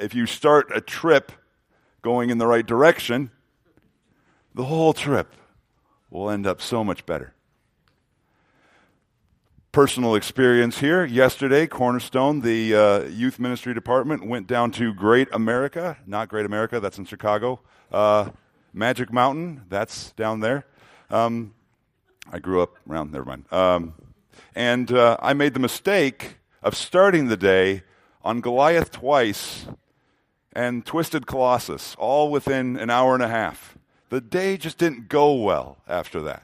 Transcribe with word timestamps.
if 0.00 0.14
you 0.14 0.26
start 0.26 0.70
a 0.74 0.80
trip 0.80 1.32
going 2.02 2.30
in 2.30 2.38
the 2.38 2.46
right 2.46 2.66
direction, 2.66 3.30
the 4.54 4.64
whole 4.64 4.92
trip 4.92 5.34
will 6.10 6.30
end 6.30 6.46
up 6.46 6.60
so 6.60 6.82
much 6.82 7.06
better. 7.06 7.34
Personal 9.72 10.16
experience 10.16 10.80
here. 10.80 11.04
Yesterday, 11.04 11.66
Cornerstone, 11.68 12.40
the 12.40 12.74
uh, 12.74 13.02
youth 13.04 13.38
ministry 13.38 13.72
department, 13.72 14.26
went 14.26 14.48
down 14.48 14.72
to 14.72 14.92
Great 14.92 15.28
America. 15.32 15.96
Not 16.06 16.28
Great 16.28 16.44
America, 16.44 16.80
that's 16.80 16.98
in 16.98 17.04
Chicago. 17.04 17.60
Uh, 17.92 18.30
Magic 18.72 19.12
Mountain, 19.12 19.62
that's 19.68 20.10
down 20.12 20.40
there. 20.40 20.66
Um, 21.08 21.54
I 22.32 22.40
grew 22.40 22.62
up 22.62 22.76
around, 22.88 23.12
never 23.12 23.24
mind. 23.24 23.52
Um, 23.52 23.94
and 24.54 24.90
uh, 24.90 25.16
I 25.20 25.34
made 25.34 25.54
the 25.54 25.60
mistake 25.60 26.38
of 26.62 26.74
starting 26.74 27.28
the 27.28 27.36
day 27.36 27.82
on 28.22 28.40
Goliath 28.40 28.90
twice 28.90 29.66
and 30.52 30.84
Twisted 30.84 31.26
Colossus, 31.26 31.94
all 31.98 32.30
within 32.30 32.76
an 32.76 32.90
hour 32.90 33.14
and 33.14 33.22
a 33.22 33.28
half. 33.28 33.78
The 34.08 34.20
day 34.20 34.56
just 34.56 34.78
didn't 34.78 35.08
go 35.08 35.32
well 35.34 35.78
after 35.86 36.20
that. 36.22 36.42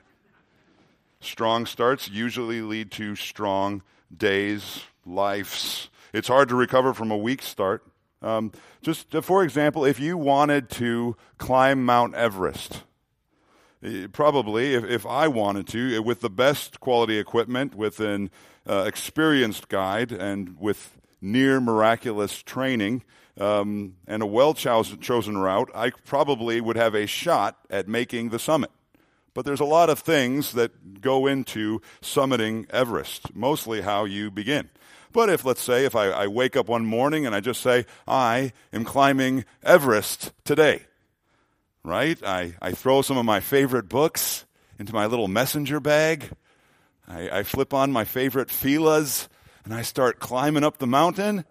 Strong 1.20 1.66
starts 1.66 2.08
usually 2.08 2.60
lead 2.60 2.92
to 2.92 3.16
strong 3.16 3.82
days, 4.16 4.84
lives. 5.04 5.90
It's 6.12 6.28
hard 6.28 6.48
to 6.50 6.54
recover 6.54 6.94
from 6.94 7.10
a 7.10 7.16
weak 7.16 7.42
start. 7.42 7.82
Um, 8.22 8.52
just 8.82 9.14
uh, 9.14 9.20
for 9.20 9.42
example, 9.42 9.84
if 9.84 9.98
you 9.98 10.16
wanted 10.16 10.70
to 10.70 11.16
climb 11.38 11.84
Mount 11.84 12.14
Everest, 12.14 12.84
eh, 13.82 14.06
probably 14.12 14.74
if, 14.74 14.84
if 14.84 15.04
I 15.04 15.28
wanted 15.28 15.66
to, 15.68 15.96
eh, 15.96 15.98
with 15.98 16.20
the 16.20 16.30
best 16.30 16.80
quality 16.80 17.18
equipment, 17.18 17.74
with 17.74 17.98
an 18.00 18.30
uh, 18.68 18.84
experienced 18.86 19.68
guide, 19.68 20.12
and 20.12 20.58
with 20.58 20.96
near 21.20 21.60
miraculous 21.60 22.42
training 22.42 23.02
um, 23.38 23.94
and 24.06 24.22
a 24.22 24.26
well 24.26 24.54
chosen 24.54 25.38
route, 25.38 25.70
I 25.74 25.90
probably 25.90 26.60
would 26.60 26.76
have 26.76 26.94
a 26.94 27.06
shot 27.06 27.58
at 27.70 27.88
making 27.88 28.30
the 28.30 28.38
summit. 28.38 28.70
But 29.34 29.44
there's 29.44 29.60
a 29.60 29.66
lot 29.66 29.90
of 29.90 29.98
things 29.98 30.52
that 30.52 31.02
go 31.02 31.26
into 31.26 31.82
summiting 32.00 32.70
Everest, 32.70 33.34
mostly 33.34 33.82
how 33.82 34.06
you 34.06 34.30
begin. 34.30 34.70
But 35.12 35.28
if, 35.28 35.44
let's 35.44 35.60
say, 35.60 35.84
if 35.84 35.94
I, 35.94 36.06
I, 36.08 36.26
wake 36.26 36.56
up 36.56 36.68
one 36.68 36.84
morning 36.84 37.26
and 37.26 37.34
I 37.34 37.40
just 37.40 37.60
say, 37.60 37.86
I 38.06 38.52
am 38.72 38.84
climbing 38.84 39.44
Everest 39.62 40.32
today, 40.44 40.82
right? 41.84 42.18
I, 42.22 42.54
I 42.60 42.72
throw 42.72 43.02
some 43.02 43.16
of 43.16 43.24
my 43.24 43.40
favorite 43.40 43.88
books 43.88 44.46
into 44.78 44.94
my 44.94 45.06
little 45.06 45.28
messenger 45.28 45.80
bag. 45.80 46.30
I, 47.08 47.30
I 47.30 47.42
flip 47.44 47.72
on 47.72 47.92
my 47.92 48.04
favorite 48.04 48.50
Fila's 48.50 49.28
and 49.64 49.72
I 49.74 49.82
start 49.82 50.18
climbing 50.18 50.64
up 50.64 50.78
the 50.78 50.86
mountain. 50.86 51.44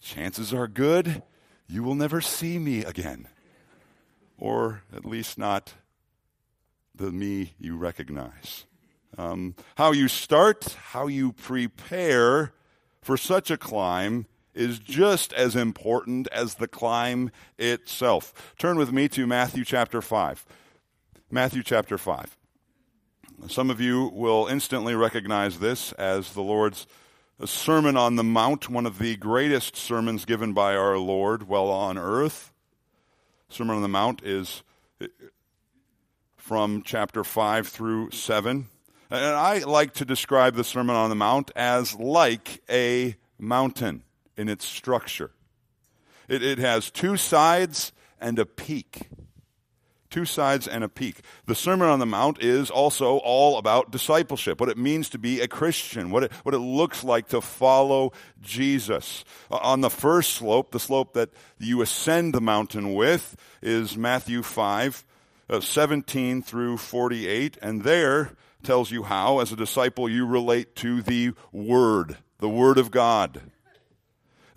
Chances 0.00 0.54
are 0.54 0.68
good 0.68 1.22
you 1.68 1.82
will 1.82 1.94
never 1.94 2.20
see 2.20 2.58
me 2.58 2.82
again. 2.82 3.28
Or 4.38 4.82
at 4.94 5.04
least 5.04 5.38
not 5.38 5.74
the 6.94 7.12
me 7.12 7.54
you 7.58 7.76
recognize. 7.76 8.64
Um, 9.16 9.54
how 9.76 9.92
you 9.92 10.08
start, 10.08 10.76
how 10.92 11.06
you 11.06 11.32
prepare 11.32 12.52
for 13.02 13.16
such 13.16 13.50
a 13.50 13.58
climb 13.58 14.26
is 14.54 14.78
just 14.78 15.32
as 15.34 15.54
important 15.54 16.26
as 16.32 16.54
the 16.54 16.68
climb 16.68 17.30
itself. 17.58 18.54
Turn 18.58 18.76
with 18.76 18.92
me 18.92 19.08
to 19.08 19.26
Matthew 19.26 19.64
chapter 19.64 20.00
5. 20.00 20.46
Matthew 21.30 21.62
chapter 21.62 21.98
5. 21.98 22.36
Some 23.48 23.70
of 23.70 23.80
you 23.80 24.10
will 24.14 24.46
instantly 24.46 24.94
recognize 24.94 25.58
this 25.58 25.92
as 25.92 26.32
the 26.32 26.42
Lord's 26.42 26.86
Sermon 27.46 27.96
on 27.96 28.16
the 28.16 28.24
Mount, 28.24 28.68
one 28.68 28.84
of 28.84 28.98
the 28.98 29.16
greatest 29.16 29.76
sermons 29.76 30.24
given 30.24 30.52
by 30.52 30.74
our 30.74 30.98
Lord 30.98 31.44
while 31.44 31.68
on 31.68 31.96
earth. 31.96 32.52
Sermon 33.48 33.76
on 33.76 33.82
the 33.82 33.88
Mount 33.88 34.22
is 34.24 34.64
eh, 35.00 35.06
from 36.36 36.82
chapter 36.82 37.22
5 37.22 37.68
through 37.68 38.10
7. 38.10 38.66
And 39.10 39.24
I 39.24 39.58
like 39.58 39.94
to 39.94 40.04
describe 40.04 40.56
the 40.56 40.64
Sermon 40.64 40.96
on 40.96 41.10
the 41.10 41.16
Mount 41.16 41.52
as 41.54 41.94
like 41.94 42.60
a 42.68 43.16
mountain 43.38 44.02
in 44.36 44.48
its 44.48 44.64
structure. 44.64 45.30
It, 46.28 46.42
it 46.42 46.58
has 46.58 46.90
two 46.90 47.16
sides 47.16 47.92
and 48.20 48.38
a 48.40 48.46
peak. 48.46 49.08
Two 50.10 50.24
sides 50.24 50.66
and 50.66 50.82
a 50.82 50.88
peak. 50.88 51.20
The 51.46 51.54
Sermon 51.54 51.88
on 51.88 51.98
the 51.98 52.06
Mount 52.06 52.42
is 52.42 52.70
also 52.70 53.18
all 53.18 53.58
about 53.58 53.90
discipleship, 53.90 54.58
what 54.58 54.70
it 54.70 54.78
means 54.78 55.10
to 55.10 55.18
be 55.18 55.40
a 55.40 55.48
Christian, 55.48 56.10
what 56.10 56.24
it, 56.24 56.32
what 56.44 56.54
it 56.54 56.60
looks 56.60 57.04
like 57.04 57.28
to 57.28 57.42
follow 57.42 58.12
Jesus. 58.40 59.24
On 59.50 59.82
the 59.82 59.90
first 59.90 60.34
slope, 60.34 60.70
the 60.70 60.80
slope 60.80 61.12
that 61.12 61.30
you 61.58 61.82
ascend 61.82 62.32
the 62.32 62.40
mountain 62.40 62.94
with, 62.94 63.36
is 63.60 63.98
Matthew 63.98 64.42
5, 64.42 65.04
uh, 65.50 65.60
17 65.60 66.42
through 66.42 66.78
48, 66.78 67.58
and 67.60 67.82
there 67.82 68.32
tells 68.62 68.90
you 68.90 69.02
how, 69.02 69.40
as 69.40 69.52
a 69.52 69.56
disciple, 69.56 70.08
you 70.08 70.26
relate 70.26 70.74
to 70.76 71.02
the 71.02 71.32
Word, 71.52 72.16
the 72.38 72.48
Word 72.48 72.78
of 72.78 72.90
God. 72.90 73.42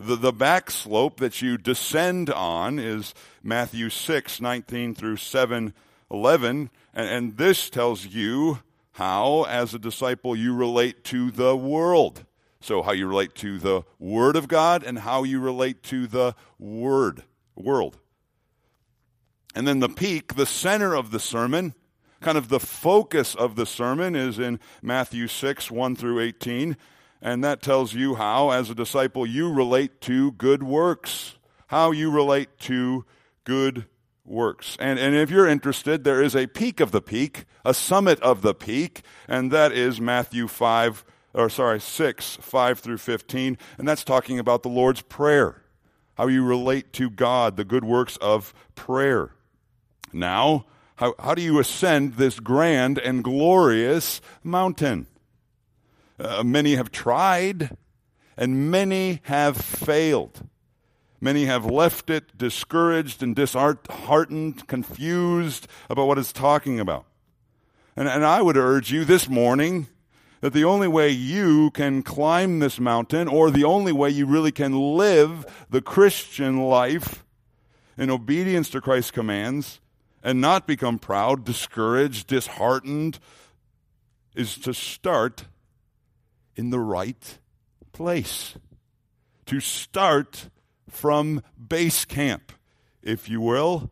The, 0.01 0.15
the 0.15 0.33
back 0.33 0.71
slope 0.71 1.19
that 1.19 1.43
you 1.43 1.59
descend 1.59 2.31
on 2.31 2.79
is 2.79 3.13
Matthew 3.43 3.91
6, 3.91 4.41
19 4.41 4.95
through 4.95 5.17
7, 5.17 5.75
11, 6.09 6.71
and, 6.95 7.07
and 7.07 7.37
this 7.37 7.69
tells 7.69 8.07
you 8.07 8.61
how, 8.93 9.43
as 9.43 9.75
a 9.75 9.79
disciple, 9.79 10.35
you 10.35 10.55
relate 10.55 11.03
to 11.05 11.29
the 11.29 11.55
world. 11.55 12.25
So, 12.61 12.81
how 12.81 12.93
you 12.93 13.05
relate 13.05 13.35
to 13.35 13.59
the 13.59 13.83
Word 13.99 14.35
of 14.35 14.47
God 14.47 14.83
and 14.83 14.97
how 14.97 15.21
you 15.21 15.39
relate 15.39 15.83
to 15.83 16.07
the 16.07 16.33
Word, 16.57 17.21
world. 17.55 17.99
And 19.53 19.67
then 19.67 19.81
the 19.81 19.89
peak, 19.89 20.33
the 20.33 20.47
center 20.47 20.95
of 20.95 21.11
the 21.11 21.19
sermon, 21.19 21.75
kind 22.21 22.39
of 22.39 22.49
the 22.49 22.59
focus 22.59 23.35
of 23.35 23.55
the 23.55 23.67
sermon 23.67 24.15
is 24.15 24.39
in 24.39 24.59
Matthew 24.81 25.27
6, 25.27 25.69
1 25.69 25.95
through 25.95 26.21
18. 26.21 26.75
And 27.21 27.43
that 27.43 27.61
tells 27.61 27.93
you 27.93 28.15
how, 28.15 28.49
as 28.49 28.69
a 28.69 28.75
disciple, 28.75 29.25
you 29.25 29.51
relate 29.51 30.01
to 30.01 30.31
good 30.31 30.63
works, 30.63 31.35
how 31.67 31.91
you 31.91 32.09
relate 32.09 32.57
to 32.61 33.05
good 33.43 33.85
works. 34.25 34.75
And, 34.79 34.97
and 34.97 35.15
if 35.15 35.29
you're 35.29 35.47
interested, 35.47 36.03
there 36.03 36.21
is 36.21 36.35
a 36.35 36.47
peak 36.47 36.79
of 36.79 36.91
the 36.91 37.01
peak, 37.01 37.45
a 37.63 37.73
summit 37.73 38.19
of 38.21 38.41
the 38.41 38.55
peak, 38.55 39.03
and 39.27 39.51
that 39.51 39.71
is 39.71 40.01
Matthew 40.01 40.47
5, 40.47 41.05
or 41.33 41.49
sorry, 41.49 41.79
6, 41.79 42.37
5 42.41 42.79
through 42.79 42.97
15. 42.97 43.57
And 43.77 43.87
that's 43.87 44.03
talking 44.03 44.39
about 44.39 44.63
the 44.63 44.69
Lord's 44.69 45.01
Prayer, 45.01 45.61
how 46.15 46.27
you 46.27 46.43
relate 46.43 46.91
to 46.93 47.09
God, 47.09 47.55
the 47.55 47.65
good 47.65 47.83
works 47.83 48.17
of 48.17 48.53
prayer. 48.73 49.31
Now, 50.11 50.65
how, 50.95 51.15
how 51.19 51.35
do 51.35 51.41
you 51.41 51.59
ascend 51.59 52.15
this 52.15 52.39
grand 52.39 52.99
and 52.99 53.23
glorious 53.23 54.21
mountain? 54.43 55.07
Uh, 56.21 56.43
many 56.43 56.75
have 56.75 56.91
tried, 56.91 57.75
and 58.37 58.69
many 58.69 59.21
have 59.23 59.57
failed. 59.57 60.47
Many 61.19 61.45
have 61.45 61.65
left 61.65 62.11
it 62.11 62.37
discouraged 62.37 63.23
and 63.23 63.35
disheartened, 63.35 64.67
confused 64.67 65.67
about 65.89 66.07
what 66.07 66.19
it's 66.19 66.31
talking 66.31 66.79
about. 66.79 67.05
And, 67.95 68.07
and 68.07 68.23
I 68.23 68.43
would 68.43 68.55
urge 68.55 68.91
you 68.91 69.03
this 69.03 69.27
morning 69.27 69.87
that 70.41 70.53
the 70.53 70.63
only 70.63 70.87
way 70.87 71.09
you 71.09 71.71
can 71.71 72.03
climb 72.03 72.59
this 72.59 72.79
mountain, 72.79 73.27
or 73.27 73.49
the 73.49 73.63
only 73.63 73.91
way 73.91 74.11
you 74.11 74.27
really 74.27 74.51
can 74.51 74.95
live 74.95 75.47
the 75.71 75.81
Christian 75.81 76.61
life 76.61 77.25
in 77.97 78.11
obedience 78.11 78.69
to 78.71 78.81
Christ's 78.81 79.11
commands, 79.11 79.79
and 80.21 80.39
not 80.39 80.67
become 80.67 80.99
proud, 80.99 81.43
discouraged, 81.43 82.27
disheartened, 82.27 83.17
is 84.35 84.55
to 84.59 84.71
start 84.71 85.45
in 86.55 86.69
the 86.69 86.79
right 86.79 87.39
place. 87.91 88.55
To 89.47 89.59
start 89.59 90.49
from 90.89 91.41
base 91.57 92.05
camp, 92.05 92.51
if 93.01 93.29
you 93.29 93.41
will. 93.41 93.91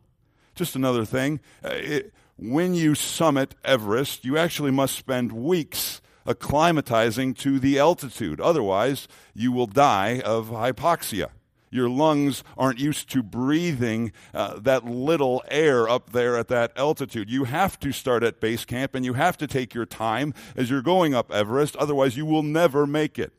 Just 0.54 0.76
another 0.76 1.04
thing. 1.04 1.40
Uh, 1.64 1.70
it, 1.72 2.14
when 2.36 2.74
you 2.74 2.94
summit 2.94 3.54
Everest, 3.64 4.24
you 4.24 4.38
actually 4.38 4.70
must 4.70 4.96
spend 4.96 5.32
weeks 5.32 6.00
acclimatizing 6.26 7.36
to 7.38 7.58
the 7.58 7.78
altitude. 7.78 8.40
Otherwise, 8.40 9.08
you 9.34 9.52
will 9.52 9.66
die 9.66 10.20
of 10.20 10.48
hypoxia. 10.48 11.28
Your 11.70 11.88
lungs 11.88 12.42
aren't 12.58 12.80
used 12.80 13.08
to 13.10 13.22
breathing 13.22 14.10
uh, 14.34 14.58
that 14.58 14.84
little 14.84 15.42
air 15.48 15.88
up 15.88 16.10
there 16.10 16.36
at 16.36 16.48
that 16.48 16.72
altitude. 16.76 17.30
You 17.30 17.44
have 17.44 17.78
to 17.80 17.92
start 17.92 18.24
at 18.24 18.40
base 18.40 18.64
camp 18.64 18.94
and 18.94 19.04
you 19.04 19.14
have 19.14 19.36
to 19.38 19.46
take 19.46 19.72
your 19.72 19.86
time 19.86 20.34
as 20.56 20.68
you're 20.68 20.82
going 20.82 21.14
up 21.14 21.30
Everest, 21.32 21.76
otherwise, 21.76 22.16
you 22.16 22.26
will 22.26 22.42
never 22.42 22.86
make 22.88 23.18
it. 23.18 23.32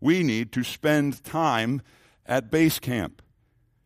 We 0.00 0.22
need 0.22 0.52
to 0.52 0.64
spend 0.64 1.22
time 1.22 1.82
at 2.24 2.50
base 2.50 2.78
camp 2.78 3.20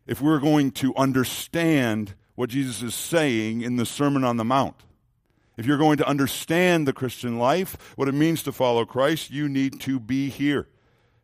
if 0.07 0.21
we're 0.21 0.39
going 0.39 0.71
to 0.71 0.95
understand 0.95 2.15
what 2.35 2.49
Jesus 2.49 2.81
is 2.81 2.95
saying 2.95 3.61
in 3.61 3.75
the 3.75 3.85
Sermon 3.85 4.23
on 4.23 4.37
the 4.37 4.45
Mount. 4.45 4.75
If 5.57 5.65
you're 5.65 5.77
going 5.77 5.97
to 5.97 6.07
understand 6.07 6.87
the 6.87 6.93
Christian 6.93 7.37
life, 7.37 7.93
what 7.97 8.07
it 8.07 8.13
means 8.13 8.41
to 8.43 8.53
follow 8.53 8.85
Christ, 8.85 9.31
you 9.31 9.49
need 9.49 9.81
to 9.81 9.99
be 9.99 10.29
here 10.29 10.69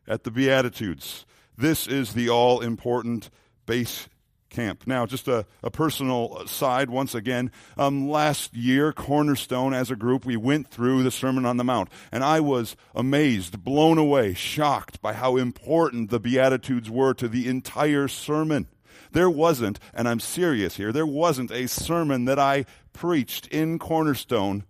at 0.06 0.24
the 0.24 0.30
Beatitudes 0.30 1.24
This 1.58 1.88
is 1.88 2.12
the 2.12 2.28
all 2.30 2.60
important 2.60 3.30
base 3.66 4.08
camp. 4.48 4.86
Now, 4.86 5.06
just 5.06 5.26
a, 5.26 5.44
a 5.60 5.72
personal 5.72 6.46
side 6.46 6.88
once 6.88 7.16
again. 7.16 7.50
Um, 7.76 8.08
last 8.08 8.54
year, 8.54 8.92
Cornerstone, 8.92 9.74
as 9.74 9.90
a 9.90 9.96
group, 9.96 10.24
we 10.24 10.36
went 10.36 10.70
through 10.70 11.02
the 11.02 11.10
Sermon 11.10 11.44
on 11.44 11.56
the 11.56 11.64
Mount, 11.64 11.90
and 12.12 12.22
I 12.22 12.38
was 12.38 12.76
amazed, 12.94 13.64
blown 13.64 13.98
away, 13.98 14.34
shocked 14.34 15.02
by 15.02 15.14
how 15.14 15.36
important 15.36 16.10
the 16.10 16.20
Beatitudes 16.20 16.88
were 16.88 17.12
to 17.14 17.26
the 17.26 17.48
entire 17.48 18.06
sermon. 18.06 18.68
There 19.10 19.28
wasn't, 19.28 19.80
and 19.92 20.08
I'm 20.08 20.20
serious 20.20 20.76
here, 20.76 20.92
there 20.92 21.06
wasn't 21.06 21.50
a 21.50 21.66
sermon 21.66 22.26
that 22.26 22.38
I 22.38 22.66
preached 22.92 23.48
in 23.48 23.80
Cornerstone 23.80 24.62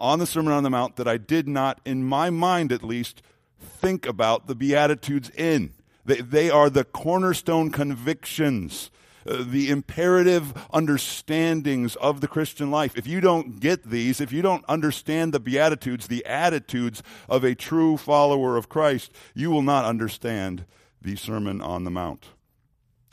on 0.00 0.18
the 0.18 0.26
Sermon 0.26 0.52
on 0.52 0.64
the 0.64 0.70
Mount 0.70 0.96
that 0.96 1.06
I 1.06 1.18
did 1.18 1.46
not, 1.46 1.80
in 1.84 2.04
my 2.04 2.30
mind 2.30 2.72
at 2.72 2.82
least, 2.82 3.22
think 3.60 4.06
about 4.06 4.48
the 4.48 4.56
Beatitudes 4.56 5.30
in. 5.30 5.72
They, 6.06 6.22
they 6.22 6.50
are 6.50 6.70
the 6.70 6.84
cornerstone 6.84 7.70
convictions 7.70 8.90
uh, 9.28 9.42
the 9.44 9.70
imperative 9.70 10.54
understandings 10.72 11.96
of 11.96 12.20
the 12.20 12.28
Christian 12.28 12.70
life. 12.70 12.96
If 12.96 13.08
you 13.08 13.20
don't 13.20 13.58
get 13.58 13.82
these, 13.82 14.20
if 14.20 14.32
you 14.32 14.40
don't 14.40 14.64
understand 14.66 15.34
the 15.34 15.40
Beatitudes, 15.40 16.06
the 16.06 16.24
attitudes 16.26 17.02
of 17.28 17.42
a 17.42 17.56
true 17.56 17.96
follower 17.96 18.56
of 18.56 18.68
Christ, 18.68 19.10
you 19.34 19.50
will 19.50 19.62
not 19.62 19.84
understand 19.84 20.64
the 21.02 21.16
Sermon 21.16 21.60
on 21.60 21.82
the 21.82 21.90
Mount. 21.90 22.26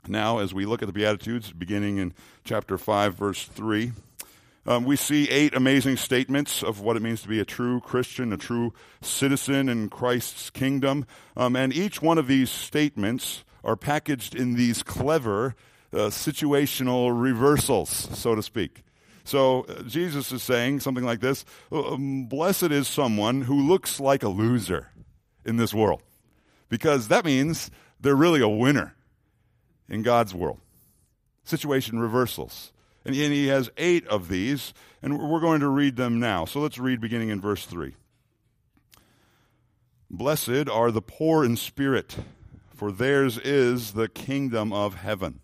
Now, 0.08 0.38
as 0.38 0.54
we 0.54 0.66
look 0.66 0.84
at 0.84 0.88
the 0.88 0.94
Beatitudes, 0.94 1.52
beginning 1.52 1.98
in 1.98 2.14
chapter 2.44 2.78
5, 2.78 3.16
verse 3.16 3.46
3, 3.46 3.94
um, 4.66 4.86
we 4.86 4.96
see 4.96 5.30
eight 5.30 5.56
amazing 5.56 5.98
statements 5.98 6.64
of 6.64 6.80
what 6.80 6.96
it 6.96 7.02
means 7.02 7.22
to 7.24 7.28
be 7.28 7.40
a 7.40 7.46
true 7.46 7.82
Christian, 7.82 8.32
a 8.32 8.38
true 8.38 8.74
citizen 9.02 9.68
in 9.68 9.90
Christ's 9.90 10.50
kingdom. 10.50 11.06
Um, 11.36 11.56
and 11.56 11.74
each 11.74 12.02
one 12.02 12.18
of 12.18 12.28
these 12.28 12.50
statements 12.50 13.44
are 13.64 13.76
packaged 13.76 14.36
in 14.36 14.56
these 14.56 14.84
clever 14.84 15.56
uh, 15.92 16.10
situational 16.10 17.12
reversals, 17.14 17.90
so 17.90 18.36
to 18.36 18.44
speak. 18.44 18.84
So 19.24 19.62
uh, 19.62 19.84
Jesus 19.84 20.32
is 20.32 20.44
saying 20.44 20.82
something 20.82 21.06
like 21.06 21.22
this 21.22 21.46
uh, 21.72 21.94
um, 21.94 22.26
Blessed 22.26 22.64
is 22.64 22.88
someone 22.88 23.42
who 23.42 23.68
looks 23.68 24.00
like 24.00 24.24
a 24.24 24.30
loser 24.30 24.90
in 25.46 25.58
this 25.58 25.74
world, 25.74 26.02
because 26.70 27.08
that 27.10 27.26
means 27.26 27.70
they're 28.00 28.16
really 28.16 28.42
a 28.42 28.50
winner 28.50 28.96
in 29.88 30.04
God's 30.04 30.34
world. 30.34 30.60
Situation 31.46 32.00
reversals. 32.00 32.73
And 33.06 33.16
he 33.16 33.48
has 33.48 33.70
eight 33.78 34.08
of 34.08 34.30
these, 34.30 34.74
and 35.02 35.20
we're 35.20 35.42
going 35.42 35.60
to 35.60 35.68
read 35.68 35.98
them 35.98 36.20
now. 36.20 36.46
So 36.46 36.62
let's 36.62 36.78
read 36.78 37.02
beginning 37.02 37.30
in 37.30 37.42
verse 37.42 37.66
3. 37.66 37.96
Blessed 40.10 40.70
are 40.70 40.92
the 40.92 41.02
poor 41.02 41.44
in 41.44 41.58
spirit, 41.58 42.16
for 42.74 42.92
theirs 42.92 43.38
is 43.40 43.94
the 43.94 44.08
kingdom 44.08 44.72
of 44.72 44.96
heaven. 44.96 45.40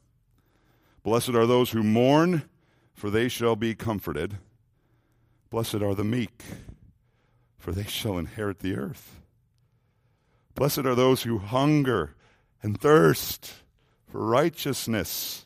Blessed 1.04 1.30
are 1.30 1.48
those 1.48 1.72
who 1.72 1.84
mourn, 1.84 2.44
for 2.94 3.10
they 3.10 3.28
shall 3.28 3.56
be 3.56 3.74
comforted. 3.74 4.38
Blessed 5.50 5.76
are 5.76 5.96
the 5.96 6.04
meek, 6.04 6.44
for 7.58 7.72
they 7.72 7.84
shall 7.84 8.18
inherit 8.18 8.60
the 8.60 8.76
earth. 8.76 9.22
Blessed 10.56 10.80
are 10.80 10.96
those 10.96 11.24
who 11.24 11.40
hunger 11.40 12.16
and 12.62 12.80
thirst 12.80 13.54
for 14.12 14.26
righteousness, 14.26 15.46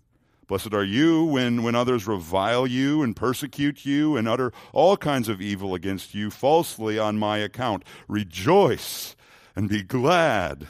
Blessed 0.51 0.73
are 0.73 0.83
you 0.83 1.23
when, 1.23 1.63
when 1.63 1.75
others 1.75 2.05
revile 2.05 2.67
you 2.67 3.03
and 3.03 3.15
persecute 3.15 3.85
you 3.85 4.17
and 4.17 4.27
utter 4.27 4.51
all 4.73 4.97
kinds 4.97 5.29
of 5.29 5.39
evil 5.39 5.73
against 5.73 6.13
you 6.13 6.29
falsely 6.29 6.99
on 6.99 7.17
my 7.17 7.37
account. 7.37 7.85
Rejoice 8.09 9.15
and 9.55 9.69
be 9.69 9.81
glad 9.81 10.67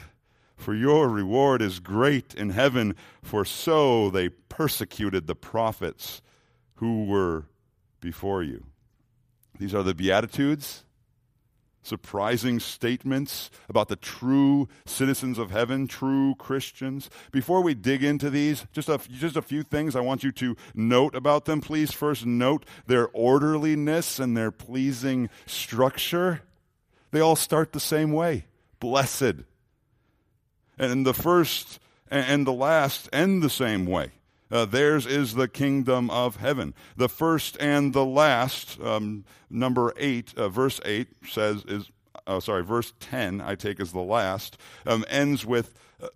for 0.54 0.72
your 0.72 1.08
reward 1.08 1.60
is 1.60 1.80
great 1.80 2.32
in 2.32 2.50
heaven, 2.50 2.94
for 3.24 3.44
so 3.44 4.08
they 4.08 4.28
persecuted 4.28 5.26
the 5.26 5.34
prophets 5.34 6.22
who 6.76 7.04
were 7.04 7.46
before 7.98 8.44
you. 8.44 8.66
These 9.58 9.74
are 9.74 9.82
the 9.82 9.96
Beatitudes, 9.96 10.84
surprising 11.82 12.60
statements 12.60 13.50
about 13.68 13.88
the 13.88 13.96
true 13.96 14.68
citizens 14.86 15.38
of 15.38 15.50
heaven, 15.50 15.86
true 15.86 16.34
Christians. 16.36 17.10
Before 17.30 17.60
we 17.62 17.74
dig 17.74 18.02
into 18.02 18.30
these, 18.30 18.66
just 18.72 18.88
a, 18.88 18.98
just 19.10 19.36
a 19.36 19.42
few 19.42 19.62
things 19.62 19.96
I 19.96 20.00
want 20.00 20.24
you 20.24 20.32
to 20.32 20.56
note 20.74 21.14
about 21.14 21.44
them. 21.44 21.60
Please 21.60 21.92
first 21.92 22.24
note 22.24 22.64
their 22.86 23.08
orderliness 23.08 24.18
and 24.18 24.36
their 24.36 24.50
pleasing 24.50 25.28
structure. 25.46 26.42
They 27.10 27.20
all 27.20 27.36
start 27.36 27.72
the 27.72 27.80
same 27.80 28.12
way 28.12 28.46
blessed 28.80 29.44
and 30.78 31.06
the 31.06 31.14
first 31.14 31.78
and 32.10 32.46
the 32.46 32.52
last 32.52 33.08
end 33.12 33.42
the 33.42 33.50
same 33.50 33.86
way. 33.86 34.10
Uh, 34.52 34.66
theirs 34.66 35.06
is 35.06 35.34
the 35.34 35.48
kingdom 35.48 36.10
of 36.10 36.36
heaven. 36.36 36.74
The 36.94 37.08
first 37.08 37.56
and 37.58 37.94
the 37.94 38.04
last, 38.04 38.78
um, 38.82 39.24
number 39.48 39.94
eight, 39.96 40.34
uh, 40.36 40.50
verse 40.50 40.78
eight 40.84 41.08
says 41.26 41.64
is, 41.66 41.90
oh, 42.26 42.38
sorry, 42.38 42.62
verse 42.62 42.92
ten 43.00 43.40
I 43.40 43.54
take 43.54 43.80
as 43.80 43.92
the 43.92 44.00
last, 44.00 44.58
um, 44.86 45.06
ends 45.08 45.46
with, 45.46 45.72
uh, 46.02 46.08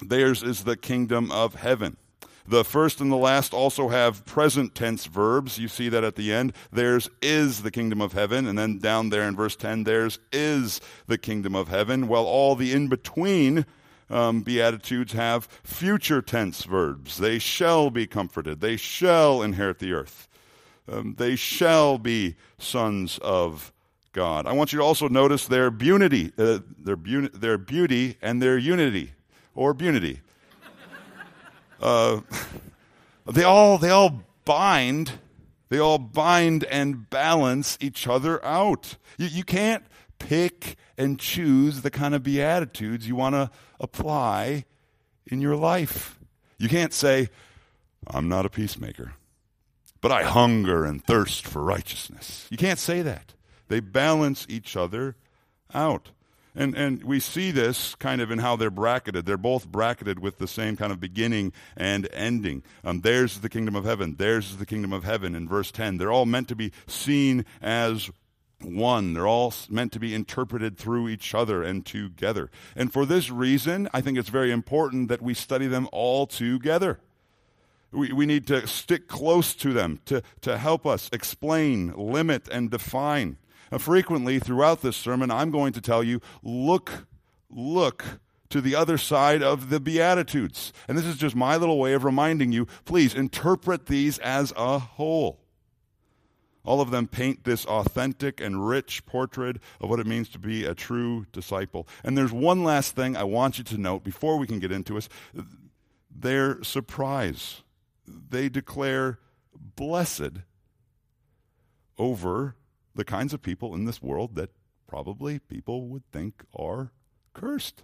theirs 0.00 0.42
is 0.42 0.64
the 0.64 0.76
kingdom 0.76 1.30
of 1.30 1.56
heaven. 1.56 1.98
The 2.46 2.64
first 2.64 3.02
and 3.02 3.12
the 3.12 3.16
last 3.16 3.52
also 3.52 3.90
have 3.90 4.24
present 4.24 4.74
tense 4.74 5.04
verbs. 5.04 5.58
You 5.58 5.68
see 5.68 5.90
that 5.90 6.02
at 6.02 6.16
the 6.16 6.32
end. 6.32 6.54
Theirs 6.72 7.10
is 7.20 7.60
the 7.60 7.70
kingdom 7.70 8.00
of 8.00 8.14
heaven. 8.14 8.46
And 8.46 8.58
then 8.58 8.78
down 8.78 9.10
there 9.10 9.28
in 9.28 9.36
verse 9.36 9.54
10, 9.54 9.84
theirs 9.84 10.18
is 10.32 10.80
the 11.06 11.18
kingdom 11.18 11.54
of 11.54 11.68
heaven. 11.68 12.08
Well, 12.08 12.24
all 12.24 12.56
the 12.56 12.72
in 12.72 12.88
between 12.88 13.66
um, 14.10 14.42
Beatitudes 14.42 15.12
have 15.12 15.46
future 15.62 16.22
tense 16.22 16.64
verbs. 16.64 17.18
They 17.18 17.38
shall 17.38 17.90
be 17.90 18.06
comforted. 18.06 18.60
They 18.60 18.76
shall 18.76 19.42
inherit 19.42 19.78
the 19.78 19.92
earth. 19.92 20.28
Um, 20.90 21.14
they 21.18 21.36
shall 21.36 21.98
be 21.98 22.36
sons 22.58 23.18
of 23.22 23.72
God. 24.12 24.46
I 24.46 24.52
want 24.52 24.72
you 24.72 24.78
to 24.78 24.84
also 24.84 25.08
notice 25.08 25.46
their 25.46 25.70
beauty, 25.70 26.32
uh, 26.38 26.60
their, 26.78 26.96
bu- 26.96 27.28
their 27.28 27.58
beauty 27.58 28.16
and 28.22 28.40
their 28.40 28.56
unity, 28.56 29.12
or 29.54 29.74
beauty. 29.74 30.20
Uh, 31.80 32.20
they 33.26 33.44
all 33.44 33.76
they 33.78 33.90
all 33.90 34.22
bind 34.44 35.12
they 35.68 35.78
all 35.78 35.98
bind 35.98 36.64
and 36.64 37.08
balance 37.10 37.76
each 37.80 38.06
other 38.06 38.44
out. 38.44 38.96
You, 39.18 39.26
you 39.26 39.44
can't 39.44 39.84
pick 40.18 40.76
and 40.96 41.18
choose 41.18 41.82
the 41.82 41.90
kind 41.90 42.14
of 42.14 42.22
beatitudes 42.22 43.06
you 43.06 43.16
want 43.16 43.34
to 43.34 43.50
apply 43.80 44.64
in 45.26 45.40
your 45.40 45.56
life. 45.56 46.18
You 46.58 46.68
can't 46.68 46.92
say, 46.92 47.28
I'm 48.06 48.28
not 48.28 48.46
a 48.46 48.50
peacemaker, 48.50 49.12
but 50.00 50.12
I 50.12 50.24
hunger 50.24 50.84
and 50.84 51.04
thirst 51.04 51.46
for 51.46 51.62
righteousness. 51.62 52.46
You 52.50 52.56
can't 52.56 52.78
say 52.78 53.02
that. 53.02 53.34
They 53.68 53.80
balance 53.80 54.46
each 54.48 54.76
other 54.76 55.16
out. 55.72 56.10
And, 56.54 56.74
and 56.76 57.04
we 57.04 57.20
see 57.20 57.52
this 57.52 57.94
kind 57.94 58.20
of 58.20 58.32
in 58.32 58.40
how 58.40 58.56
they're 58.56 58.70
bracketed. 58.70 59.26
They're 59.26 59.36
both 59.36 59.68
bracketed 59.68 60.18
with 60.18 60.38
the 60.38 60.48
same 60.48 60.76
kind 60.76 60.90
of 60.90 60.98
beginning 60.98 61.52
and 61.76 62.08
ending. 62.12 62.64
Um, 62.82 63.02
theirs 63.02 63.34
is 63.34 63.40
the 63.42 63.48
kingdom 63.48 63.76
of 63.76 63.84
heaven. 63.84 64.16
Theirs 64.16 64.50
is 64.50 64.56
the 64.56 64.66
kingdom 64.66 64.92
of 64.92 65.04
heaven 65.04 65.36
in 65.36 65.46
verse 65.48 65.70
10. 65.70 65.98
They're 65.98 66.10
all 66.10 66.26
meant 66.26 66.48
to 66.48 66.56
be 66.56 66.72
seen 66.88 67.44
as 67.62 68.10
one. 68.60 69.14
They're 69.14 69.26
all 69.26 69.54
meant 69.68 69.92
to 69.92 70.00
be 70.00 70.14
interpreted 70.14 70.76
through 70.76 71.08
each 71.08 71.34
other 71.34 71.62
and 71.62 71.84
together. 71.84 72.50
And 72.74 72.92
for 72.92 73.06
this 73.06 73.30
reason, 73.30 73.88
I 73.92 74.00
think 74.00 74.18
it's 74.18 74.28
very 74.28 74.50
important 74.50 75.08
that 75.08 75.22
we 75.22 75.34
study 75.34 75.66
them 75.66 75.88
all 75.92 76.26
together. 76.26 77.00
We, 77.90 78.12
we 78.12 78.26
need 78.26 78.46
to 78.48 78.66
stick 78.66 79.08
close 79.08 79.54
to 79.56 79.72
them 79.72 80.00
to, 80.06 80.22
to 80.42 80.58
help 80.58 80.86
us 80.86 81.08
explain, 81.12 81.94
limit, 81.96 82.48
and 82.48 82.70
define. 82.70 83.38
Uh, 83.70 83.78
frequently 83.78 84.38
throughout 84.38 84.82
this 84.82 84.96
sermon, 84.96 85.30
I'm 85.30 85.50
going 85.50 85.72
to 85.72 85.80
tell 85.80 86.02
you 86.02 86.20
look, 86.42 87.06
look 87.50 88.04
to 88.50 88.60
the 88.60 88.74
other 88.74 88.98
side 88.98 89.42
of 89.42 89.70
the 89.70 89.80
Beatitudes. 89.80 90.72
And 90.86 90.96
this 90.96 91.04
is 91.04 91.16
just 91.16 91.36
my 91.36 91.56
little 91.56 91.78
way 91.78 91.92
of 91.92 92.04
reminding 92.04 92.52
you 92.52 92.66
please 92.84 93.14
interpret 93.14 93.86
these 93.86 94.18
as 94.18 94.52
a 94.56 94.78
whole. 94.78 95.40
All 96.68 96.82
of 96.82 96.90
them 96.90 97.06
paint 97.06 97.44
this 97.44 97.64
authentic 97.64 98.42
and 98.42 98.68
rich 98.68 99.06
portrait 99.06 99.56
of 99.80 99.88
what 99.88 100.00
it 100.00 100.06
means 100.06 100.28
to 100.28 100.38
be 100.38 100.66
a 100.66 100.74
true 100.74 101.24
disciple. 101.32 101.88
And 102.04 102.16
there's 102.16 102.30
one 102.30 102.62
last 102.62 102.94
thing 102.94 103.16
I 103.16 103.24
want 103.24 103.56
you 103.56 103.64
to 103.64 103.78
note 103.78 104.04
before 104.04 104.36
we 104.36 104.46
can 104.46 104.58
get 104.58 104.70
into 104.70 104.98
it 104.98 105.08
their 106.14 106.62
surprise. 106.62 107.62
They 108.06 108.50
declare 108.50 109.18
blessed 109.54 110.42
over 111.96 112.54
the 112.94 113.04
kinds 113.04 113.32
of 113.32 113.40
people 113.40 113.74
in 113.74 113.86
this 113.86 114.02
world 114.02 114.34
that 114.34 114.50
probably 114.86 115.38
people 115.38 115.88
would 115.88 116.04
think 116.12 116.44
are 116.54 116.92
cursed. 117.32 117.82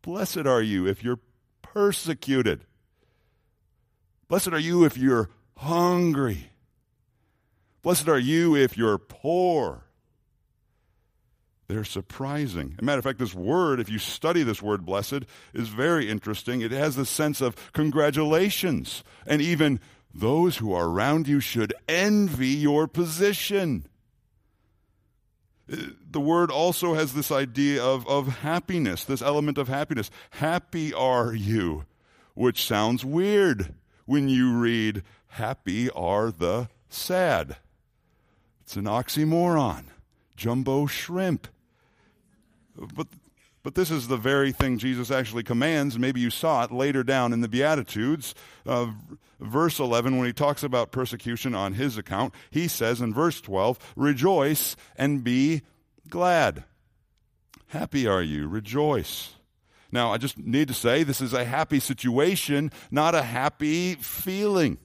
Blessed 0.00 0.46
are 0.46 0.62
you 0.62 0.86
if 0.86 1.04
you're 1.04 1.20
persecuted. 1.60 2.64
Blessed 4.28 4.48
are 4.48 4.58
you 4.58 4.82
if 4.82 4.96
you're 4.96 5.28
hungry. 5.58 6.51
Blessed 7.82 8.08
are 8.08 8.18
you 8.18 8.54
if 8.54 8.76
you're 8.76 8.98
poor. 8.98 9.84
They're 11.66 11.84
surprising. 11.84 12.72
As 12.74 12.82
a 12.82 12.84
matter 12.84 12.98
of 12.98 13.04
fact, 13.04 13.18
this 13.18 13.34
word, 13.34 13.80
if 13.80 13.88
you 13.88 13.98
study 13.98 14.42
this 14.42 14.62
word 14.62 14.84
blessed, 14.84 15.24
is 15.54 15.68
very 15.68 16.08
interesting. 16.08 16.60
It 16.60 16.70
has 16.70 16.96
the 16.96 17.06
sense 17.06 17.40
of 17.40 17.72
congratulations. 17.72 19.02
And 19.26 19.40
even 19.40 19.80
those 20.14 20.58
who 20.58 20.72
are 20.72 20.86
around 20.86 21.26
you 21.26 21.40
should 21.40 21.72
envy 21.88 22.48
your 22.48 22.86
position. 22.86 23.86
Uh, 25.72 25.76
the 26.10 26.20
word 26.20 26.50
also 26.50 26.94
has 26.94 27.14
this 27.14 27.30
idea 27.30 27.82
of, 27.82 28.06
of 28.06 28.28
happiness, 28.28 29.04
this 29.04 29.22
element 29.22 29.56
of 29.56 29.68
happiness. 29.68 30.10
Happy 30.30 30.92
are 30.92 31.34
you, 31.34 31.86
which 32.34 32.66
sounds 32.66 33.04
weird 33.04 33.74
when 34.04 34.28
you 34.28 34.54
read, 34.58 35.02
Happy 35.28 35.88
are 35.90 36.30
the 36.30 36.68
sad. 36.90 37.56
It's 38.72 38.78
an 38.78 38.84
oxymoron. 38.84 39.84
Jumbo 40.34 40.86
shrimp. 40.86 41.46
But, 42.74 43.06
but 43.62 43.74
this 43.74 43.90
is 43.90 44.08
the 44.08 44.16
very 44.16 44.50
thing 44.50 44.78
Jesus 44.78 45.10
actually 45.10 45.42
commands. 45.42 45.98
Maybe 45.98 46.20
you 46.20 46.30
saw 46.30 46.64
it 46.64 46.72
later 46.72 47.04
down 47.04 47.34
in 47.34 47.42
the 47.42 47.48
Beatitudes. 47.48 48.34
Uh, 48.64 48.92
verse 49.38 49.78
11, 49.78 50.16
when 50.16 50.26
he 50.26 50.32
talks 50.32 50.62
about 50.62 50.90
persecution 50.90 51.54
on 51.54 51.74
his 51.74 51.98
account, 51.98 52.32
he 52.50 52.66
says 52.66 53.02
in 53.02 53.12
verse 53.12 53.42
12, 53.42 53.92
Rejoice 53.94 54.74
and 54.96 55.22
be 55.22 55.60
glad. 56.08 56.64
Happy 57.66 58.06
are 58.06 58.22
you, 58.22 58.48
rejoice. 58.48 59.34
Now, 59.90 60.14
I 60.14 60.16
just 60.16 60.38
need 60.38 60.68
to 60.68 60.74
say 60.74 61.02
this 61.02 61.20
is 61.20 61.34
a 61.34 61.44
happy 61.44 61.78
situation, 61.78 62.72
not 62.90 63.14
a 63.14 63.20
happy 63.20 63.96
feeling. 63.96 64.78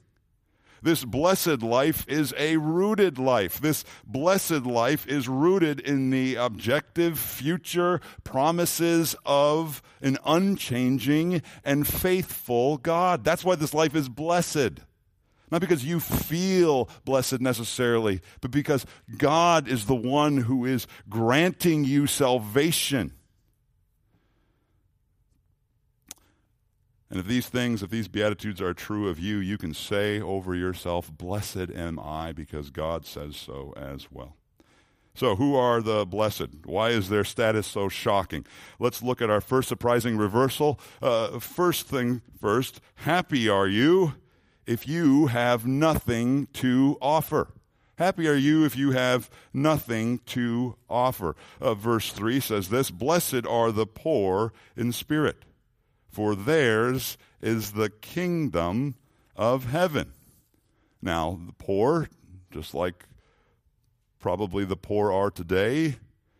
This 0.81 1.03
blessed 1.03 1.61
life 1.61 2.05
is 2.07 2.33
a 2.37 2.57
rooted 2.57 3.17
life. 3.17 3.59
This 3.59 3.83
blessed 4.05 4.65
life 4.65 5.07
is 5.07 5.27
rooted 5.27 5.79
in 5.79 6.09
the 6.09 6.35
objective 6.35 7.19
future 7.19 7.99
promises 8.23 9.15
of 9.25 9.81
an 10.01 10.17
unchanging 10.25 11.41
and 11.63 11.87
faithful 11.87 12.77
God. 12.77 13.23
That's 13.23 13.43
why 13.43 13.55
this 13.55 13.73
life 13.73 13.95
is 13.95 14.09
blessed. 14.09 14.81
Not 15.49 15.61
because 15.61 15.85
you 15.85 15.99
feel 15.99 16.89
blessed 17.05 17.39
necessarily, 17.39 18.21
but 18.41 18.51
because 18.51 18.85
God 19.17 19.67
is 19.67 19.85
the 19.85 19.95
one 19.95 20.37
who 20.37 20.65
is 20.65 20.87
granting 21.09 21.85
you 21.85 22.05
salvation. 22.05 23.13
And 27.09 27.19
if 27.19 27.27
these 27.27 27.47
things, 27.47 27.81
if 27.81 27.89
these 27.89 28.07
Beatitudes 28.07 28.61
are 28.61 28.73
true 28.73 29.07
of 29.07 29.19
you, 29.19 29.37
you 29.37 29.57
can 29.57 29.73
say 29.73 30.19
over 30.19 30.53
yourself, 30.53 31.09
Blessed 31.15 31.71
am 31.73 31.99
I, 31.99 32.33
because 32.33 32.69
God 32.69 33.05
says 33.05 33.37
so 33.37 33.73
as 33.77 34.11
well. 34.11 34.35
So, 35.15 35.35
who 35.35 35.55
are 35.55 35.81
the 35.81 36.05
blessed? 36.05 36.65
Why 36.65 36.89
is 36.89 37.09
their 37.09 37.23
status 37.23 37.65
so 37.65 37.89
shocking? 37.89 38.45
Let's 38.77 39.01
look 39.01 39.21
at 39.21 39.31
our 39.31 39.41
first 39.41 39.67
surprising 39.67 40.15
reversal. 40.17 40.79
Uh, 41.01 41.39
first 41.39 41.87
thing 41.87 42.21
first, 42.39 42.81
happy 42.95 43.49
are 43.49 43.67
you 43.67 44.13
if 44.67 44.87
you 44.87 45.27
have 45.27 45.65
nothing 45.65 46.47
to 46.53 46.97
offer. 47.01 47.47
Happy 47.97 48.27
are 48.27 48.35
you 48.35 48.63
if 48.63 48.75
you 48.75 48.91
have 48.91 49.27
nothing 49.51 50.19
to 50.27 50.75
offer. 50.87 51.35
Uh, 51.59 51.73
verse 51.73 52.11
3 52.11 52.39
says 52.39 52.69
this 52.69 52.91
Blessed 52.91 53.47
are 53.47 53.71
the 53.71 53.87
poor 53.87 54.53
in 54.75 54.91
spirit 54.91 55.46
for 56.09 56.35
theirs 56.35 57.17
is 57.41 57.71
the 57.71 57.89
kingdom 57.89 58.95
of 59.35 59.65
heaven. 59.65 60.13
Now, 61.01 61.39
the 61.45 61.53
poor, 61.53 62.09
just 62.51 62.73
like 62.73 63.05
probably 64.19 64.65
the 64.65 64.75
poor 64.75 65.11
are 65.11 65.29
today, 65.29 65.97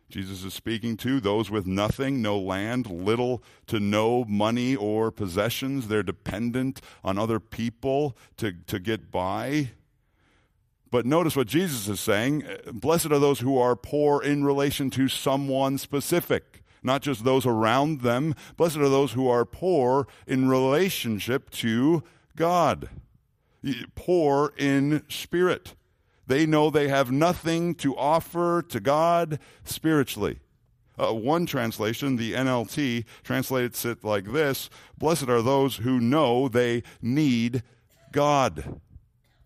Jesus 0.10 0.46
is 0.46 0.54
speaking 0.54 0.96
to 0.98 1.20
those 1.20 1.50
with 1.50 1.68
nothing, 1.68 2.22
no 2.22 2.40
land, 2.40 2.90
little 2.90 3.44
to 3.68 3.80
no 3.80 4.24
money 4.26 4.76
or 4.76 5.12
possessions. 5.12 5.88
They're 5.88 6.02
dependent 6.02 6.82
on 7.04 7.18
other 7.18 7.40
people 7.42 8.18
to, 8.38 8.54
to 8.68 8.80
get 8.80 9.12
by. 9.12 9.72
But 10.90 11.06
notice 11.06 11.36
what 11.36 11.48
Jesus 11.48 11.90
is 11.90 12.00
saying 12.00 12.46
Blessed 12.72 13.08
are 13.08 13.20
those 13.20 13.42
who 13.42 13.58
are 13.58 13.76
poor 13.76 14.24
in 14.24 14.46
relation 14.46 14.90
to 14.92 15.10
someone 15.10 15.78
specific 15.78 16.64
not 16.84 17.02
just 17.02 17.24
those 17.24 17.46
around 17.46 18.02
them. 18.02 18.36
Blessed 18.56 18.78
are 18.78 18.90
those 18.90 19.14
who 19.14 19.28
are 19.28 19.46
poor 19.46 20.08
in 20.26 20.50
relationship 20.50 21.50
to 21.52 22.04
God, 22.36 22.90
poor 23.96 24.54
in 24.58 25.04
spirit. 25.10 25.76
They 26.28 26.46
know 26.46 26.70
they 26.70 26.90
have 26.90 27.12
nothing 27.12 27.74
to 27.76 27.96
offer 27.96 28.62
to 28.70 28.80
God 28.80 29.40
spiritually. 29.64 30.40
Uh, 31.00 31.14
one 31.14 31.46
translation, 31.46 32.16
the 32.16 32.34
NLT, 32.34 33.06
translates 33.24 33.86
it 33.86 34.04
like 34.04 34.32
this 34.32 34.70
Blessed 34.98 35.30
are 35.30 35.42
those 35.42 35.78
who 35.78 36.00
know 36.00 36.48
they 36.48 36.84
need 37.02 37.64
God. 38.12 38.82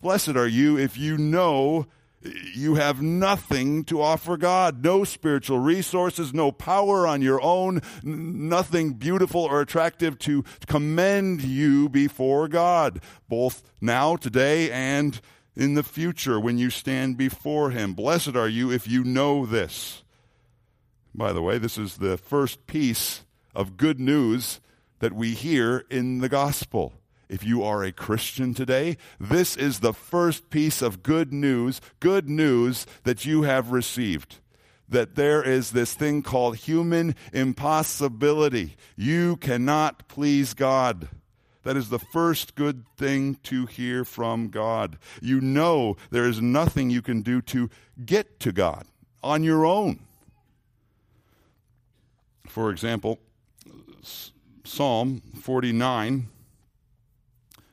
Blessed 0.01 0.29
are 0.29 0.47
you 0.47 0.77
if 0.77 0.97
you 0.97 1.17
know 1.17 1.87
you 2.23 2.75
have 2.75 3.01
nothing 3.01 3.83
to 3.85 4.01
offer 4.01 4.37
God. 4.37 4.83
No 4.83 5.03
spiritual 5.03 5.59
resources, 5.59 6.33
no 6.33 6.51
power 6.51 7.07
on 7.07 7.21
your 7.21 7.41
own, 7.41 7.81
nothing 8.03 8.93
beautiful 8.93 9.41
or 9.41 9.61
attractive 9.61 10.19
to 10.19 10.43
commend 10.67 11.41
you 11.41 11.89
before 11.89 12.47
God, 12.47 13.01
both 13.27 13.63
now, 13.79 14.15
today, 14.15 14.71
and 14.71 15.19
in 15.55 15.73
the 15.73 15.83
future 15.83 16.39
when 16.39 16.57
you 16.57 16.69
stand 16.69 17.17
before 17.17 17.71
Him. 17.71 17.93
Blessed 17.93 18.35
are 18.35 18.47
you 18.47 18.71
if 18.71 18.87
you 18.87 19.03
know 19.03 19.45
this. 19.45 20.03
By 21.13 21.33
the 21.33 21.41
way, 21.41 21.57
this 21.57 21.77
is 21.77 21.97
the 21.97 22.17
first 22.17 22.67
piece 22.67 23.23
of 23.53 23.77
good 23.77 23.99
news 23.99 24.61
that 24.99 25.13
we 25.13 25.33
hear 25.33 25.85
in 25.89 26.19
the 26.19 26.29
gospel. 26.29 26.93
If 27.31 27.45
you 27.45 27.63
are 27.63 27.81
a 27.81 27.93
Christian 27.93 28.53
today, 28.53 28.97
this 29.17 29.55
is 29.55 29.79
the 29.79 29.93
first 29.93 30.49
piece 30.49 30.81
of 30.81 31.01
good 31.01 31.31
news, 31.31 31.79
good 32.01 32.29
news 32.29 32.85
that 33.05 33.23
you 33.23 33.43
have 33.43 33.71
received. 33.71 34.39
That 34.89 35.15
there 35.15 35.41
is 35.41 35.71
this 35.71 35.93
thing 35.93 36.23
called 36.23 36.57
human 36.57 37.15
impossibility. 37.31 38.75
You 38.97 39.37
cannot 39.37 40.09
please 40.09 40.53
God. 40.53 41.07
That 41.63 41.77
is 41.77 41.87
the 41.87 41.99
first 41.99 42.55
good 42.55 42.83
thing 42.97 43.35
to 43.43 43.65
hear 43.65 44.03
from 44.03 44.49
God. 44.49 44.97
You 45.21 45.39
know 45.39 45.95
there 46.09 46.27
is 46.27 46.41
nothing 46.41 46.89
you 46.89 47.01
can 47.01 47.21
do 47.21 47.41
to 47.43 47.69
get 48.05 48.41
to 48.41 48.51
God 48.51 48.85
on 49.23 49.41
your 49.41 49.65
own. 49.65 50.01
For 52.45 52.71
example, 52.71 53.19
Psalm 54.65 55.21
49 55.39 56.27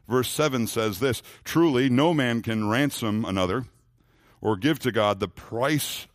Verse 0.08 0.30
7 0.30 0.66
says 0.66 1.00
this 1.00 1.22
Truly, 1.44 1.88
no 1.88 2.14
man 2.14 2.42
can 2.42 2.68
ransom 2.68 3.24
another 3.24 3.66
or 4.40 4.56
give 4.56 4.78
to 4.80 4.92
God 4.92 5.20
the 5.20 5.28
price 5.28 6.06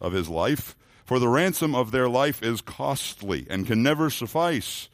of 0.00 0.12
his 0.12 0.28
life, 0.28 0.76
for 1.04 1.18
the 1.18 1.28
ransom 1.28 1.74
of 1.74 1.90
their 1.90 2.08
life 2.08 2.42
is 2.42 2.60
costly 2.60 3.46
and 3.50 3.66
can 3.66 3.82
never 3.82 4.10
suffice. 4.10 4.88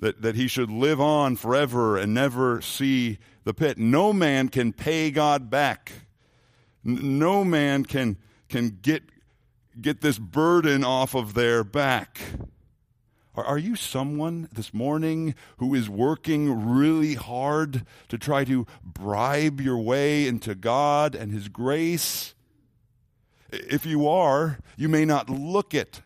That, 0.00 0.22
that 0.22 0.34
he 0.34 0.48
should 0.48 0.70
live 0.70 0.98
on 0.98 1.36
forever 1.36 1.98
and 1.98 2.14
never 2.14 2.62
see 2.62 3.18
the 3.44 3.52
pit. 3.52 3.76
No 3.76 4.14
man 4.14 4.48
can 4.48 4.72
pay 4.72 5.10
God 5.10 5.50
back. 5.50 5.92
No 6.82 7.44
man 7.44 7.84
can, 7.84 8.16
can 8.48 8.78
get, 8.80 9.02
get 9.78 10.00
this 10.00 10.18
burden 10.18 10.84
off 10.84 11.14
of 11.14 11.34
their 11.34 11.62
back. 11.62 12.18
Are 13.44 13.58
you 13.58 13.76
someone 13.76 14.48
this 14.52 14.72
morning 14.74 15.34
who 15.58 15.74
is 15.74 15.88
working 15.88 16.68
really 16.68 17.14
hard 17.14 17.84
to 18.08 18.18
try 18.18 18.44
to 18.44 18.66
bribe 18.84 19.60
your 19.60 19.78
way 19.78 20.26
into 20.26 20.54
God 20.54 21.14
and 21.14 21.32
His 21.32 21.48
grace? 21.48 22.34
If 23.50 23.84
you 23.84 24.08
are, 24.08 24.58
you 24.76 24.88
may 24.88 25.04
not 25.04 25.28
look 25.28 25.74
it, 25.74 26.02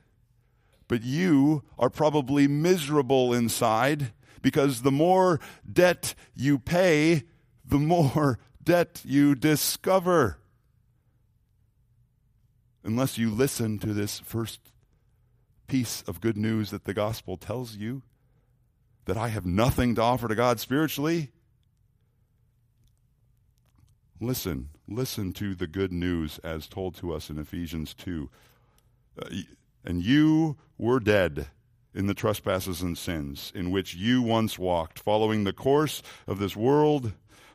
but 0.89 1.03
you 1.03 1.63
are 1.79 1.91
probably 1.91 2.49
miserable 2.49 3.33
inside 3.33 4.13
because 4.43 4.83
the 4.83 4.93
more 4.93 5.41
debt 5.71 6.15
you 6.35 6.59
pay, 6.59 7.25
the 7.65 7.79
more 7.79 8.39
debt 8.63 9.03
you 9.05 9.35
discover. 9.35 10.39
unless 12.85 13.17
you 13.17 13.31
listen 13.31 13.79
to 13.79 13.95
this 13.95 14.19
first 14.21 14.61
piece 15.67 16.03
of 16.03 16.21
good 16.21 16.37
news 16.37 16.71
that 16.71 16.85
the 16.85 16.95
gospel 16.95 17.37
tells 17.37 17.77
you 17.77 18.03
that 19.07 19.17
I 19.17 19.29
have 19.29 19.47
nothing 19.47 19.95
to 19.95 20.03
offer 20.03 20.29
to 20.29 20.35
God 20.35 20.61
spiritually. 20.61 21.31
Listen, 24.21 24.71
listen 24.89 25.33
to 25.35 25.55
the 25.55 25.67
good 25.67 25.93
news 25.93 26.39
as 26.39 26.67
told 26.67 26.95
to 26.97 27.13
us 27.13 27.29
in 27.29 27.39
Ephesians 27.39 27.95
2. 27.95 28.31
Uh, 29.21 29.29
and 29.85 30.03
you 30.03 30.57
were 30.79 31.01
dead 31.01 31.49
in 31.95 32.07
the 32.07 32.15
trespasses 32.15 32.83
and 32.83 32.97
sins 32.99 33.53
in 33.55 33.71
which 33.71 33.95
you 33.95 34.23
once 34.23 34.59
walked, 34.59 34.99
following 34.99 35.45
the 35.45 35.53
course 35.53 36.03
of 36.27 36.39
this 36.39 36.57
world 36.57 37.13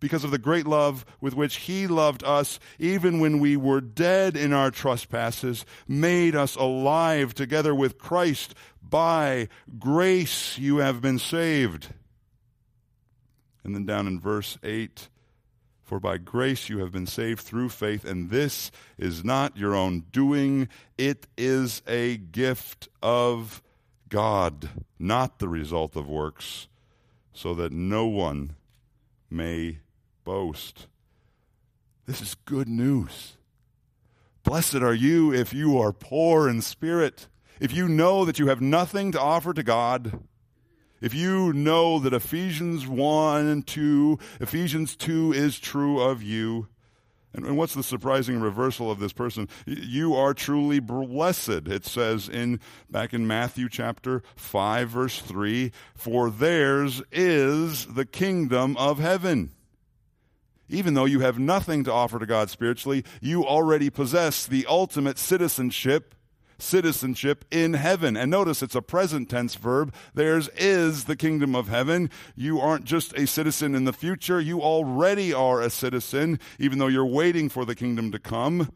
because 0.00 0.24
of 0.24 0.30
the 0.30 0.38
great 0.38 0.66
love 0.66 1.04
with 1.20 1.34
which 1.34 1.56
he 1.56 1.86
loved 1.86 2.24
us, 2.24 2.58
even 2.78 3.20
when 3.20 3.38
we 3.38 3.56
were 3.56 3.80
dead 3.80 4.36
in 4.36 4.52
our 4.52 4.70
trespasses, 4.70 5.64
made 5.86 6.34
us 6.34 6.56
alive 6.56 7.34
together 7.34 7.74
with 7.74 7.98
Christ. 7.98 8.54
By 8.82 9.48
grace 9.78 10.58
you 10.58 10.78
have 10.78 11.00
been 11.00 11.18
saved. 11.18 11.88
And 13.62 13.74
then 13.74 13.84
down 13.84 14.06
in 14.06 14.18
verse 14.18 14.58
8, 14.62 15.08
for 15.82 16.00
by 16.00 16.18
grace 16.18 16.68
you 16.68 16.78
have 16.78 16.92
been 16.92 17.06
saved 17.06 17.40
through 17.40 17.68
faith, 17.68 18.04
and 18.04 18.30
this 18.30 18.70
is 18.96 19.24
not 19.24 19.56
your 19.56 19.74
own 19.74 20.04
doing, 20.12 20.68
it 20.96 21.26
is 21.36 21.82
a 21.86 22.16
gift 22.16 22.88
of 23.02 23.62
God, 24.08 24.70
not 24.98 25.38
the 25.40 25.48
result 25.48 25.96
of 25.96 26.08
works, 26.08 26.68
so 27.32 27.54
that 27.54 27.72
no 27.72 28.06
one 28.06 28.54
may 29.28 29.78
boast. 30.30 30.86
This 32.06 32.22
is 32.22 32.36
good 32.44 32.68
news. 32.68 33.36
Blessed 34.44 34.76
are 34.76 34.94
you 34.94 35.34
if 35.34 35.52
you 35.52 35.76
are 35.76 35.92
poor 35.92 36.48
in 36.48 36.62
spirit, 36.62 37.26
if 37.58 37.74
you 37.74 37.88
know 37.88 38.24
that 38.24 38.38
you 38.38 38.46
have 38.46 38.60
nothing 38.60 39.10
to 39.10 39.20
offer 39.20 39.52
to 39.52 39.64
God, 39.64 40.20
if 41.00 41.14
you 41.14 41.52
know 41.52 41.98
that 41.98 42.14
Ephesians 42.14 42.86
1 42.86 43.46
and 43.48 43.66
2, 43.66 44.20
Ephesians 44.40 44.94
2 44.94 45.32
is 45.32 45.58
true 45.58 46.00
of 46.00 46.22
you. 46.22 46.68
And, 47.34 47.56
what's 47.56 47.74
the 47.74 47.82
surprising 47.82 48.38
reversal 48.40 48.88
of 48.88 49.00
this 49.00 49.12
person? 49.12 49.48
You 49.66 50.14
are 50.14 50.32
truly 50.32 50.78
blessed. 50.78 51.66
It 51.66 51.84
says 51.84 52.28
in 52.28 52.60
back 52.88 53.12
in 53.12 53.26
Matthew 53.26 53.68
chapter 53.68 54.22
5 54.36 54.90
verse 54.90 55.18
3, 55.22 55.72
for 55.96 56.30
theirs 56.30 57.02
is 57.10 57.86
the 57.86 58.06
kingdom 58.06 58.76
of 58.76 59.00
heaven 59.00 59.50
even 60.70 60.94
though 60.94 61.04
you 61.04 61.20
have 61.20 61.38
nothing 61.38 61.84
to 61.84 61.92
offer 61.92 62.18
to 62.18 62.26
God 62.26 62.50
spiritually, 62.50 63.04
you 63.20 63.44
already 63.44 63.90
possess 63.90 64.46
the 64.46 64.66
ultimate 64.68 65.18
citizenship, 65.18 66.14
citizenship 66.58 67.44
in 67.50 67.74
heaven. 67.74 68.16
And 68.16 68.30
notice 68.30 68.62
it's 68.62 68.74
a 68.74 68.82
present 68.82 69.28
tense 69.28 69.54
verb. 69.54 69.92
Theirs 70.14 70.48
is 70.56 71.04
the 71.04 71.16
kingdom 71.16 71.54
of 71.54 71.68
heaven. 71.68 72.10
You 72.36 72.60
aren't 72.60 72.84
just 72.84 73.12
a 73.14 73.26
citizen 73.26 73.74
in 73.74 73.84
the 73.84 73.92
future, 73.92 74.40
you 74.40 74.62
already 74.62 75.32
are 75.32 75.60
a 75.60 75.70
citizen, 75.70 76.38
even 76.58 76.78
though 76.78 76.86
you're 76.88 77.04
waiting 77.04 77.48
for 77.48 77.64
the 77.64 77.74
kingdom 77.74 78.12
to 78.12 78.18
come. 78.18 78.70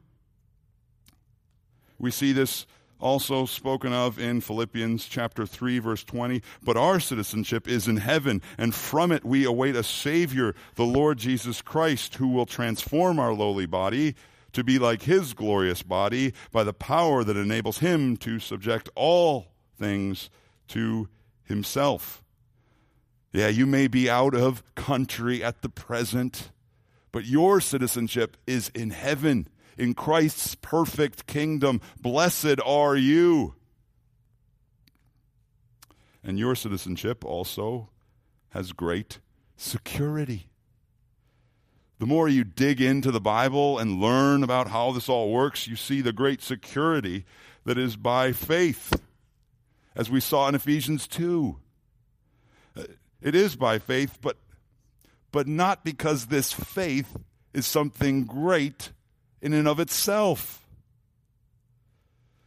We 1.98 2.10
see 2.10 2.32
this 2.32 2.66
also 3.00 3.46
spoken 3.46 3.92
of 3.92 4.18
in 4.18 4.40
Philippians 4.40 5.06
chapter 5.06 5.46
3 5.46 5.78
verse 5.78 6.04
20. 6.04 6.42
But 6.62 6.76
our 6.76 7.00
citizenship 7.00 7.68
is 7.68 7.88
in 7.88 7.98
heaven, 7.98 8.42
and 8.58 8.74
from 8.74 9.12
it 9.12 9.24
we 9.24 9.44
await 9.44 9.76
a 9.76 9.82
Savior, 9.82 10.54
the 10.74 10.84
Lord 10.84 11.18
Jesus 11.18 11.62
Christ, 11.62 12.16
who 12.16 12.28
will 12.28 12.46
transform 12.46 13.18
our 13.18 13.32
lowly 13.32 13.66
body 13.66 14.14
to 14.52 14.64
be 14.64 14.78
like 14.78 15.02
his 15.02 15.34
glorious 15.34 15.82
body 15.82 16.32
by 16.52 16.64
the 16.64 16.72
power 16.72 17.24
that 17.24 17.36
enables 17.36 17.78
him 17.78 18.16
to 18.18 18.38
subject 18.38 18.88
all 18.94 19.48
things 19.78 20.30
to 20.68 21.08
himself. 21.44 22.22
Yeah, 23.32 23.48
you 23.48 23.66
may 23.66 23.88
be 23.88 24.08
out 24.08 24.34
of 24.34 24.62
country 24.76 25.42
at 25.42 25.62
the 25.62 25.68
present, 25.68 26.52
but 27.10 27.26
your 27.26 27.60
citizenship 27.60 28.36
is 28.46 28.70
in 28.70 28.90
heaven 28.90 29.48
in 29.78 29.94
Christ's 29.94 30.54
perfect 30.54 31.26
kingdom. 31.26 31.80
Blessed 32.00 32.60
are 32.64 32.96
you. 32.96 33.54
And 36.22 36.38
your 36.38 36.54
citizenship 36.54 37.24
also 37.24 37.90
has 38.50 38.72
great 38.72 39.18
security. 39.56 40.46
The 41.98 42.06
more 42.06 42.28
you 42.28 42.44
dig 42.44 42.80
into 42.80 43.10
the 43.10 43.20
Bible 43.20 43.78
and 43.78 44.00
learn 44.00 44.42
about 44.42 44.68
how 44.68 44.92
this 44.92 45.08
all 45.08 45.30
works, 45.30 45.68
you 45.68 45.76
see 45.76 46.00
the 46.00 46.12
great 46.12 46.42
security 46.42 47.24
that 47.64 47.78
is 47.78 47.96
by 47.96 48.32
faith, 48.32 49.00
as 49.94 50.10
we 50.10 50.20
saw 50.20 50.48
in 50.48 50.54
Ephesians 50.54 51.06
2. 51.06 51.56
Uh, 52.76 52.82
it 53.22 53.34
is 53.34 53.54
by 53.54 53.78
faith, 53.78 54.18
but, 54.20 54.38
but 55.30 55.46
not 55.46 55.84
because 55.84 56.26
this 56.26 56.52
faith 56.52 57.16
is 57.52 57.66
something 57.66 58.24
great 58.24 58.90
in 59.44 59.52
and 59.52 59.68
of 59.68 59.78
itself. 59.78 60.66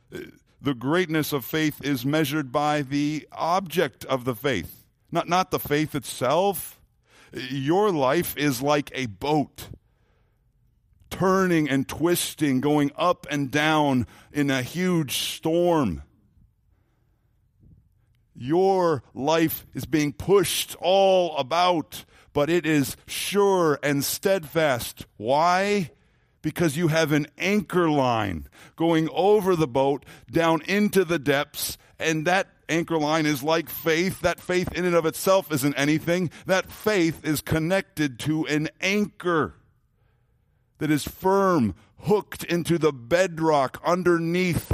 The 0.10 0.74
greatness 0.74 1.32
of 1.32 1.46
faith 1.46 1.80
is 1.86 2.04
measured 2.04 2.52
by 2.52 2.82
the 2.82 3.28
object 3.32 4.04
of 4.06 4.26
the 4.26 4.34
faith, 4.34 4.84
not, 5.12 5.30
not 5.30 5.52
the 5.52 5.60
faith 5.60 5.94
itself. 5.94 6.82
Your 7.32 7.92
life 7.92 8.36
is 8.36 8.64
like 8.64 8.90
a 8.96 9.06
boat, 9.06 9.68
turning 11.12 11.70
and 11.70 11.88
twisting, 11.88 12.62
going 12.62 12.92
up 12.96 13.28
and 13.30 13.52
down 13.52 14.08
in 14.34 14.50
a 14.50 14.64
huge 14.64 15.20
storm. 15.20 16.02
Your 18.36 19.04
life 19.14 19.68
is 19.76 19.86
being 19.86 20.14
pushed 20.14 20.76
all 20.80 21.38
about, 21.38 22.06
but 22.34 22.50
it 22.50 22.66
is 22.66 22.98
sure 23.06 23.78
and 23.84 24.04
steadfast. 24.04 25.06
Why? 25.18 25.92
Because 26.48 26.78
you 26.78 26.88
have 26.88 27.12
an 27.12 27.28
anchor 27.38 27.90
line 27.90 28.48
going 28.78 29.10
over 29.12 29.54
the 29.54 29.68
boat 29.68 30.06
down 30.32 30.62
into 30.62 31.04
the 31.04 31.20
depths, 31.20 31.78
and 32.00 32.26
that 32.26 32.48
anchor 32.70 32.98
line 32.98 33.26
is 33.26 33.44
like 33.44 33.70
faith. 33.70 34.22
That 34.22 34.40
faith 34.40 34.72
in 34.72 34.86
and 34.86 34.96
of 34.96 35.06
itself 35.06 35.52
isn't 35.52 35.74
anything. 35.74 36.32
That 36.46 36.72
faith 36.72 37.26
is 37.26 37.42
connected 37.42 38.18
to 38.20 38.48
an 38.48 38.70
anchor 38.80 39.56
that 40.78 40.90
is 40.90 41.04
firm, 41.04 41.76
hooked 42.04 42.46
into 42.46 42.78
the 42.78 42.94
bedrock 42.94 43.82
underneath 43.84 44.72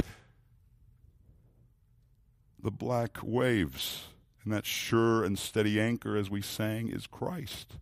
the 2.61 2.69
black 2.69 3.17
waves. 3.23 4.09
And 4.43 4.53
that 4.53 4.67
sure 4.67 5.23
and 5.23 5.39
steady 5.39 5.81
anchor, 5.81 6.15
as 6.15 6.29
we 6.29 6.43
sang, 6.43 6.89
is 6.89 7.07
Christ. 7.07 7.77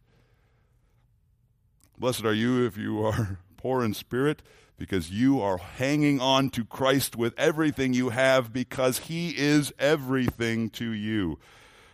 Blessed 1.99 2.23
are 2.23 2.33
you 2.33 2.65
if 2.65 2.77
you 2.77 3.05
are 3.05 3.37
poor 3.61 3.83
in 3.83 3.93
spirit, 3.93 4.41
because 4.77 5.11
you 5.11 5.39
are 5.39 5.57
hanging 5.57 6.19
on 6.19 6.49
to 6.49 6.65
Christ 6.65 7.15
with 7.15 7.35
everything 7.37 7.93
you 7.93 8.09
have 8.09 8.51
because 8.51 8.99
he 8.99 9.37
is 9.37 9.71
everything 9.77 10.71
to 10.71 10.89
you. 10.89 11.37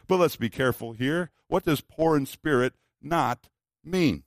But 0.08 0.18
let's 0.18 0.38
be 0.38 0.50
careful 0.50 0.94
here. 0.94 1.30
What 1.50 1.66
does 1.66 1.82
poor 1.82 2.16
in 2.16 2.26
spirit 2.26 2.74
not 3.02 3.50
mean? 3.84 4.24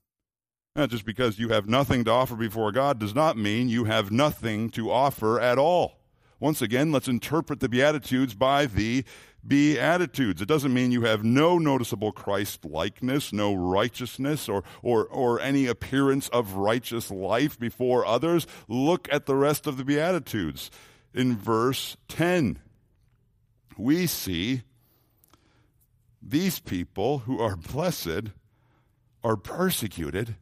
Not 0.76 0.90
just 0.90 1.06
because 1.06 1.38
you 1.38 1.48
have 1.48 1.66
nothing 1.66 2.04
to 2.04 2.10
offer 2.10 2.36
before 2.36 2.72
God 2.72 2.98
does 2.98 3.14
not 3.14 3.38
mean 3.38 3.70
you 3.70 3.84
have 3.84 4.12
nothing 4.12 4.68
to 4.70 4.90
offer 4.90 5.40
at 5.40 5.58
all. 5.58 6.00
Once 6.38 6.60
again, 6.60 6.92
let's 6.92 7.08
interpret 7.08 7.60
the 7.60 7.68
Beatitudes 7.68 8.34
by 8.34 8.66
the 8.66 9.04
Beatitudes. 9.46 10.42
It 10.42 10.48
doesn't 10.48 10.74
mean 10.74 10.92
you 10.92 11.02
have 11.02 11.24
no 11.24 11.58
noticeable 11.58 12.12
Christ 12.12 12.64
likeness, 12.64 13.32
no 13.32 13.54
righteousness, 13.54 14.48
or, 14.48 14.62
or, 14.82 15.04
or 15.06 15.40
any 15.40 15.66
appearance 15.66 16.28
of 16.28 16.54
righteous 16.54 17.10
life 17.10 17.58
before 17.58 18.04
others. 18.04 18.46
Look 18.68 19.08
at 19.10 19.26
the 19.26 19.36
rest 19.36 19.66
of 19.66 19.76
the 19.76 19.84
Beatitudes. 19.84 20.70
In 21.14 21.36
verse 21.36 21.96
10, 22.08 22.58
we 23.76 24.06
see 24.06 24.62
these 26.22 26.60
people 26.60 27.20
who 27.20 27.40
are 27.40 27.56
blessed 27.56 28.30
are 29.24 29.36
persecuted 29.36 30.36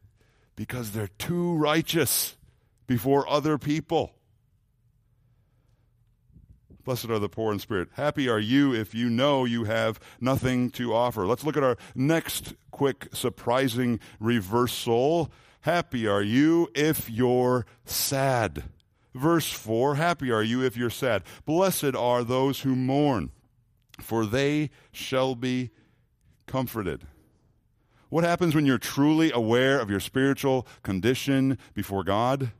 because 0.56 0.90
they're 0.90 1.08
too 1.18 1.54
righteous 1.54 2.36
before 2.86 3.28
other 3.28 3.58
people. 3.58 4.17
Blessed 6.88 7.10
are 7.10 7.18
the 7.18 7.28
poor 7.28 7.52
in 7.52 7.58
spirit. 7.58 7.90
Happy 7.96 8.30
are 8.30 8.38
you 8.38 8.72
if 8.74 8.94
you 8.94 9.10
know 9.10 9.44
you 9.44 9.64
have 9.64 10.00
nothing 10.22 10.70
to 10.70 10.94
offer. 10.94 11.26
Let's 11.26 11.44
look 11.44 11.58
at 11.58 11.62
our 11.62 11.76
next 11.94 12.54
quick, 12.70 13.08
surprising 13.12 14.00
reversal. 14.18 15.30
Happy 15.60 16.06
are 16.06 16.22
you 16.22 16.70
if 16.74 17.10
you're 17.10 17.66
sad. 17.84 18.64
Verse 19.14 19.52
4 19.52 19.96
Happy 19.96 20.30
are 20.30 20.42
you 20.42 20.64
if 20.64 20.78
you're 20.78 20.88
sad. 20.88 21.24
Blessed 21.44 21.94
are 21.94 22.24
those 22.24 22.60
who 22.62 22.74
mourn, 22.74 23.32
for 24.00 24.24
they 24.24 24.70
shall 24.90 25.34
be 25.34 25.68
comforted. 26.46 27.06
What 28.08 28.24
happens 28.24 28.54
when 28.54 28.64
you're 28.64 28.78
truly 28.78 29.30
aware 29.30 29.78
of 29.78 29.90
your 29.90 30.00
spiritual 30.00 30.66
condition 30.82 31.58
before 31.74 32.02
God? 32.02 32.52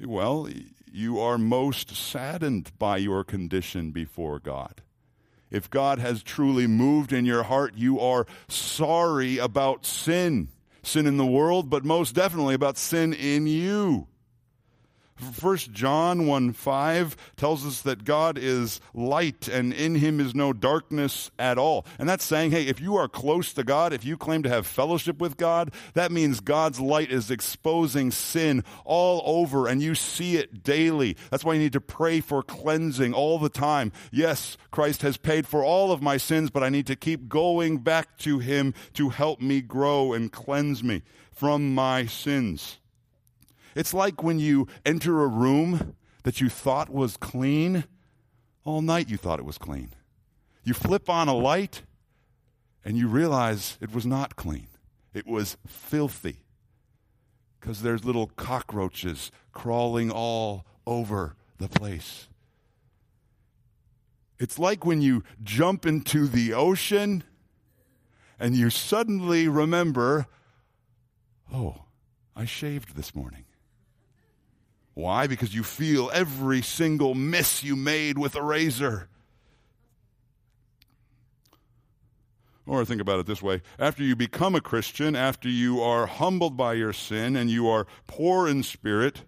Well, 0.00 0.48
you 0.94 1.18
are 1.18 1.38
most 1.38 1.94
saddened 1.94 2.70
by 2.78 2.98
your 2.98 3.24
condition 3.24 3.90
before 3.90 4.38
God. 4.38 4.80
If 5.50 5.68
God 5.68 5.98
has 5.98 6.22
truly 6.22 6.66
moved 6.66 7.12
in 7.12 7.24
your 7.24 7.42
heart, 7.42 7.74
you 7.76 7.98
are 8.00 8.26
sorry 8.48 9.38
about 9.38 9.84
sin. 9.84 10.48
Sin 10.82 11.06
in 11.06 11.16
the 11.16 11.26
world, 11.26 11.68
but 11.68 11.84
most 11.84 12.14
definitely 12.14 12.54
about 12.54 12.76
sin 12.76 13.12
in 13.12 13.46
you. 13.46 14.06
First 15.16 15.72
John 15.72 16.26
1 16.26 16.52
5 16.52 17.16
tells 17.36 17.64
us 17.64 17.82
that 17.82 18.04
God 18.04 18.36
is 18.36 18.80
light 18.92 19.46
and 19.46 19.72
in 19.72 19.94
him 19.94 20.18
is 20.18 20.34
no 20.34 20.52
darkness 20.52 21.30
at 21.38 21.56
all. 21.56 21.86
And 21.98 22.08
that's 22.08 22.24
saying, 22.24 22.50
hey, 22.50 22.66
if 22.66 22.80
you 22.80 22.96
are 22.96 23.08
close 23.08 23.52
to 23.52 23.62
God, 23.62 23.92
if 23.92 24.04
you 24.04 24.16
claim 24.16 24.42
to 24.42 24.48
have 24.48 24.66
fellowship 24.66 25.18
with 25.18 25.36
God, 25.36 25.72
that 25.94 26.10
means 26.10 26.40
God's 26.40 26.80
light 26.80 27.12
is 27.12 27.30
exposing 27.30 28.10
sin 28.10 28.64
all 28.84 29.22
over 29.24 29.68
and 29.68 29.80
you 29.80 29.94
see 29.94 30.36
it 30.36 30.64
daily. 30.64 31.16
That's 31.30 31.44
why 31.44 31.54
you 31.54 31.60
need 31.60 31.74
to 31.74 31.80
pray 31.80 32.20
for 32.20 32.42
cleansing 32.42 33.14
all 33.14 33.38
the 33.38 33.48
time. 33.48 33.92
Yes, 34.10 34.56
Christ 34.72 35.02
has 35.02 35.16
paid 35.16 35.46
for 35.46 35.62
all 35.64 35.92
of 35.92 36.02
my 36.02 36.16
sins, 36.16 36.50
but 36.50 36.64
I 36.64 36.70
need 36.70 36.88
to 36.88 36.96
keep 36.96 37.28
going 37.28 37.78
back 37.78 38.18
to 38.18 38.40
him 38.40 38.74
to 38.94 39.10
help 39.10 39.40
me 39.40 39.60
grow 39.60 40.12
and 40.12 40.32
cleanse 40.32 40.82
me 40.82 41.02
from 41.30 41.74
my 41.74 42.06
sins. 42.06 42.78
It's 43.74 43.94
like 43.94 44.22
when 44.22 44.38
you 44.38 44.68
enter 44.84 45.22
a 45.22 45.26
room 45.26 45.96
that 46.22 46.40
you 46.40 46.48
thought 46.48 46.90
was 46.90 47.16
clean, 47.16 47.84
all 48.64 48.82
night 48.82 49.08
you 49.08 49.16
thought 49.16 49.38
it 49.38 49.44
was 49.44 49.58
clean. 49.58 49.90
You 50.62 50.74
flip 50.74 51.10
on 51.10 51.28
a 51.28 51.34
light 51.34 51.82
and 52.84 52.96
you 52.96 53.08
realize 53.08 53.76
it 53.80 53.92
was 53.94 54.06
not 54.06 54.36
clean, 54.36 54.68
it 55.12 55.26
was 55.26 55.56
filthy 55.66 56.44
because 57.60 57.82
there's 57.82 58.04
little 58.04 58.26
cockroaches 58.36 59.30
crawling 59.52 60.10
all 60.10 60.66
over 60.86 61.34
the 61.58 61.68
place. 61.68 62.28
It's 64.38 64.58
like 64.58 64.84
when 64.84 65.00
you 65.00 65.22
jump 65.42 65.86
into 65.86 66.26
the 66.26 66.52
ocean 66.52 67.24
and 68.38 68.54
you 68.54 68.68
suddenly 68.68 69.48
remember, 69.48 70.26
oh, 71.52 71.84
I 72.36 72.44
shaved 72.44 72.96
this 72.96 73.14
morning. 73.14 73.44
Why? 74.94 75.26
Because 75.26 75.54
you 75.54 75.62
feel 75.62 76.10
every 76.12 76.62
single 76.62 77.14
miss 77.14 77.62
you 77.62 77.76
made 77.76 78.16
with 78.16 78.36
a 78.36 78.42
razor. 78.42 79.08
Or 82.66 82.84
think 82.84 83.00
about 83.00 83.18
it 83.18 83.26
this 83.26 83.42
way 83.42 83.60
after 83.78 84.02
you 84.02 84.16
become 84.16 84.54
a 84.54 84.60
Christian, 84.60 85.14
after 85.14 85.48
you 85.48 85.82
are 85.82 86.06
humbled 86.06 86.56
by 86.56 86.74
your 86.74 86.94
sin 86.94 87.36
and 87.36 87.50
you 87.50 87.68
are 87.68 87.86
poor 88.06 88.48
in 88.48 88.62
spirit, 88.62 89.22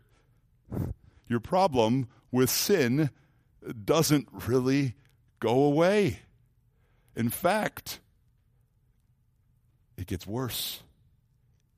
your 1.29 1.40
problem 1.40 2.09
with 2.31 2.48
sin 2.48 3.11
doesn't 3.85 4.29
really 4.46 4.94
go 5.38 5.64
away. 5.64 6.20
In 7.14 7.29
fact, 7.29 8.00
it 9.98 10.07
gets 10.07 10.26
worse. 10.26 10.83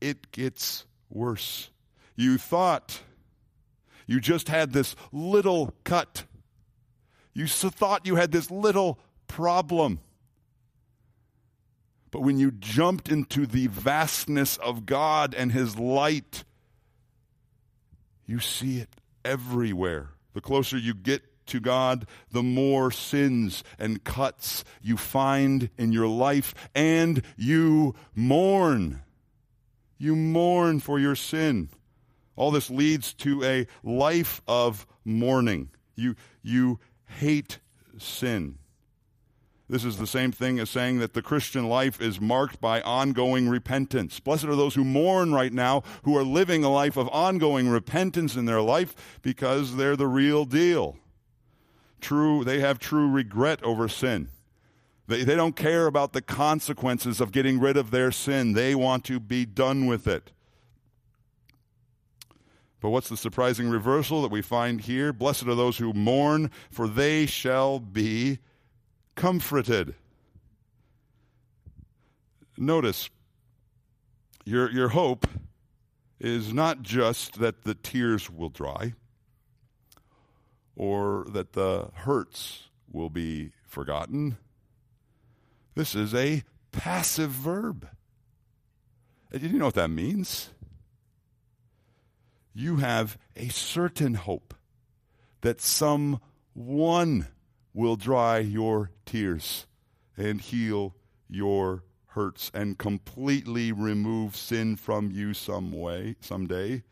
It 0.01 0.31
gets 0.31 0.85
worse. 1.11 1.71
You 2.15 2.39
thought 2.39 3.01
you 4.09 4.19
just 4.19 4.49
had 4.49 4.73
this 4.73 4.97
little 5.13 5.75
cut. 5.85 6.25
You 7.35 7.47
thought 7.47 8.07
you 8.07 8.17
had 8.17 8.33
this 8.33 8.51
little 8.51 8.99
problem. 9.29 10.01
But 12.11 12.23
when 12.23 12.39
you 12.39 12.51
jumped 12.51 13.11
into 13.11 13.47
the 13.47 13.67
vastness 13.67 14.57
of 14.57 14.87
God 14.87 15.35
and 15.35 15.53
His 15.53 15.79
light, 15.79 16.43
you 18.27 18.41
see 18.41 18.79
it 18.79 18.89
everywhere. 19.25 20.09
The 20.33 20.41
closer 20.41 20.79
you 20.79 20.95
get 20.95 21.23
to 21.49 21.61
God, 21.61 22.07
the 22.31 22.43
more 22.43 22.91
sins 22.91 23.63
and 23.79 24.03
cuts 24.05 24.65
you 24.81 24.97
find 24.97 25.69
in 25.77 25.93
your 25.93 26.09
life, 26.09 26.55
and 26.75 27.23
you 27.37 27.95
mourn. 28.15 29.03
You 29.99 30.17
mourn 30.17 30.81
for 30.81 30.99
your 30.99 31.15
sin. 31.15 31.69
All 32.39 32.53
this 32.53 32.71
leads 32.71 33.13
to 33.15 33.43
a 33.43 33.67
life 33.83 34.41
of 34.47 34.87
mourning. 35.05 35.71
You, 35.97 36.15
you 36.43 36.79
hate 37.19 37.59
sin. 37.99 38.59
This 39.69 39.85
is 39.85 39.99
the 39.99 40.07
same 40.07 40.31
thing 40.31 40.61
as 40.61 40.71
saying 40.71 41.01
that 41.01 41.13
the 41.13 41.21
Christian 41.21 41.69
life 41.69 42.01
is 42.01 42.21
marked 42.21 42.61
by 42.61 42.81
ongoing 42.83 43.49
repentance. 43.49 44.21
Blessed 44.21 44.45
are 44.45 44.57
those 44.57 44.77
who 44.77 44.85
mourn 44.85 45.33
right 45.35 45.53
now, 45.53 45.83
who 46.05 46.17
are 46.17 46.23
living 46.23 46.63
a 46.63 46.71
life 46.71 46.97
of 46.97 47.09
ongoing 47.09 47.69
repentance 47.69 48.37
in 48.37 48.47
their 48.47 48.63
life 48.63 49.19
because 49.21 49.77
they're 49.77 49.97
the 49.97 50.07
real 50.07 50.45
deal. 50.45 50.97
True, 52.01 52.45
they 52.45 52.61
have 52.61 52.79
true 52.79 53.11
regret 53.11 53.63
over 53.65 53.89
sin. 53.89 54.29
They, 55.09 55.25
they 55.25 55.35
don't 55.35 55.57
care 55.57 55.87
about 55.87 56.13
the 56.13 56.23
consequences 56.23 57.21
of 57.21 57.33
getting 57.33 57.59
rid 57.59 57.77
of 57.77 57.91
their 57.91 58.13
sin. 58.13 58.53
They 58.53 58.77
want 58.77 59.05
to 59.07 59.19
be 59.19 59.45
done 59.45 59.87
with 59.87 60.07
it. 60.07 60.31
But 62.81 62.91
what's 62.91 63.09
the 63.09 63.17
surprising 63.17 63.69
reversal 63.69 64.23
that 64.23 64.31
we 64.31 64.43
find 64.43 64.81
here? 64.81 65.13
Blessed 65.13 65.47
are 65.47 65.55
those 65.55 65.79
who 65.79 65.93
mourn, 65.93 66.51
for 66.71 66.87
they 66.87 67.27
shall 67.27 67.81
be 67.81 68.39
comforted. 69.17 69.95
Notice, 72.57 73.11
your, 74.45 74.71
your 74.71 74.89
hope 74.89 75.27
is 76.21 76.53
not 76.53 76.83
just 76.83 77.41
that 77.41 77.65
the 77.65 77.75
tears 77.75 78.31
will 78.31 78.49
dry 78.49 78.95
or 80.77 81.27
that 81.31 81.53
the 81.53 81.91
hurts 81.95 82.69
will 82.91 83.11
be 83.11 83.51
forgotten. 83.67 84.39
This 85.75 85.95
is 85.95 86.15
a 86.15 86.45
passive 86.73 87.31
verb. 87.31 87.89
You 89.33 89.59
know 89.59 89.67
what 89.67 89.75
that 89.75 89.89
means? 89.89 90.51
You 92.59 92.77
have 92.77 93.17
a 93.37 93.49
certain 93.49 94.15
hope 94.15 94.53
that 95.43 95.61
someone 95.61 97.29
will 97.73 97.95
dry 97.95 98.39
your 98.39 98.91
tears 99.07 99.67
and 100.17 100.41
heal 100.41 100.97
your 101.31 101.85
hurts 102.09 102.51
and 102.53 102.77
completely 102.77 103.71
remove 103.71 104.35
sin 104.35 104.75
from 104.75 105.13
you 105.13 105.33
some 105.33 105.71
way 105.71 106.17
someday. 106.21 106.83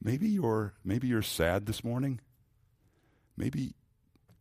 Maybe 0.00 0.28
you're 0.28 0.74
maybe 0.84 1.08
you're 1.08 1.20
sad 1.20 1.66
this 1.66 1.82
morning. 1.82 2.20
Maybe 3.36 3.74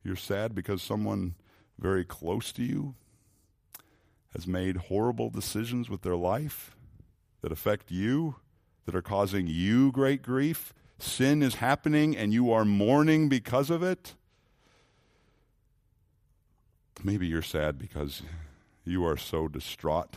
you're 0.03 0.15
sad 0.15 0.53
because 0.53 0.83
someone 0.83 1.33
very 1.79 2.05
close 2.05 2.51
to 2.51 2.63
you 2.63 2.93
has 4.33 4.45
made 4.45 4.77
horrible 4.77 5.31
decisions 5.31 5.89
with 5.89 6.03
their 6.03 6.15
life 6.15 6.75
that 7.41 7.51
affect 7.51 7.89
you 7.89 8.35
that 8.85 8.95
are 8.95 9.01
causing 9.01 9.47
you 9.47 9.91
great 9.91 10.21
grief. 10.21 10.73
Sin 10.99 11.41
is 11.41 11.55
happening 11.55 12.15
and 12.15 12.33
you 12.33 12.51
are 12.51 12.65
mourning 12.65 13.27
because 13.27 13.69
of 13.69 13.83
it. 13.83 14.15
Maybe 17.03 17.27
you're 17.27 17.41
sad 17.41 17.77
because 17.77 18.21
you 18.83 19.05
are 19.05 19.17
so 19.17 19.47
distraught 19.47 20.15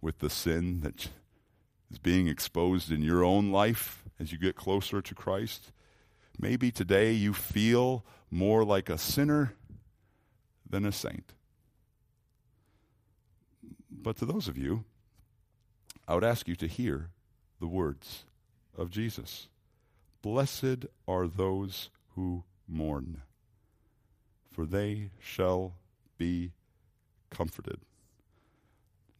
with 0.00 0.20
the 0.20 0.30
sin 0.30 0.80
that 0.80 1.08
is 1.90 1.98
being 1.98 2.28
exposed 2.28 2.90
in 2.90 3.02
your 3.02 3.24
own 3.24 3.50
life 3.50 4.04
as 4.18 4.32
you 4.32 4.38
get 4.38 4.56
closer 4.56 5.02
to 5.02 5.14
Christ. 5.14 5.72
Maybe 6.38 6.70
today 6.70 7.12
you 7.12 7.32
feel 7.32 8.04
more 8.30 8.64
like 8.64 8.88
a 8.88 8.98
sinner 8.98 9.54
than 10.68 10.84
a 10.84 10.92
saint. 10.92 11.32
But 13.90 14.16
to 14.18 14.26
those 14.26 14.48
of 14.48 14.56
you, 14.56 14.84
I 16.08 16.14
would 16.14 16.24
ask 16.24 16.46
you 16.46 16.56
to 16.56 16.66
hear 16.66 17.10
the 17.60 17.66
words 17.66 18.24
of 18.76 18.90
Jesus 18.90 19.48
Blessed 20.22 20.86
are 21.06 21.28
those 21.28 21.90
who 22.14 22.42
mourn, 22.66 23.22
for 24.50 24.66
they 24.66 25.10
shall 25.20 25.74
be 26.18 26.52
comforted. 27.30 27.78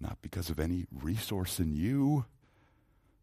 Not 0.00 0.18
because 0.20 0.50
of 0.50 0.58
any 0.58 0.86
resource 0.92 1.60
in 1.60 1.74
you, 1.74 2.24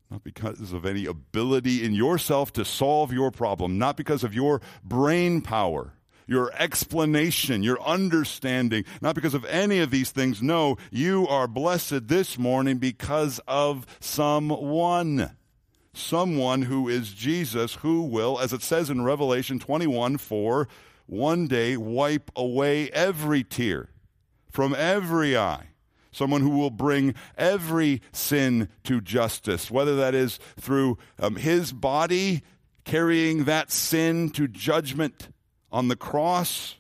not 0.10 0.24
because 0.24 0.72
of 0.72 0.86
any 0.86 1.06
ability 1.06 1.84
in 1.84 1.94
yourself 1.94 2.54
to 2.54 2.64
solve 2.64 3.12
your 3.12 3.32
problem, 3.32 3.78
not 3.78 3.98
because 3.98 4.24
of 4.24 4.34
your 4.34 4.62
brain 4.84 5.42
power, 5.42 5.94
your 6.28 6.52
explanation, 6.54 7.64
your 7.64 7.82
understanding, 7.82 8.86
not 9.02 9.16
because 9.16 9.34
of 9.34 9.46
any 9.46 9.80
of 9.80 9.92
these 9.92 10.12
things. 10.12 10.42
No, 10.42 10.78
you 10.92 11.28
are 11.28 11.48
blessed 11.48 12.08
this 12.08 12.38
morning 12.38 12.78
because 12.78 13.40
of 13.48 13.86
someone. 14.00 15.36
Someone 15.96 16.64
who 16.64 16.90
is 16.90 17.14
Jesus, 17.14 17.76
who 17.76 18.02
will, 18.02 18.40
as 18.40 18.52
it 18.52 18.64
says 18.64 18.90
in 18.90 19.04
Revelation 19.04 19.60
21 19.60 20.18
4, 20.18 20.68
one 21.06 21.48
day 21.48 21.78
wipe 21.78 22.32
away 22.36 22.90
every 22.90 23.44
tear 23.44 23.90
from 24.50 24.74
every 24.74 25.38
eye 25.38 25.68
someone 26.14 26.42
who 26.42 26.52
will 26.52 26.70
bring 26.70 27.16
every 27.38 28.02
sin 28.12 28.70
to 28.84 29.02
justice, 29.02 29.70
whether 29.70 29.96
that 29.96 30.16
is 30.16 30.40
through 30.60 30.98
um, 31.20 31.36
his 31.36 31.74
body 31.74 32.44
carrying 32.86 33.46
that 33.46 33.72
sin 33.72 34.30
to 34.30 34.48
judgment 34.48 35.30
on 35.74 35.90
the 35.90 35.98
cross, 35.98 36.76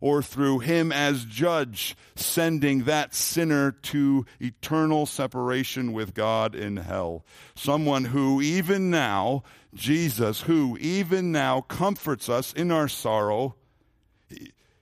or 0.00 0.22
through 0.22 0.58
him 0.58 0.90
as 0.90 1.24
judge 1.24 1.96
sending 2.16 2.84
that 2.84 3.14
sinner 3.14 3.72
to 3.72 4.26
eternal 4.40 5.06
separation 5.06 5.92
with 5.92 6.14
God 6.14 6.54
in 6.54 6.78
hell. 6.78 7.24
Someone 7.54 8.06
who 8.06 8.40
even 8.42 8.90
now, 8.90 9.42
Jesus, 9.74 10.42
who 10.42 10.76
even 10.80 11.30
now 11.30 11.60
comforts 11.60 12.28
us 12.28 12.52
in 12.52 12.72
our 12.72 12.88
sorrow, 12.88 13.54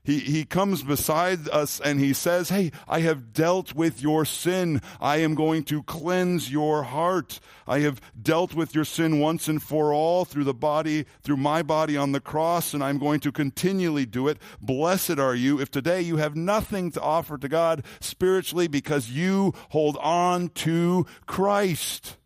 he, 0.05 0.19
he 0.19 0.45
comes 0.45 0.83
beside 0.83 1.49
us 1.49 1.81
and 1.81 1.99
he 1.99 2.13
says, 2.13 2.51
Hey, 2.51 2.73
I 2.87 3.01
have 3.01 3.33
dealt 3.33 3.75
with 3.75 4.03
your 4.03 4.27
sin. 4.27 4.83
I 5.01 5.17
am 5.17 5.35
going 5.35 5.65
to 5.65 5.83
cleanse 5.83 6.53
your 6.53 6.83
heart. 6.83 7.41
I 7.67 7.79
have 7.81 8.03
dealt 8.21 8.53
with 8.53 8.75
your 8.75 8.85
sin 8.85 9.19
once 9.19 9.49
and 9.49 9.63
for 9.63 9.95
all 9.95 10.27
through 10.27 10.45
the 10.45 10.53
body, 10.53 11.07
through 11.23 11.39
my 11.39 11.63
body 11.63 11.97
on 11.97 12.13
the 12.13 12.21
cross, 12.21 12.75
and 12.75 12.85
I'm 12.85 12.99
going 12.99 13.21
to 13.21 13.33
continually 13.33 14.05
do 14.05 14.29
it. 14.29 14.37
Blessed 14.61 15.19
are 15.19 15.35
you 15.35 15.59
if 15.59 15.71
today 15.71 16.03
you 16.03 16.19
have 16.19 16.37
nothing 16.37 16.91
to 16.93 17.01
offer 17.01 17.39
to 17.39 17.49
God 17.49 17.83
spiritually 18.01 18.69
because 18.69 19.09
you 19.09 19.55
hold 19.71 19.97
on 19.97 20.51
to 20.51 21.07
Christ. 21.25 22.19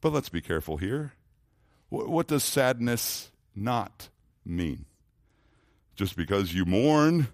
But 0.00 0.12
let's 0.12 0.28
be 0.30 0.40
careful 0.40 0.78
here. 0.78 1.12
What 1.90 2.26
does 2.26 2.42
sadness 2.42 3.30
not 3.54 4.08
mean? 4.44 4.86
Just 5.96 6.16
because 6.16 6.54
you 6.54 6.64
mourn 6.64 7.28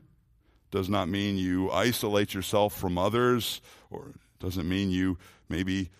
does 0.70 0.88
not 0.88 1.09
mean 1.09 1.37
you 1.37 1.70
isolate 1.70 2.35
yourself 2.35 2.77
from 2.77 2.99
others, 2.99 3.61
or 3.90 4.12
doesn't 4.38 4.68
mean 4.68 4.90
you 4.90 5.18
maybe 5.49 5.90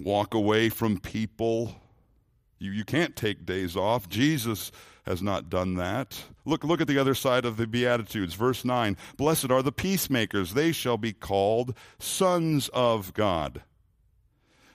walk 0.00 0.34
away 0.34 0.68
from 0.68 0.98
people. 0.98 1.74
You, 2.58 2.72
you 2.72 2.84
can't 2.84 3.16
take 3.16 3.46
days 3.46 3.76
off. 3.76 4.08
Jesus 4.08 4.70
has 5.04 5.22
not 5.22 5.48
done 5.48 5.74
that. 5.74 6.22
Look, 6.44 6.64
look 6.64 6.80
at 6.80 6.86
the 6.86 6.98
other 6.98 7.14
side 7.14 7.44
of 7.44 7.56
the 7.56 7.66
Beatitudes. 7.66 8.34
Verse 8.34 8.64
9 8.64 8.96
Blessed 9.16 9.50
are 9.50 9.62
the 9.62 9.72
peacemakers, 9.72 10.54
they 10.54 10.72
shall 10.72 10.98
be 10.98 11.12
called 11.12 11.74
sons 11.98 12.68
of 12.68 13.14
God. 13.14 13.62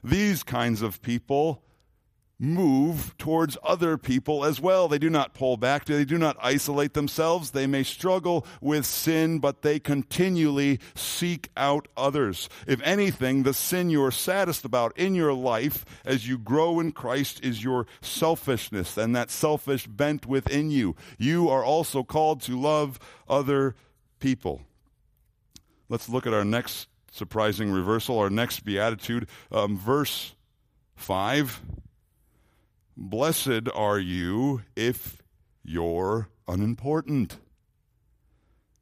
These 0.04 0.44
kinds 0.44 0.82
of 0.82 1.02
people 1.02 1.64
move 2.38 3.18
towards 3.18 3.58
other 3.64 3.98
people 3.98 4.44
as 4.44 4.60
well. 4.60 4.88
They 4.88 5.00
do 5.00 5.10
not 5.10 5.34
pull 5.34 5.58
back. 5.58 5.86
They 5.86 6.06
do 6.06 6.18
not 6.18 6.38
isolate 6.42 6.94
themselves. 6.94 7.52
They 7.52 7.68
may 7.68 7.84
struggle 7.84 8.46
with 8.62 8.86
sin, 8.86 9.40
but 9.40 9.62
they 9.62 9.80
continually 9.80 10.80
seek 10.96 11.50
out 11.56 11.88
others. 11.96 12.50
If 12.68 12.82
anything, 12.82 13.44
the 13.44 13.54
sin 13.54 13.90
you're 13.90 14.12
saddest 14.12 14.66
about 14.66 14.98
in 14.98 15.16
your 15.16 15.34
life 15.34 15.86
as 16.04 16.28
you 16.28 16.38
grow 16.38 16.80
in 16.80 16.92
Christ 16.92 17.44
is 17.44 17.64
your 17.64 17.88
selfishness 18.02 18.98
and 18.98 19.16
that 19.16 19.32
selfish 19.32 19.88
bent 19.88 20.26
within 20.26 20.70
you. 20.72 20.96
You 21.18 21.50
are 21.50 21.64
also 21.64 22.04
called 22.04 22.42
to 22.42 22.60
love 22.60 23.00
other 23.30 23.76
people. 24.20 24.62
Let's 25.88 26.10
look 26.10 26.28
at 26.28 26.34
our 26.34 26.46
next 26.46 26.90
surprising 27.12 27.72
reversal, 27.72 28.20
our 28.20 28.30
next 28.30 28.62
beatitude, 28.62 29.28
um, 29.52 29.78
verse 29.78 30.36
5 30.96 31.62
Blessed 32.98 33.68
are 33.74 34.00
you 34.00 34.62
if 34.76 35.22
you're 35.64 36.30
unimportant. 36.48 37.38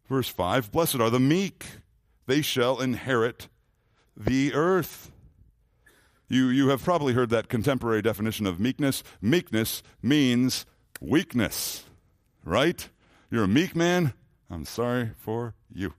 Verse 0.07 0.27
5 0.27 0.71
Blessed 0.71 0.99
are 0.99 1.09
the 1.09 1.19
meek, 1.19 1.65
they 2.27 2.41
shall 2.41 2.79
inherit 2.79 3.47
the 4.15 4.53
earth. 4.53 5.11
You, 6.29 6.47
you 6.47 6.69
have 6.69 6.83
probably 6.83 7.13
heard 7.13 7.29
that 7.31 7.49
contemporary 7.49 8.01
definition 8.01 8.45
of 8.45 8.59
meekness. 8.59 9.03
Meekness 9.21 9.83
means 10.01 10.65
weakness, 11.01 11.83
right? 12.43 12.87
You're 13.29 13.43
a 13.43 13.47
meek 13.47 13.75
man. 13.75 14.13
I'm 14.49 14.65
sorry 14.65 15.11
for 15.17 15.55
you. 15.73 15.93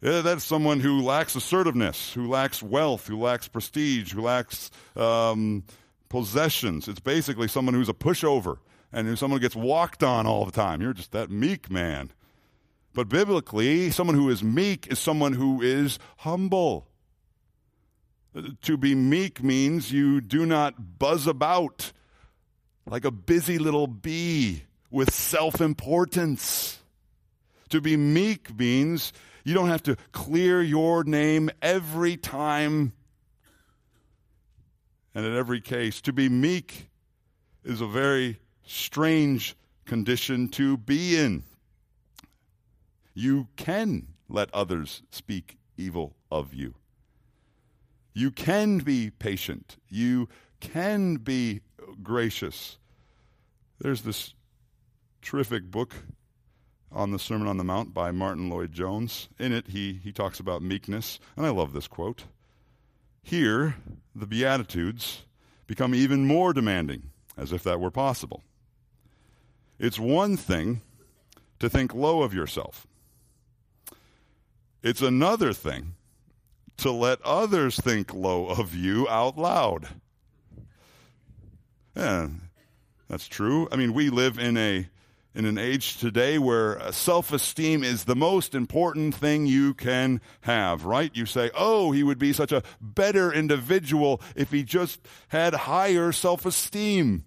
Yeah, 0.00 0.20
that's 0.20 0.44
someone 0.44 0.80
who 0.80 1.00
lacks 1.02 1.34
assertiveness, 1.34 2.12
who 2.12 2.28
lacks 2.28 2.62
wealth, 2.62 3.06
who 3.06 3.18
lacks 3.18 3.48
prestige, 3.48 4.12
who 4.12 4.20
lacks 4.20 4.70
um, 4.96 5.64
possessions. 6.08 6.88
It's 6.88 7.00
basically 7.00 7.48
someone 7.48 7.74
who's 7.74 7.88
a 7.88 7.94
pushover 7.94 8.58
and 8.92 9.06
who's 9.06 9.20
someone 9.20 9.40
who 9.40 9.44
gets 9.44 9.56
walked 9.56 10.02
on 10.02 10.26
all 10.26 10.44
the 10.44 10.52
time. 10.52 10.80
You're 10.80 10.92
just 10.92 11.12
that 11.12 11.30
meek 11.30 11.70
man. 11.70 12.12
But 12.94 13.08
biblically, 13.08 13.90
someone 13.90 14.16
who 14.16 14.30
is 14.30 14.42
meek 14.42 14.86
is 14.86 14.98
someone 15.00 15.32
who 15.32 15.60
is 15.60 15.98
humble. 16.18 16.86
To 18.62 18.76
be 18.76 18.94
meek 18.94 19.42
means 19.42 19.92
you 19.92 20.20
do 20.20 20.46
not 20.46 20.98
buzz 20.98 21.26
about 21.26 21.92
like 22.86 23.04
a 23.04 23.10
busy 23.10 23.58
little 23.58 23.86
bee 23.86 24.64
with 24.90 25.12
self 25.12 25.60
importance. 25.60 26.78
To 27.70 27.80
be 27.80 27.96
meek 27.96 28.56
means 28.56 29.12
you 29.44 29.54
don't 29.54 29.68
have 29.68 29.82
to 29.84 29.96
clear 30.12 30.62
your 30.62 31.02
name 31.04 31.50
every 31.60 32.16
time 32.16 32.92
and 35.14 35.24
in 35.24 35.36
every 35.36 35.60
case. 35.60 36.00
To 36.02 36.12
be 36.12 36.28
meek 36.28 36.88
is 37.64 37.80
a 37.80 37.86
very 37.86 38.38
strange 38.64 39.56
condition 39.84 40.48
to 40.48 40.76
be 40.76 41.18
in. 41.18 41.44
You 43.14 43.48
can 43.56 44.08
let 44.28 44.52
others 44.52 45.02
speak 45.10 45.58
evil 45.76 46.16
of 46.30 46.52
you. 46.52 46.74
You 48.12 48.30
can 48.30 48.78
be 48.78 49.10
patient. 49.10 49.76
You 49.88 50.28
can 50.60 51.16
be 51.16 51.60
gracious. 52.02 52.78
There's 53.80 54.02
this 54.02 54.34
terrific 55.20 55.70
book 55.70 55.94
on 56.90 57.10
the 57.10 57.18
Sermon 57.18 57.48
on 57.48 57.56
the 57.56 57.64
Mount 57.64 57.92
by 57.92 58.12
Martyn 58.12 58.48
Lloyd-Jones. 58.48 59.28
In 59.38 59.52
it, 59.52 59.68
he, 59.68 60.00
he 60.02 60.12
talks 60.12 60.38
about 60.38 60.62
meekness, 60.62 61.18
and 61.36 61.44
I 61.44 61.50
love 61.50 61.72
this 61.72 61.88
quote. 61.88 62.24
Here, 63.24 63.76
the 64.14 64.26
Beatitudes 64.26 65.22
become 65.66 65.94
even 65.94 66.26
more 66.26 66.52
demanding, 66.52 67.04
as 67.38 67.52
if 67.52 67.64
that 67.64 67.80
were 67.80 67.90
possible. 67.90 68.42
It's 69.78 69.98
one 69.98 70.36
thing 70.36 70.82
to 71.58 71.70
think 71.70 71.94
low 71.94 72.22
of 72.22 72.34
yourself, 72.34 72.86
it's 74.82 75.00
another 75.00 75.54
thing 75.54 75.94
to 76.76 76.92
let 76.92 77.22
others 77.22 77.76
think 77.76 78.12
low 78.12 78.46
of 78.46 78.74
you 78.74 79.08
out 79.08 79.38
loud. 79.38 79.88
Yeah, 81.96 82.28
that's 83.08 83.26
true. 83.26 83.68
I 83.72 83.76
mean, 83.76 83.94
we 83.94 84.10
live 84.10 84.38
in 84.38 84.58
a 84.58 84.86
in 85.34 85.44
an 85.44 85.58
age 85.58 85.98
today 85.98 86.38
where 86.38 86.80
uh, 86.80 86.92
self 86.92 87.32
esteem 87.32 87.82
is 87.82 88.04
the 88.04 88.14
most 88.14 88.54
important 88.54 89.14
thing 89.14 89.46
you 89.46 89.74
can 89.74 90.20
have, 90.42 90.84
right? 90.84 91.10
You 91.14 91.26
say, 91.26 91.50
oh, 91.54 91.92
he 91.92 92.02
would 92.02 92.18
be 92.18 92.32
such 92.32 92.52
a 92.52 92.62
better 92.80 93.32
individual 93.32 94.20
if 94.36 94.50
he 94.52 94.62
just 94.62 95.00
had 95.28 95.54
higher 95.54 96.12
self 96.12 96.46
esteem. 96.46 97.24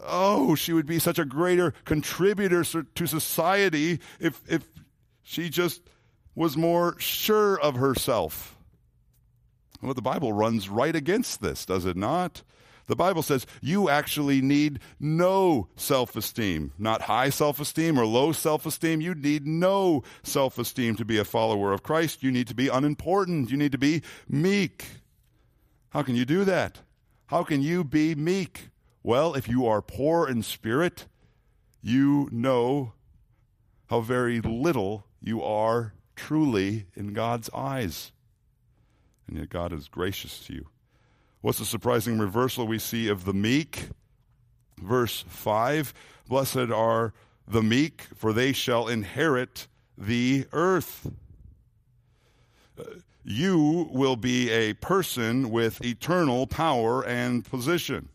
Oh, 0.00 0.56
she 0.56 0.72
would 0.72 0.86
be 0.86 0.98
such 0.98 1.18
a 1.18 1.24
greater 1.24 1.72
contributor 1.84 2.64
to 2.64 3.06
society 3.06 4.00
if, 4.18 4.40
if 4.48 4.66
she 5.22 5.48
just 5.48 5.80
was 6.34 6.56
more 6.56 6.98
sure 6.98 7.60
of 7.60 7.76
herself. 7.76 8.56
Well, 9.80 9.94
the 9.94 10.02
Bible 10.02 10.32
runs 10.32 10.68
right 10.68 10.94
against 10.94 11.40
this, 11.40 11.64
does 11.66 11.84
it 11.84 11.96
not? 11.96 12.42
The 12.86 12.96
Bible 12.96 13.22
says 13.22 13.46
you 13.60 13.88
actually 13.88 14.40
need 14.42 14.80
no 14.98 15.68
self 15.76 16.16
esteem, 16.16 16.72
not 16.78 17.02
high 17.02 17.30
self 17.30 17.60
esteem 17.60 17.98
or 17.98 18.06
low 18.06 18.32
self 18.32 18.66
esteem. 18.66 19.00
You 19.00 19.14
need 19.14 19.46
no 19.46 20.02
self 20.22 20.58
esteem 20.58 20.96
to 20.96 21.04
be 21.04 21.18
a 21.18 21.24
follower 21.24 21.72
of 21.72 21.82
Christ. 21.82 22.22
You 22.22 22.30
need 22.32 22.48
to 22.48 22.54
be 22.54 22.68
unimportant. 22.68 23.50
You 23.50 23.56
need 23.56 23.72
to 23.72 23.78
be 23.78 24.02
meek. 24.28 24.86
How 25.90 26.02
can 26.02 26.16
you 26.16 26.24
do 26.24 26.44
that? 26.44 26.80
How 27.26 27.44
can 27.44 27.62
you 27.62 27.84
be 27.84 28.14
meek? 28.14 28.68
Well, 29.02 29.34
if 29.34 29.48
you 29.48 29.66
are 29.66 29.82
poor 29.82 30.28
in 30.28 30.42
spirit, 30.42 31.06
you 31.80 32.28
know 32.30 32.92
how 33.88 34.00
very 34.00 34.40
little 34.40 35.06
you 35.20 35.42
are 35.42 35.94
truly 36.16 36.86
in 36.94 37.12
God's 37.12 37.50
eyes. 37.54 38.12
and 39.26 39.38
yet 39.38 39.48
God 39.50 39.72
is 39.72 39.88
gracious 39.88 40.44
to 40.46 40.54
you. 40.54 40.71
What's 41.42 41.58
the 41.58 41.64
surprising 41.64 42.20
reversal 42.20 42.68
we 42.68 42.78
see 42.78 43.08
of 43.08 43.24
the 43.24 43.32
meek? 43.32 43.88
Verse 44.78 45.24
5 45.26 45.92
Blessed 46.28 46.70
are 46.70 47.12
the 47.48 47.64
meek, 47.64 48.06
for 48.14 48.32
they 48.32 48.52
shall 48.52 48.86
inherit 48.86 49.66
the 49.98 50.46
earth. 50.52 51.10
Uh, 52.78 52.84
you 53.24 53.88
will 53.90 54.14
be 54.14 54.50
a 54.50 54.74
person 54.74 55.50
with 55.50 55.84
eternal 55.84 56.46
power 56.46 57.04
and 57.04 57.44
position. 57.44 58.08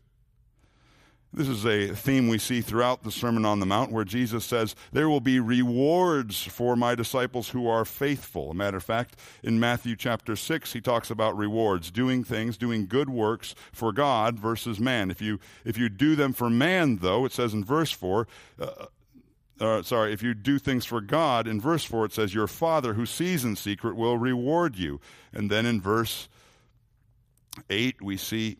This 1.37 1.49
is 1.49 1.67
a 1.67 1.89
theme 1.89 2.29
we 2.29 2.39
see 2.39 2.61
throughout 2.61 3.03
the 3.03 3.11
Sermon 3.11 3.45
on 3.45 3.59
the 3.59 3.67
Mount 3.67 3.91
where 3.91 4.03
Jesus 4.03 4.43
says, 4.43 4.73
There 4.91 5.07
will 5.07 5.19
be 5.19 5.39
rewards 5.39 6.41
for 6.41 6.75
my 6.75 6.95
disciples 6.95 7.49
who 7.49 7.67
are 7.67 7.85
faithful. 7.85 8.49
A 8.49 8.55
matter 8.55 8.77
of 8.77 8.83
fact, 8.83 9.19
in 9.43 9.59
Matthew 9.59 9.95
chapter 9.95 10.35
6, 10.35 10.73
he 10.73 10.81
talks 10.81 11.11
about 11.11 11.37
rewards, 11.37 11.91
doing 11.91 12.23
things, 12.23 12.57
doing 12.57 12.87
good 12.87 13.07
works 13.07 13.53
for 13.71 13.93
God 13.93 14.39
versus 14.39 14.79
man. 14.79 15.11
If 15.11 15.21
you, 15.21 15.39
if 15.63 15.77
you 15.77 15.89
do 15.89 16.15
them 16.15 16.33
for 16.33 16.49
man, 16.49 16.97
though, 16.97 17.23
it 17.23 17.33
says 17.33 17.53
in 17.53 17.63
verse 17.63 17.91
4, 17.91 18.27
uh, 18.59 18.85
uh, 19.59 19.83
sorry, 19.83 20.13
if 20.13 20.23
you 20.23 20.33
do 20.33 20.57
things 20.57 20.85
for 20.87 21.01
God, 21.01 21.47
in 21.47 21.61
verse 21.61 21.83
4 21.83 22.05
it 22.05 22.13
says, 22.13 22.33
Your 22.33 22.47
Father 22.47 22.95
who 22.95 23.05
sees 23.05 23.45
in 23.45 23.55
secret 23.55 23.95
will 23.95 24.17
reward 24.17 24.75
you. 24.75 24.99
And 25.31 25.51
then 25.51 25.67
in 25.67 25.81
verse 25.81 26.29
8 27.69 28.01
we 28.01 28.17
see, 28.17 28.57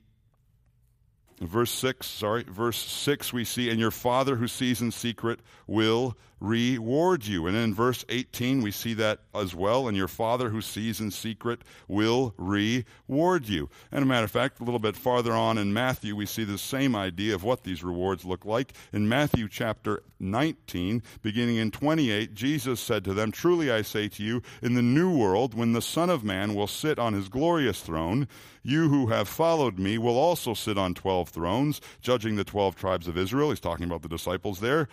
verse 1.40 1.72
6, 1.72 2.06
sorry, 2.06 2.44
verse 2.44 2.78
6 2.78 3.34
we 3.34 3.46
see, 3.46 3.70
And 3.70 3.80
your 3.80 3.92
Father 3.92 4.36
who 4.36 4.48
sees 4.48 4.82
in 4.82 4.92
secret 4.92 5.40
will 5.68 6.18
reward 6.40 7.26
you. 7.26 7.48
And 7.48 7.56
in 7.58 7.74
verse 7.74 8.06
18, 8.10 8.62
we 8.62 8.72
see 8.72 8.94
that 8.96 9.20
as 9.34 9.56
well. 9.56 9.88
And 9.88 9.98
your 9.98 10.08
Father 10.08 10.50
who 10.50 10.62
sees 10.62 11.00
in 11.00 11.12
secret 11.12 11.62
will 11.88 12.34
reward 12.38 13.48
you. 13.48 13.70
And 13.92 14.04
a 14.04 14.06
matter 14.06 14.26
of 14.26 14.32
fact, 14.32 14.60
a 14.60 14.64
little 14.64 14.80
bit 14.80 14.96
farther 14.96 15.34
on 15.34 15.58
in 15.58 15.74
Matthew, 15.74 16.16
we 16.16 16.26
see 16.26 16.44
the 16.44 16.58
same 16.58 16.96
idea 16.96 17.34
of 17.34 17.44
what 17.44 17.64
these 17.64 17.84
rewards 17.84 18.26
look 18.26 18.46
like. 18.46 18.74
In 18.94 19.10
Matthew 19.10 19.48
chapter 19.48 20.04
19, 20.20 21.04
beginning 21.22 21.58
in 21.58 21.72
28, 21.72 22.34
Jesus 22.34 22.80
said 22.80 23.04
to 23.06 23.14
them, 23.14 23.32
Truly 23.32 23.72
I 23.72 23.82
say 23.82 24.08
to 24.10 24.24
you, 24.24 24.42
in 24.62 24.76
the 24.76 24.82
new 24.82 25.16
world, 25.16 25.54
when 25.54 25.74
the 25.74 25.82
Son 25.82 26.10
of 26.10 26.24
Man 26.24 26.54
will 26.54 26.68
sit 26.68 27.00
on 27.00 27.14
his 27.14 27.30
glorious 27.30 27.82
throne, 27.82 28.28
you 28.64 28.90
who 28.90 29.08
have 29.08 29.28
followed 29.28 29.80
me 29.80 29.98
will 29.98 30.18
also 30.18 30.54
sit 30.54 30.78
on 30.78 30.94
12 30.94 31.30
thrones, 31.30 31.82
judging 32.02 32.36
the 32.36 32.44
12 32.44 32.76
tribes 32.76 33.08
of 33.08 33.18
Israel. 33.18 33.50
He's 33.50 33.60
talking 33.60 33.86
about 33.86 34.02
the 34.02 34.10
disciples 34.10 34.60
there 34.60 34.88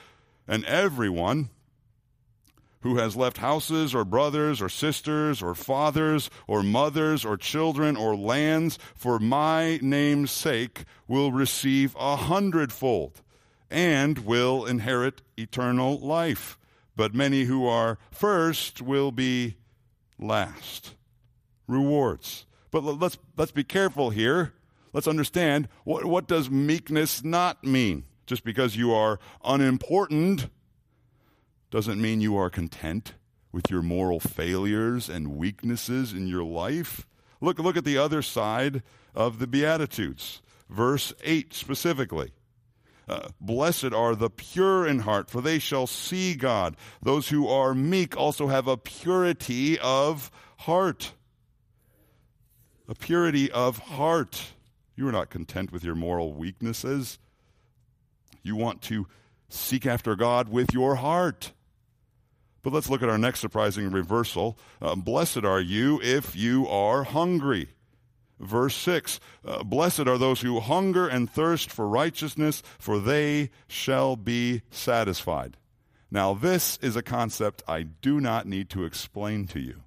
and 0.46 0.64
everyone 0.64 1.50
who 2.84 2.96
has 2.96 3.16
left 3.16 3.38
houses 3.38 3.94
or 3.94 4.04
brothers 4.04 4.60
or 4.60 4.68
sisters 4.68 5.42
or 5.42 5.54
fathers 5.54 6.28
or 6.46 6.62
mothers 6.62 7.24
or 7.24 7.34
children 7.34 7.96
or 7.96 8.14
lands 8.14 8.78
for 8.94 9.18
my 9.18 9.78
name's 9.80 10.30
sake 10.30 10.84
will 11.08 11.32
receive 11.32 11.96
a 11.98 12.14
hundredfold 12.16 13.22
and 13.70 14.18
will 14.18 14.66
inherit 14.66 15.22
eternal 15.38 15.98
life. 15.98 16.58
But 16.94 17.14
many 17.14 17.44
who 17.44 17.66
are 17.66 17.98
first 18.10 18.82
will 18.82 19.10
be 19.12 19.56
last. 20.18 20.94
Rewards. 21.66 22.44
But 22.70 22.84
let's, 22.84 23.16
let's 23.36 23.50
be 23.50 23.64
careful 23.64 24.10
here. 24.10 24.52
Let's 24.92 25.08
understand 25.08 25.68
what, 25.84 26.04
what 26.04 26.28
does 26.28 26.50
meekness 26.50 27.24
not 27.24 27.64
mean? 27.64 28.04
Just 28.26 28.44
because 28.44 28.76
you 28.76 28.92
are 28.92 29.18
unimportant 29.44 30.48
doesn't 31.70 32.00
mean 32.00 32.20
you 32.20 32.36
are 32.36 32.50
content 32.50 33.14
with 33.52 33.70
your 33.70 33.82
moral 33.82 34.20
failures 34.20 35.08
and 35.08 35.36
weaknesses 35.36 36.12
in 36.12 36.26
your 36.26 36.44
life. 36.44 37.06
Look, 37.40 37.58
look 37.58 37.76
at 37.76 37.84
the 37.84 37.98
other 37.98 38.22
side 38.22 38.82
of 39.14 39.38
the 39.38 39.46
Beatitudes. 39.46 40.40
Verse 40.68 41.12
8 41.22 41.52
specifically. 41.52 42.32
Uh, 43.06 43.28
Blessed 43.40 43.92
are 43.92 44.14
the 44.14 44.30
pure 44.30 44.86
in 44.86 45.00
heart, 45.00 45.30
for 45.30 45.40
they 45.40 45.58
shall 45.58 45.86
see 45.86 46.34
God. 46.34 46.76
Those 47.02 47.28
who 47.28 47.46
are 47.48 47.74
meek 47.74 48.16
also 48.16 48.46
have 48.46 48.66
a 48.66 48.78
purity 48.78 49.78
of 49.78 50.30
heart. 50.58 51.12
A 52.88 52.94
purity 52.94 53.52
of 53.52 53.78
heart. 53.78 54.54
You 54.96 55.06
are 55.08 55.12
not 55.12 55.28
content 55.28 55.70
with 55.70 55.84
your 55.84 55.94
moral 55.94 56.32
weaknesses. 56.32 57.18
You 58.44 58.54
want 58.54 58.82
to 58.82 59.08
seek 59.48 59.86
after 59.86 60.14
God 60.14 60.48
with 60.48 60.72
your 60.72 60.96
heart. 60.96 61.52
But 62.62 62.72
let's 62.72 62.88
look 62.88 63.02
at 63.02 63.08
our 63.08 63.18
next 63.18 63.40
surprising 63.40 63.90
reversal. 63.90 64.58
Uh, 64.80 64.94
Blessed 64.94 65.44
are 65.44 65.60
you 65.60 66.00
if 66.02 66.36
you 66.36 66.68
are 66.68 67.04
hungry. 67.04 67.70
Verse 68.38 68.74
6 68.76 69.20
uh, 69.44 69.64
Blessed 69.64 70.06
are 70.06 70.18
those 70.18 70.42
who 70.42 70.60
hunger 70.60 71.08
and 71.08 71.30
thirst 71.30 71.70
for 71.70 71.88
righteousness, 71.88 72.62
for 72.78 72.98
they 72.98 73.50
shall 73.66 74.16
be 74.16 74.62
satisfied. 74.70 75.56
Now, 76.10 76.34
this 76.34 76.78
is 76.82 76.96
a 76.96 77.02
concept 77.02 77.62
I 77.66 77.82
do 77.82 78.20
not 78.20 78.46
need 78.46 78.70
to 78.70 78.84
explain 78.84 79.46
to 79.48 79.60
you. 79.60 79.82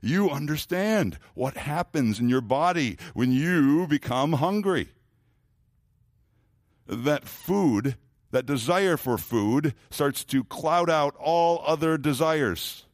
You 0.00 0.30
understand 0.30 1.18
what 1.34 1.56
happens 1.56 2.20
in 2.20 2.28
your 2.28 2.40
body 2.40 2.98
when 3.14 3.32
you 3.32 3.86
become 3.86 4.34
hungry 4.34 4.90
that 6.90 7.26
food, 7.26 7.96
that 8.32 8.46
desire 8.46 8.96
for 8.96 9.16
food, 9.16 9.74
starts 9.90 10.24
to 10.24 10.44
cloud 10.44 10.90
out 10.90 11.14
all 11.18 11.62
other 11.64 11.96
desires. 11.96 12.84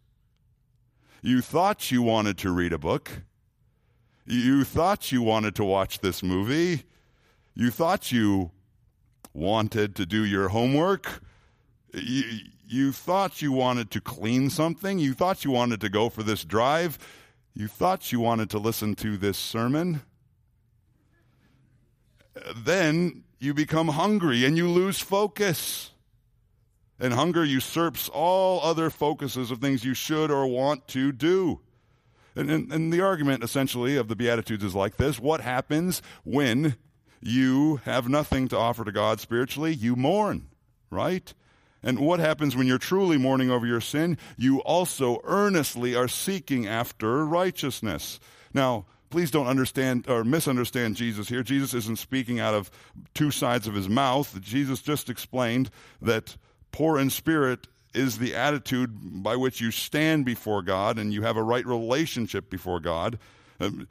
You 1.23 1.41
thought 1.41 1.91
you 1.91 2.03
wanted 2.03 2.39
to 2.39 2.51
read 2.51 2.73
a 2.73 2.79
book. 2.79 3.23
You 4.27 4.65
thought 4.65 5.11
you 5.11 5.23
wanted 5.23 5.55
to 5.57 5.65
watch 5.65 6.01
this 6.01 6.23
movie. 6.23 6.85
You 7.55 7.71
thought 7.71 8.13
you 8.13 8.51
wanted 9.33 9.97
to 9.97 10.07
do 10.07 10.25
your 10.25 10.49
homework. 10.49 11.21
You, 11.93 12.25
you 12.69 12.93
thought 12.93 13.41
you 13.41 13.53
wanted 13.53 13.91
to 13.93 14.01
clean 14.01 14.51
something. 14.51 14.99
You 14.99 15.15
thought 15.15 15.45
you 15.45 15.51
wanted 15.51 15.81
to 15.81 15.89
go 15.89 16.09
for 16.09 16.23
this 16.23 16.45
drive. 16.45 16.99
You 17.55 17.69
thought 17.69 18.13
you 18.13 18.21
wanted 18.21 18.51
to 18.51 18.59
listen 18.59 18.95
to 18.97 19.17
this 19.17 19.39
sermon. 19.39 20.03
Then 22.55 23.25
you 23.39 23.55
become 23.55 23.89
hungry 23.89 24.45
and 24.45 24.57
you 24.57 24.69
lose 24.69 24.99
focus. 24.99 25.91
And 26.99 27.13
hunger 27.13 27.45
usurps 27.45 28.09
all 28.09 28.61
other 28.63 28.89
focuses 28.89 29.51
of 29.51 29.59
things 29.59 29.85
you 29.85 29.93
should 29.93 30.31
or 30.31 30.47
want 30.47 30.89
to 30.89 31.13
do. 31.13 31.61
And, 32.35 32.51
and, 32.51 32.73
and, 32.73 32.93
the 32.93 33.01
argument 33.01 33.43
essentially 33.43 33.97
of 33.97 34.09
the 34.09 34.17
Beatitudes 34.17 34.65
is 34.65 34.75
like 34.75 34.97
this 34.97 35.19
What 35.19 35.41
happens 35.41 36.03
when 36.25 36.77
you 37.21 37.77
have 37.85 38.09
nothing 38.09 38.49
to 38.49 38.59
offer 38.59 38.85
to 38.85 38.93
God 38.93 39.21
spiritually? 39.21 39.75
You 39.75 39.97
mourn, 39.97 40.49
right? 40.91 41.33
And 41.83 42.01
what 42.01 42.21
happens 42.21 42.57
when 42.57 42.67
you're 42.67 42.79
truly 42.79 43.17
mourning 43.17 43.51
over 43.51 43.67
your 43.67 43.81
sin? 43.81 44.19
You 44.37 44.59
also 44.61 45.21
earnestly 45.25 45.95
are 45.95 46.09
seeking 46.09 46.67
after 46.67 47.25
righteousness. 47.25 48.19
Now, 48.53 48.87
please 49.11 49.31
don't 49.31 49.47
understand 49.47 50.09
or 50.09 50.25
misunderstand 50.25 50.97
Jesus 50.97 51.29
here. 51.29 51.43
Jesus 51.43 51.75
isn't 51.75 51.99
speaking 51.99 52.41
out 52.41 52.55
of 52.55 52.71
two 53.15 53.31
sides 53.31 53.67
of 53.67 53.75
his 53.75 53.89
mouth. 53.89 54.41
Jesus 54.41 54.83
just 54.83 55.09
explained 55.11 55.71
that 56.03 56.37
poor 56.73 56.99
in 56.99 57.11
spirit 57.11 57.67
is 57.95 58.19
the 58.19 58.35
attitude 58.35 59.23
by 59.23 59.37
which 59.37 59.61
you 59.61 59.71
stand 59.71 60.25
before 60.25 60.63
God 60.63 60.99
and 60.99 61.13
you 61.13 61.23
have 61.23 61.37
a 61.37 61.43
right 61.43 61.65
relationship 61.65 62.51
before 62.51 62.81
God. 62.81 63.19
Um, 63.59 63.89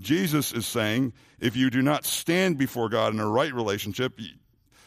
Jesus 0.00 0.52
is 0.52 0.66
saying 0.66 1.12
if 1.38 1.56
you 1.56 1.70
do 1.70 1.82
not 1.82 2.04
stand 2.04 2.58
before 2.58 2.88
God 2.88 3.14
in 3.14 3.20
a 3.20 3.28
right 3.28 3.52
relationship, 3.52 4.18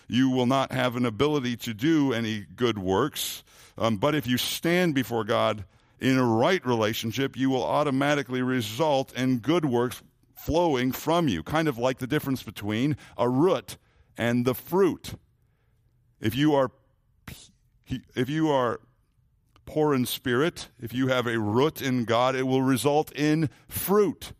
you 0.07 0.29
will 0.29 0.45
not 0.45 0.71
have 0.71 0.95
an 0.95 1.05
ability 1.05 1.55
to 1.57 1.73
do 1.73 2.13
any 2.13 2.45
good 2.55 2.77
works. 2.77 3.43
Um, 3.77 3.97
but 3.97 4.15
if 4.15 4.27
you 4.27 4.37
stand 4.37 4.93
before 4.93 5.23
God 5.23 5.63
in 6.03 6.17
a 6.17 6.25
right 6.25 6.63
relationship, 6.65 7.37
you 7.37 7.49
will 7.49 7.63
automatically 7.63 8.41
result 8.41 9.13
in 9.13 9.39
good 9.39 9.63
works 9.63 10.03
flowing 10.35 10.91
from 10.91 11.29
you, 11.29 11.41
kind 11.41 11.69
of 11.69 11.77
like 11.77 11.99
the 11.99 12.07
difference 12.07 12.43
between 12.43 12.97
a 13.17 13.29
root 13.29 13.77
and 14.17 14.43
the 14.43 14.53
fruit. 14.53 15.13
If 16.19 16.35
you 16.35 16.53
are 16.53 16.71
if 18.15 18.29
you 18.29 18.49
are 18.49 18.81
poor 19.65 19.93
in 19.93 20.05
spirit, 20.05 20.67
if 20.77 20.93
you 20.93 21.07
have 21.07 21.25
a 21.25 21.39
root 21.39 21.81
in 21.81 22.03
God, 22.03 22.35
it 22.35 22.47
will 22.47 22.61
result 22.61 23.11
in 23.13 23.49
fruit. 23.69 24.33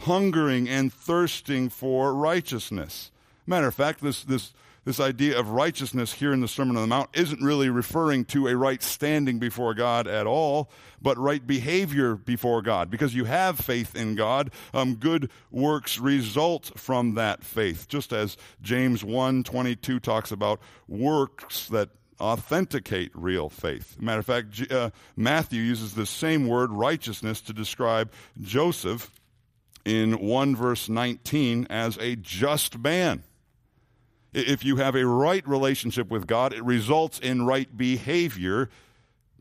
Hungering 0.00 0.68
and 0.68 0.92
thirsting 0.92 1.70
for 1.70 2.14
righteousness. 2.14 3.10
Matter 3.46 3.68
of 3.68 3.74
fact, 3.74 4.02
this, 4.02 4.24
this 4.24 4.52
this 4.84 5.00
idea 5.00 5.38
of 5.38 5.50
righteousness 5.50 6.12
here 6.12 6.32
in 6.32 6.40
the 6.40 6.48
Sermon 6.48 6.76
on 6.76 6.82
the 6.82 6.88
Mount 6.88 7.10
isn't 7.14 7.42
really 7.42 7.68
referring 7.68 8.24
to 8.26 8.48
a 8.48 8.56
right 8.56 8.82
standing 8.82 9.38
before 9.38 9.74
God 9.74 10.06
at 10.06 10.26
all, 10.26 10.70
but 11.00 11.16
right 11.18 11.46
behavior 11.46 12.14
before 12.14 12.62
God. 12.62 12.90
Because 12.90 13.14
you 13.14 13.24
have 13.24 13.58
faith 13.58 13.96
in 13.96 14.14
God, 14.14 14.50
um, 14.72 14.96
good 14.96 15.30
works 15.50 15.98
result 15.98 16.72
from 16.76 17.14
that 17.14 17.42
faith. 17.42 17.88
Just 17.88 18.12
as 18.12 18.36
James 18.62 19.02
1 19.02 19.44
22 19.44 20.00
talks 20.00 20.30
about 20.30 20.60
works 20.88 21.68
that 21.68 21.88
authenticate 22.20 23.10
real 23.14 23.48
faith. 23.48 23.96
Matter 24.00 24.20
of 24.20 24.26
fact, 24.26 24.70
uh, 24.70 24.90
Matthew 25.16 25.62
uses 25.62 25.94
the 25.94 26.06
same 26.06 26.46
word, 26.46 26.70
righteousness, 26.70 27.40
to 27.42 27.52
describe 27.52 28.12
Joseph 28.40 29.10
in 29.84 30.18
1 30.18 30.56
verse 30.56 30.88
19 30.88 31.66
as 31.70 31.98
a 31.98 32.16
just 32.16 32.78
man. 32.78 33.22
If 34.34 34.64
you 34.64 34.76
have 34.76 34.96
a 34.96 35.06
right 35.06 35.46
relationship 35.46 36.10
with 36.10 36.26
God, 36.26 36.52
it 36.52 36.64
results 36.64 37.20
in 37.20 37.46
right 37.46 37.74
behavior 37.76 38.68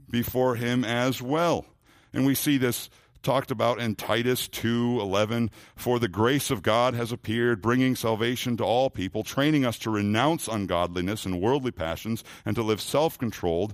before 0.10 0.56
Him 0.56 0.86
as 0.86 1.22
well. 1.22 1.66
And 2.14 2.26
we 2.26 2.36
see 2.36 2.58
this 2.58 2.92
talked 3.24 3.50
about 3.50 3.80
in 3.80 3.96
Titus 3.96 4.48
2:11 4.48 5.50
for 5.76 5.98
the 5.98 6.08
grace 6.08 6.52
of 6.52 6.62
God 6.62 6.94
has 6.94 7.12
appeared 7.12 7.62
bringing 7.62 7.96
salvation 7.96 8.56
to 8.58 8.64
all 8.64 8.92
people 8.92 9.24
training 9.24 9.66
us 9.66 9.80
to 9.80 9.90
renounce 9.90 10.48
ungodliness 10.48 11.26
and 11.26 11.42
worldly 11.42 11.72
passions 11.72 12.24
and 12.46 12.56
to 12.56 12.62
live 12.62 12.82
self-controlled 12.82 13.74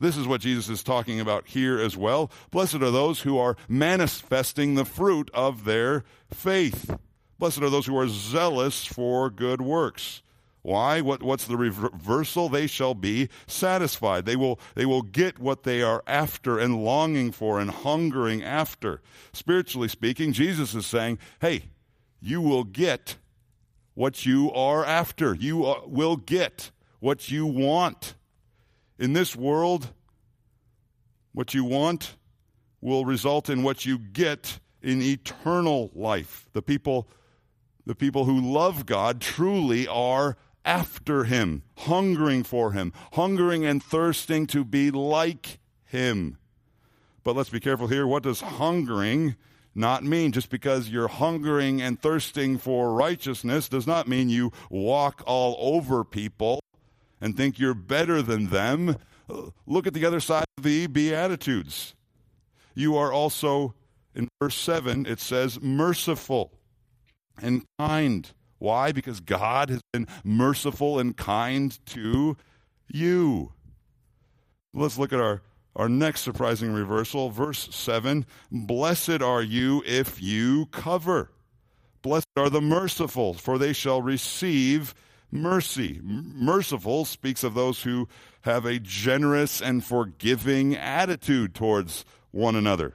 This 0.00 0.16
is 0.16 0.26
what 0.26 0.40
Jesus 0.40 0.68
is 0.68 0.82
talking 0.82 1.20
about 1.20 1.48
here 1.48 1.78
as 1.78 1.96
well. 1.96 2.30
Blessed 2.50 2.76
are 2.76 2.90
those 2.90 3.22
who 3.22 3.38
are 3.38 3.56
manifesting 3.68 4.74
the 4.74 4.84
fruit 4.84 5.30
of 5.34 5.64
their 5.64 6.04
faith. 6.32 6.96
Blessed 7.38 7.62
are 7.62 7.70
those 7.70 7.86
who 7.86 7.98
are 7.98 8.08
zealous 8.08 8.84
for 8.84 9.30
good 9.30 9.60
works. 9.60 10.22
Why? 10.62 11.00
What, 11.00 11.22
what's 11.22 11.46
the 11.46 11.56
reversal? 11.56 12.48
They 12.48 12.66
shall 12.66 12.94
be 12.94 13.28
satisfied. 13.46 14.26
They 14.26 14.36
will, 14.36 14.60
they 14.74 14.86
will 14.86 15.02
get 15.02 15.38
what 15.38 15.62
they 15.62 15.82
are 15.82 16.02
after 16.06 16.58
and 16.58 16.84
longing 16.84 17.32
for 17.32 17.60
and 17.60 17.70
hungering 17.70 18.42
after. 18.42 19.00
Spiritually 19.32 19.88
speaking, 19.88 20.32
Jesus 20.32 20.74
is 20.74 20.84
saying, 20.84 21.18
hey, 21.40 21.70
you 22.20 22.40
will 22.40 22.64
get 22.64 23.16
what 23.94 24.26
you 24.26 24.52
are 24.52 24.84
after. 24.84 25.34
You 25.34 25.64
uh, 25.64 25.80
will 25.86 26.16
get 26.16 26.70
what 27.00 27.30
you 27.30 27.46
want. 27.46 28.14
In 28.98 29.12
this 29.12 29.36
world, 29.36 29.88
what 31.32 31.54
you 31.54 31.64
want 31.64 32.16
will 32.80 33.04
result 33.04 33.48
in 33.48 33.62
what 33.62 33.86
you 33.86 33.96
get 33.96 34.58
in 34.82 35.00
eternal 35.00 35.90
life. 35.94 36.48
The 36.52 36.62
people, 36.62 37.08
the 37.86 37.94
people 37.94 38.24
who 38.24 38.40
love 38.40 38.86
God 38.86 39.20
truly 39.20 39.86
are 39.86 40.36
after 40.64 41.24
Him, 41.24 41.62
hungering 41.78 42.42
for 42.42 42.72
Him, 42.72 42.92
hungering 43.12 43.64
and 43.64 43.82
thirsting 43.82 44.48
to 44.48 44.64
be 44.64 44.90
like 44.90 45.60
Him. 45.84 46.38
But 47.22 47.36
let's 47.36 47.50
be 47.50 47.60
careful 47.60 47.86
here. 47.86 48.06
What 48.06 48.24
does 48.24 48.40
hungering 48.40 49.36
not 49.76 50.02
mean? 50.02 50.32
Just 50.32 50.50
because 50.50 50.88
you're 50.88 51.08
hungering 51.08 51.80
and 51.80 52.00
thirsting 52.00 52.58
for 52.58 52.92
righteousness 52.94 53.68
does 53.68 53.86
not 53.86 54.08
mean 54.08 54.28
you 54.28 54.50
walk 54.70 55.22
all 55.24 55.56
over 55.60 56.02
people 56.02 56.60
and 57.20 57.36
think 57.36 57.58
you're 57.58 57.74
better 57.74 58.22
than 58.22 58.48
them. 58.48 58.96
Look 59.66 59.86
at 59.86 59.94
the 59.94 60.04
other 60.04 60.20
side 60.20 60.44
of 60.56 60.64
the 60.64 60.86
Beatitudes. 60.86 61.94
You 62.74 62.96
are 62.96 63.12
also, 63.12 63.74
in 64.14 64.28
verse 64.40 64.56
7, 64.56 65.06
it 65.06 65.20
says, 65.20 65.60
merciful 65.60 66.52
and 67.42 67.64
kind. 67.78 68.30
Why? 68.58 68.92
Because 68.92 69.20
God 69.20 69.68
has 69.70 69.80
been 69.92 70.06
merciful 70.24 70.98
and 70.98 71.16
kind 71.16 71.78
to 71.86 72.36
you. 72.88 73.52
Let's 74.74 74.98
look 74.98 75.12
at 75.12 75.20
our, 75.20 75.42
our 75.76 75.88
next 75.88 76.22
surprising 76.22 76.72
reversal. 76.72 77.30
Verse 77.30 77.68
7 77.74 78.26
Blessed 78.50 79.22
are 79.22 79.42
you 79.42 79.82
if 79.86 80.20
you 80.22 80.66
cover. 80.66 81.30
Blessed 82.02 82.26
are 82.36 82.50
the 82.50 82.60
merciful, 82.60 83.34
for 83.34 83.58
they 83.58 83.72
shall 83.72 84.00
receive 84.00 84.94
mercy. 85.30 86.00
Merciful 86.02 87.04
speaks 87.04 87.44
of 87.44 87.54
those 87.54 87.82
who 87.82 88.08
have 88.42 88.64
a 88.64 88.78
generous 88.78 89.60
and 89.60 89.84
forgiving 89.84 90.74
attitude 90.76 91.54
towards 91.54 92.04
one 92.30 92.56
another. 92.56 92.94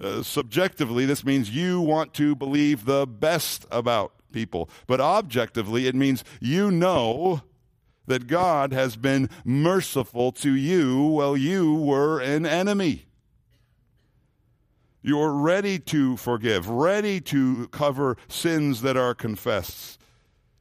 Uh, 0.00 0.22
subjectively, 0.22 1.06
this 1.06 1.24
means 1.24 1.50
you 1.50 1.80
want 1.80 2.12
to 2.14 2.34
believe 2.34 2.84
the 2.84 3.06
best 3.06 3.66
about 3.70 4.12
people. 4.32 4.68
But 4.86 5.00
objectively, 5.00 5.86
it 5.86 5.94
means 5.94 6.24
you 6.40 6.70
know 6.70 7.42
that 8.06 8.26
God 8.26 8.72
has 8.72 8.96
been 8.96 9.30
merciful 9.44 10.32
to 10.32 10.52
you 10.54 11.00
while 11.02 11.36
you 11.36 11.74
were 11.74 12.20
an 12.20 12.44
enemy. 12.44 13.06
You're 15.02 15.32
ready 15.32 15.78
to 15.80 16.16
forgive, 16.16 16.68
ready 16.68 17.20
to 17.22 17.68
cover 17.68 18.16
sins 18.28 18.82
that 18.82 18.96
are 18.96 19.14
confessed. 19.14 20.01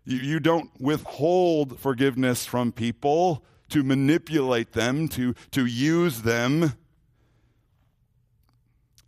You, 0.06 0.18
you 0.18 0.40
don't 0.40 0.70
withhold 0.80 1.80
forgiveness 1.80 2.46
from 2.46 2.72
people 2.72 3.44
to 3.70 3.84
manipulate 3.84 4.74
them, 4.74 5.08
to, 5.10 5.34
to 5.52 5.66
use 5.66 6.22
them. 6.24 6.74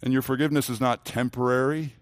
And 0.02 0.14
your 0.14 0.22
forgiveness 0.22 0.70
is 0.70 0.82
not 0.82 1.06
temporary. 1.06 1.96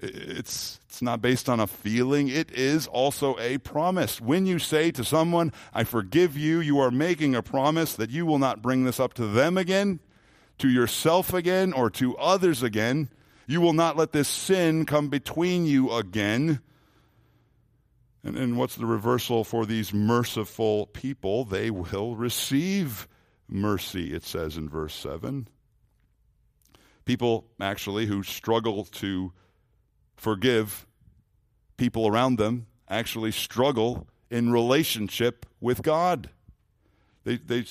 It's, 0.00 0.78
it's 0.86 1.02
not 1.02 1.20
based 1.20 1.48
on 1.48 1.60
a 1.60 1.66
feeling. 1.66 2.28
It 2.28 2.52
is 2.52 2.86
also 2.86 3.36
a 3.38 3.58
promise. 3.58 4.20
When 4.20 4.46
you 4.46 4.58
say 4.58 4.90
to 4.92 5.04
someone, 5.04 5.52
I 5.74 5.84
forgive 5.84 6.36
you, 6.36 6.60
you 6.60 6.78
are 6.78 6.90
making 6.90 7.34
a 7.34 7.42
promise 7.42 7.94
that 7.94 8.10
you 8.10 8.24
will 8.24 8.38
not 8.38 8.62
bring 8.62 8.84
this 8.84 9.00
up 9.00 9.14
to 9.14 9.26
them 9.26 9.58
again, 9.58 9.98
to 10.58 10.68
yourself 10.68 11.34
again, 11.34 11.72
or 11.72 11.90
to 11.90 12.16
others 12.16 12.62
again. 12.62 13.08
You 13.46 13.60
will 13.60 13.72
not 13.72 13.96
let 13.96 14.12
this 14.12 14.28
sin 14.28 14.86
come 14.86 15.08
between 15.08 15.66
you 15.66 15.90
again. 15.90 16.60
And, 18.28 18.36
and 18.36 18.58
what's 18.58 18.76
the 18.76 18.84
reversal 18.84 19.42
for 19.42 19.64
these 19.64 19.94
merciful 19.94 20.88
people? 20.88 21.46
They 21.46 21.70
will 21.70 22.14
receive 22.14 23.08
mercy, 23.48 24.12
it 24.12 24.22
says 24.22 24.58
in 24.58 24.68
verse 24.68 24.94
7. 24.94 25.48
People, 27.06 27.46
actually, 27.58 28.04
who 28.04 28.22
struggle 28.22 28.84
to 28.84 29.32
forgive 30.14 30.86
people 31.78 32.06
around 32.06 32.36
them, 32.36 32.66
actually 32.86 33.32
struggle 33.32 34.06
in 34.30 34.52
relationship 34.52 35.46
with 35.58 35.80
God. 35.82 36.28
They, 37.24 37.38
they, 37.38 37.64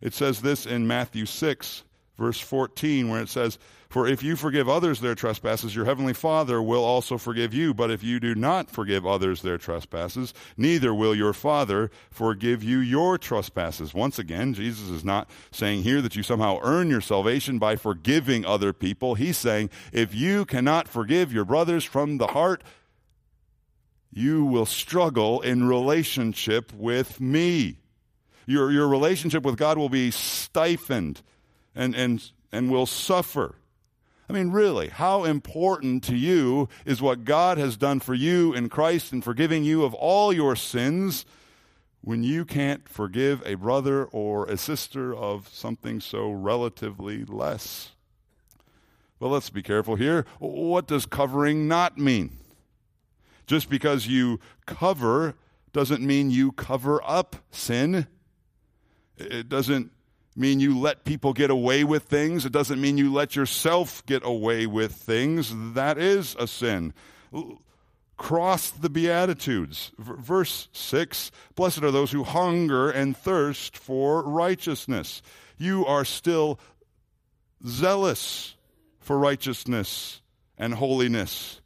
it 0.00 0.14
says 0.14 0.40
this 0.40 0.66
in 0.66 0.86
Matthew 0.86 1.26
6, 1.26 1.82
verse 2.16 2.38
14, 2.38 3.08
where 3.08 3.22
it 3.22 3.28
says, 3.28 3.58
for 3.96 4.06
if 4.06 4.22
you 4.22 4.36
forgive 4.36 4.68
others 4.68 5.00
their 5.00 5.14
trespasses, 5.14 5.74
your 5.74 5.86
heavenly 5.86 6.12
Father 6.12 6.60
will 6.60 6.84
also 6.84 7.16
forgive 7.16 7.54
you. 7.54 7.72
But 7.72 7.90
if 7.90 8.04
you 8.04 8.20
do 8.20 8.34
not 8.34 8.70
forgive 8.70 9.06
others 9.06 9.40
their 9.40 9.56
trespasses, 9.56 10.34
neither 10.54 10.92
will 10.92 11.14
your 11.14 11.32
Father 11.32 11.90
forgive 12.10 12.62
you 12.62 12.80
your 12.80 13.16
trespasses. 13.16 13.94
Once 13.94 14.18
again, 14.18 14.52
Jesus 14.52 14.90
is 14.90 15.02
not 15.02 15.30
saying 15.50 15.82
here 15.82 16.02
that 16.02 16.14
you 16.14 16.22
somehow 16.22 16.58
earn 16.62 16.90
your 16.90 17.00
salvation 17.00 17.58
by 17.58 17.76
forgiving 17.76 18.44
other 18.44 18.74
people. 18.74 19.14
He's 19.14 19.38
saying 19.38 19.70
if 19.94 20.14
you 20.14 20.44
cannot 20.44 20.88
forgive 20.88 21.32
your 21.32 21.46
brothers 21.46 21.82
from 21.82 22.18
the 22.18 22.26
heart, 22.26 22.62
you 24.12 24.44
will 24.44 24.66
struggle 24.66 25.40
in 25.40 25.66
relationship 25.66 26.70
with 26.74 27.18
me. 27.18 27.78
Your, 28.44 28.70
your 28.70 28.88
relationship 28.88 29.42
with 29.42 29.56
God 29.56 29.78
will 29.78 29.88
be 29.88 30.10
stifled 30.10 31.22
and, 31.74 31.94
and, 31.94 32.30
and 32.52 32.70
will 32.70 32.84
suffer. 32.84 33.54
I 34.28 34.32
mean, 34.32 34.50
really, 34.50 34.88
how 34.88 35.24
important 35.24 36.02
to 36.04 36.16
you 36.16 36.68
is 36.84 37.00
what 37.00 37.24
God 37.24 37.58
has 37.58 37.76
done 37.76 38.00
for 38.00 38.14
you 38.14 38.52
in 38.52 38.68
Christ 38.68 39.12
and 39.12 39.22
forgiving 39.22 39.62
you 39.62 39.84
of 39.84 39.94
all 39.94 40.32
your 40.32 40.56
sins 40.56 41.24
when 42.00 42.24
you 42.24 42.44
can't 42.44 42.88
forgive 42.88 43.42
a 43.46 43.54
brother 43.54 44.04
or 44.06 44.46
a 44.46 44.56
sister 44.56 45.14
of 45.14 45.48
something 45.48 46.00
so 46.00 46.30
relatively 46.30 47.24
less? 47.24 47.92
Well, 49.20 49.30
let's 49.30 49.50
be 49.50 49.62
careful 49.62 49.96
here. 49.96 50.26
What 50.40 50.86
does 50.86 51.06
covering 51.06 51.68
not 51.68 51.96
mean? 51.96 52.38
Just 53.46 53.70
because 53.70 54.08
you 54.08 54.40
cover 54.66 55.34
doesn't 55.72 56.02
mean 56.02 56.30
you 56.30 56.52
cover 56.52 57.00
up 57.04 57.36
sin. 57.50 58.08
It 59.16 59.48
doesn't 59.48 59.92
mean 60.36 60.60
you 60.60 60.78
let 60.78 61.04
people 61.04 61.32
get 61.32 61.50
away 61.50 61.82
with 61.82 62.04
things. 62.04 62.44
It 62.44 62.52
doesn't 62.52 62.80
mean 62.80 62.98
you 62.98 63.12
let 63.12 63.34
yourself 63.34 64.04
get 64.06 64.24
away 64.24 64.66
with 64.66 64.92
things. 64.92 65.52
That 65.74 65.98
is 65.98 66.36
a 66.38 66.46
sin. 66.46 66.92
Cross 68.16 68.70
the 68.70 68.90
Beatitudes. 68.90 69.92
verse 69.98 70.68
6 70.72 71.30
Blessed 71.54 71.82
are 71.82 71.90
those 71.90 72.12
who 72.12 72.24
hunger 72.24 72.90
and 72.90 73.16
thirst 73.16 73.76
for 73.76 74.22
righteousness. 74.22 75.22
You 75.58 75.84
are 75.86 76.04
still 76.04 76.58
zealous 77.66 78.56
for 79.00 79.18
righteousness 79.18 80.20
and 80.58 80.74
holiness. 80.74 81.60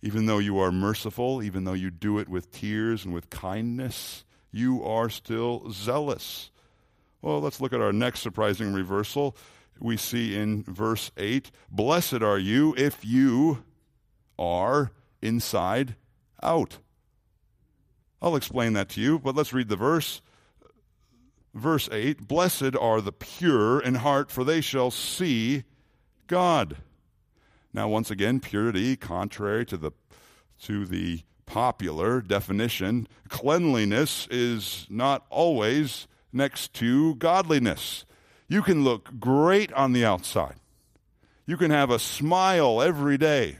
Even 0.00 0.26
though 0.26 0.38
you 0.38 0.58
are 0.58 0.70
merciful, 0.70 1.42
even 1.42 1.64
though 1.64 1.72
you 1.72 1.90
do 1.90 2.18
it 2.18 2.28
with 2.28 2.52
tears 2.52 3.04
and 3.04 3.12
with 3.12 3.30
kindness, 3.30 4.24
you 4.52 4.82
are 4.84 5.10
still 5.10 5.70
zealous. 5.72 6.50
Well, 7.20 7.40
let's 7.40 7.60
look 7.60 7.72
at 7.72 7.80
our 7.80 7.92
next 7.92 8.20
surprising 8.20 8.72
reversal. 8.72 9.36
We 9.80 9.96
see 9.96 10.36
in 10.36 10.64
verse 10.64 11.10
8 11.16 11.50
Blessed 11.70 12.22
are 12.22 12.38
you 12.38 12.74
if 12.76 13.04
you 13.04 13.64
are 14.38 14.92
inside 15.20 15.96
out. 16.42 16.78
I'll 18.20 18.36
explain 18.36 18.72
that 18.72 18.88
to 18.90 19.00
you, 19.00 19.18
but 19.18 19.34
let's 19.34 19.52
read 19.52 19.68
the 19.68 19.76
verse. 19.76 20.20
Verse 21.54 21.88
8 21.90 22.26
Blessed 22.26 22.76
are 22.80 23.00
the 23.00 23.12
pure 23.12 23.80
in 23.80 23.96
heart, 23.96 24.30
for 24.30 24.44
they 24.44 24.60
shall 24.60 24.90
see 24.90 25.64
God. 26.26 26.76
Now, 27.72 27.88
once 27.88 28.10
again, 28.10 28.40
purity, 28.40 28.96
contrary 28.96 29.64
to 29.66 29.76
the, 29.76 29.92
to 30.62 30.86
the 30.86 31.22
popular 31.46 32.20
definition, 32.20 33.06
cleanliness 33.28 34.26
is 34.30 34.86
not 34.88 35.26
always 35.30 36.06
next 36.32 36.74
to 36.74 37.14
godliness. 37.16 38.04
You 38.48 38.62
can 38.62 38.84
look 38.84 39.18
great 39.20 39.72
on 39.72 39.92
the 39.92 40.04
outside. 40.04 40.56
You 41.46 41.56
can 41.56 41.70
have 41.70 41.90
a 41.90 41.98
smile 41.98 42.82
every 42.82 43.18
day. 43.18 43.58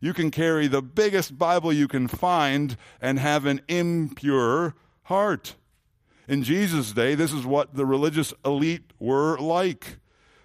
You 0.00 0.12
can 0.12 0.30
carry 0.30 0.66
the 0.66 0.82
biggest 0.82 1.38
Bible 1.38 1.72
you 1.72 1.88
can 1.88 2.08
find 2.08 2.76
and 3.00 3.18
have 3.18 3.46
an 3.46 3.60
impure 3.68 4.74
heart. 5.04 5.56
In 6.28 6.42
Jesus' 6.42 6.92
day, 6.92 7.14
this 7.14 7.32
is 7.32 7.44
what 7.44 7.74
the 7.74 7.86
religious 7.86 8.32
elite 8.44 8.92
were 8.98 9.38
like. 9.38 9.98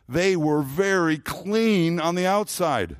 They 0.08 0.36
were 0.36 0.62
very 0.62 1.18
clean 1.18 2.00
on 2.00 2.16
the 2.16 2.26
outside. 2.26 2.98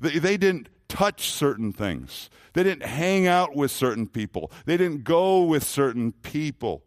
They, 0.00 0.18
they 0.18 0.36
didn't 0.36 0.68
touch 0.88 1.30
certain 1.30 1.72
things. 1.72 2.30
They 2.52 2.62
didn't 2.62 2.84
hang 2.84 3.26
out 3.26 3.54
with 3.54 3.70
certain 3.70 4.06
people. 4.06 4.50
They 4.64 4.76
didn't 4.76 5.04
go 5.04 5.42
with 5.42 5.62
certain 5.62 6.12
people. 6.12 6.82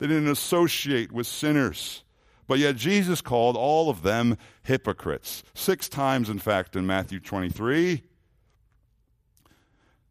They 0.00 0.08
didn't 0.08 0.28
associate 0.28 1.12
with 1.12 1.28
sinners. 1.28 2.02
But 2.48 2.58
yet 2.58 2.74
Jesus 2.74 3.20
called 3.20 3.56
all 3.56 3.88
of 3.88 4.02
them 4.02 4.36
hypocrites. 4.64 5.44
Six 5.54 5.88
times, 5.88 6.28
in 6.28 6.40
fact, 6.40 6.74
in 6.74 6.84
Matthew 6.84 7.20
23. 7.20 8.02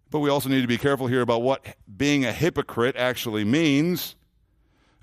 But 0.10 0.20
we 0.20 0.30
also 0.30 0.48
need 0.48 0.62
to 0.62 0.68
be 0.68 0.78
careful 0.78 1.08
here 1.08 1.22
about 1.22 1.42
what 1.42 1.66
being 1.98 2.24
a 2.24 2.32
hypocrite 2.32 2.96
actually 2.96 3.44
means. 3.44 4.16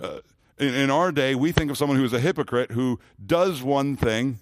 Uh, 0.01 0.21
in, 0.59 0.73
in 0.75 0.91
our 0.91 1.13
day, 1.13 1.35
we 1.35 1.53
think 1.53 1.71
of 1.71 1.77
someone 1.77 1.99
who 1.99 2.05
is 2.05 2.15
a 2.15 2.21
hypocrite 2.21 2.71
who 2.71 2.99
does 3.25 3.63
one 3.63 3.97
thing 3.97 4.39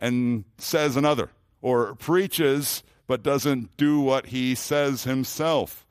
and 0.00 0.44
says 0.56 0.96
another, 0.96 1.30
or 1.62 1.94
preaches 1.94 2.82
but 3.06 3.22
doesn't 3.22 3.76
do 3.76 4.00
what 4.00 4.26
he 4.26 4.54
says 4.54 5.04
himself. 5.04 5.86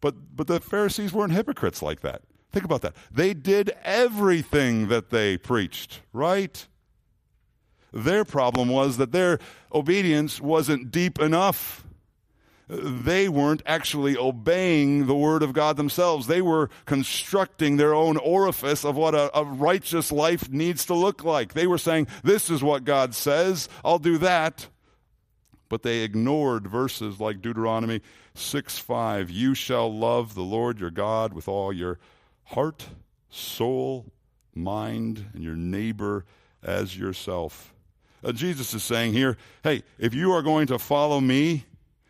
But, 0.00 0.36
but 0.36 0.46
the 0.46 0.60
Pharisees 0.60 1.12
weren't 1.12 1.32
hypocrites 1.32 1.82
like 1.82 2.00
that. 2.00 2.22
Think 2.50 2.64
about 2.64 2.82
that. 2.82 2.96
They 3.10 3.34
did 3.34 3.70
everything 3.82 4.88
that 4.88 5.10
they 5.10 5.36
preached, 5.36 6.00
right? 6.12 6.66
Their 7.92 8.24
problem 8.24 8.68
was 8.68 8.96
that 8.96 9.12
their 9.12 9.38
obedience 9.72 10.40
wasn't 10.40 10.90
deep 10.90 11.18
enough 11.18 11.84
they 12.68 13.28
weren't 13.30 13.62
actually 13.64 14.16
obeying 14.16 15.06
the 15.06 15.14
word 15.14 15.42
of 15.42 15.54
God 15.54 15.76
themselves. 15.76 16.26
They 16.26 16.42
were 16.42 16.68
constructing 16.84 17.76
their 17.76 17.94
own 17.94 18.18
orifice 18.18 18.84
of 18.84 18.94
what 18.94 19.14
a, 19.14 19.36
a, 19.36 19.42
righteous 19.42 20.12
life 20.12 20.50
needs 20.50 20.84
to 20.86 20.94
look 20.94 21.24
like. 21.24 21.54
They 21.54 21.66
were 21.66 21.78
saying, 21.78 22.08
This 22.22 22.50
is 22.50 22.62
what 22.62 22.84
God 22.84 23.14
says, 23.14 23.68
I'll 23.84 23.98
do 23.98 24.18
that. 24.18 24.68
But 25.70 25.82
they 25.82 26.00
ignored 26.00 26.66
verses 26.66 27.20
like 27.20 27.40
Deuteronomy 27.40 28.02
6 28.34 28.78
5. 28.78 29.30
You 29.30 29.54
shall 29.54 29.92
love 29.92 30.34
the 30.34 30.42
Lord 30.42 30.78
your 30.78 30.90
God 30.90 31.32
with 31.32 31.48
all 31.48 31.72
your 31.72 31.98
heart, 32.48 32.86
soul, 33.30 34.06
mind, 34.54 35.26
and 35.34 35.44
your 35.44 35.56
neighbor 35.56 36.24
as 36.62 36.96
yourself. 36.96 37.74
Uh, 38.24 38.32
Jesus 38.32 38.74
is 38.74 38.82
saying 38.82 39.12
here, 39.12 39.36
hey, 39.62 39.82
if 39.98 40.14
you 40.14 40.32
are 40.32 40.42
going 40.42 40.66
to 40.68 40.78
follow 40.78 41.20
me, 41.20 41.64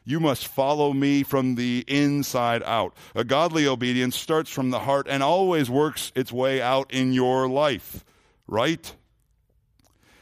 you 0.05 0.21
must 0.21 0.47
follow 0.47 0.93
me 0.95 1.23
from 1.23 1.57
the 1.57 1.85
inside 1.87 2.63
out. 2.63 2.97
A 3.15 3.25
godly 3.25 3.67
obedience 3.67 4.17
starts 4.17 4.51
from 4.51 4.71
the 4.71 4.79
heart 4.79 5.07
and 5.09 5.23
always 5.23 5.69
works 5.69 6.13
its 6.15 6.33
way 6.33 6.63
out 6.63 6.93
in 6.93 7.13
your 7.13 7.47
life, 7.47 8.05
right? 8.47 8.95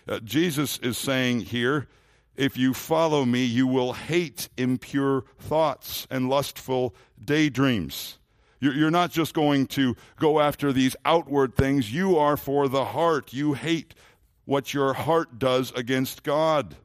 Uh, 0.09 0.19
Jesus 0.21 0.79
is 0.79 0.99
saying 0.99 1.41
here, 1.41 1.87
if 2.35 2.57
you 2.57 2.75
follow 2.75 3.25
me, 3.25 3.45
you 3.45 3.67
will 3.67 3.93
hate 3.93 4.49
impure 4.57 5.25
thoughts 5.39 6.07
and 6.11 6.29
lustful 6.29 6.95
daydreams. 7.23 8.19
You're 8.61 8.91
not 8.91 9.11
just 9.11 9.35
going 9.35 9.67
to 9.69 9.97
go 10.19 10.41
after 10.41 10.73
these 10.73 10.97
outward 11.05 11.55
things. 11.57 11.93
You 11.93 12.17
are 12.17 12.37
for 12.37 12.69
the 12.69 12.85
heart. 12.87 13.33
You 13.33 13.53
hate 13.53 13.95
what 14.47 14.73
your 14.73 14.95
heart 14.95 15.39
does 15.39 15.73
against 15.73 16.23
God. 16.23 16.77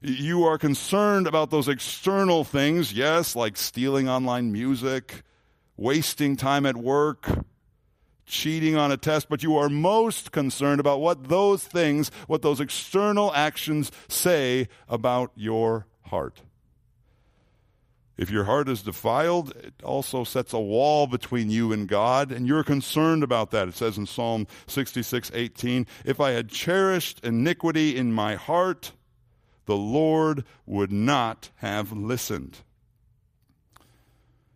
You 0.00 0.44
are 0.44 0.58
concerned 0.58 1.26
about 1.26 1.50
those 1.50 1.68
external 1.68 2.44
things, 2.44 2.92
yes, 2.92 3.34
like 3.34 3.56
stealing 3.56 4.08
online 4.08 4.52
music, 4.52 5.22
wasting 5.76 6.36
time 6.36 6.64
at 6.66 6.76
work, 6.76 7.28
cheating 8.24 8.76
on 8.76 8.92
a 8.92 8.96
test, 8.96 9.28
but 9.28 9.42
you 9.42 9.56
are 9.56 9.68
most 9.68 10.30
concerned 10.30 10.80
about 10.80 11.00
what 11.00 11.28
those 11.28 11.64
things, 11.64 12.10
what 12.28 12.42
those 12.42 12.60
external 12.60 13.34
actions 13.34 13.90
say 14.08 14.68
about 14.88 15.32
your 15.34 15.86
heart. 16.02 16.42
If 18.18 18.30
your 18.30 18.44
heart 18.44 18.68
is 18.68 18.82
defiled, 18.82 19.54
it 19.56 19.74
also 19.84 20.24
sets 20.24 20.52
a 20.52 20.58
wall 20.58 21.06
between 21.06 21.50
you 21.50 21.72
and 21.72 21.86
God, 21.88 22.32
and 22.32 22.48
you're 22.48 22.64
concerned 22.64 23.22
about 23.22 23.52
that. 23.52 23.68
It 23.68 23.76
says 23.76 23.96
in 23.96 24.06
Psalm 24.06 24.48
66 24.66 25.30
18, 25.32 25.86
If 26.04 26.20
I 26.20 26.32
had 26.32 26.48
cherished 26.48 27.24
iniquity 27.24 27.96
in 27.96 28.12
my 28.12 28.34
heart, 28.34 28.90
the 29.66 29.76
Lord 29.76 30.44
would 30.66 30.90
not 30.90 31.50
have 31.56 31.92
listened. 31.92 32.58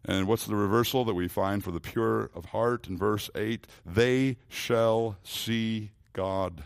And 0.04 0.26
what's 0.26 0.46
the 0.46 0.56
reversal 0.56 1.04
that 1.04 1.14
we 1.14 1.28
find 1.28 1.62
for 1.62 1.70
the 1.70 1.80
pure 1.80 2.30
of 2.34 2.46
heart 2.46 2.88
in 2.88 2.98
verse 2.98 3.30
8? 3.36 3.68
They 3.86 4.38
shall 4.48 5.18
see 5.22 5.92
God. 6.12 6.64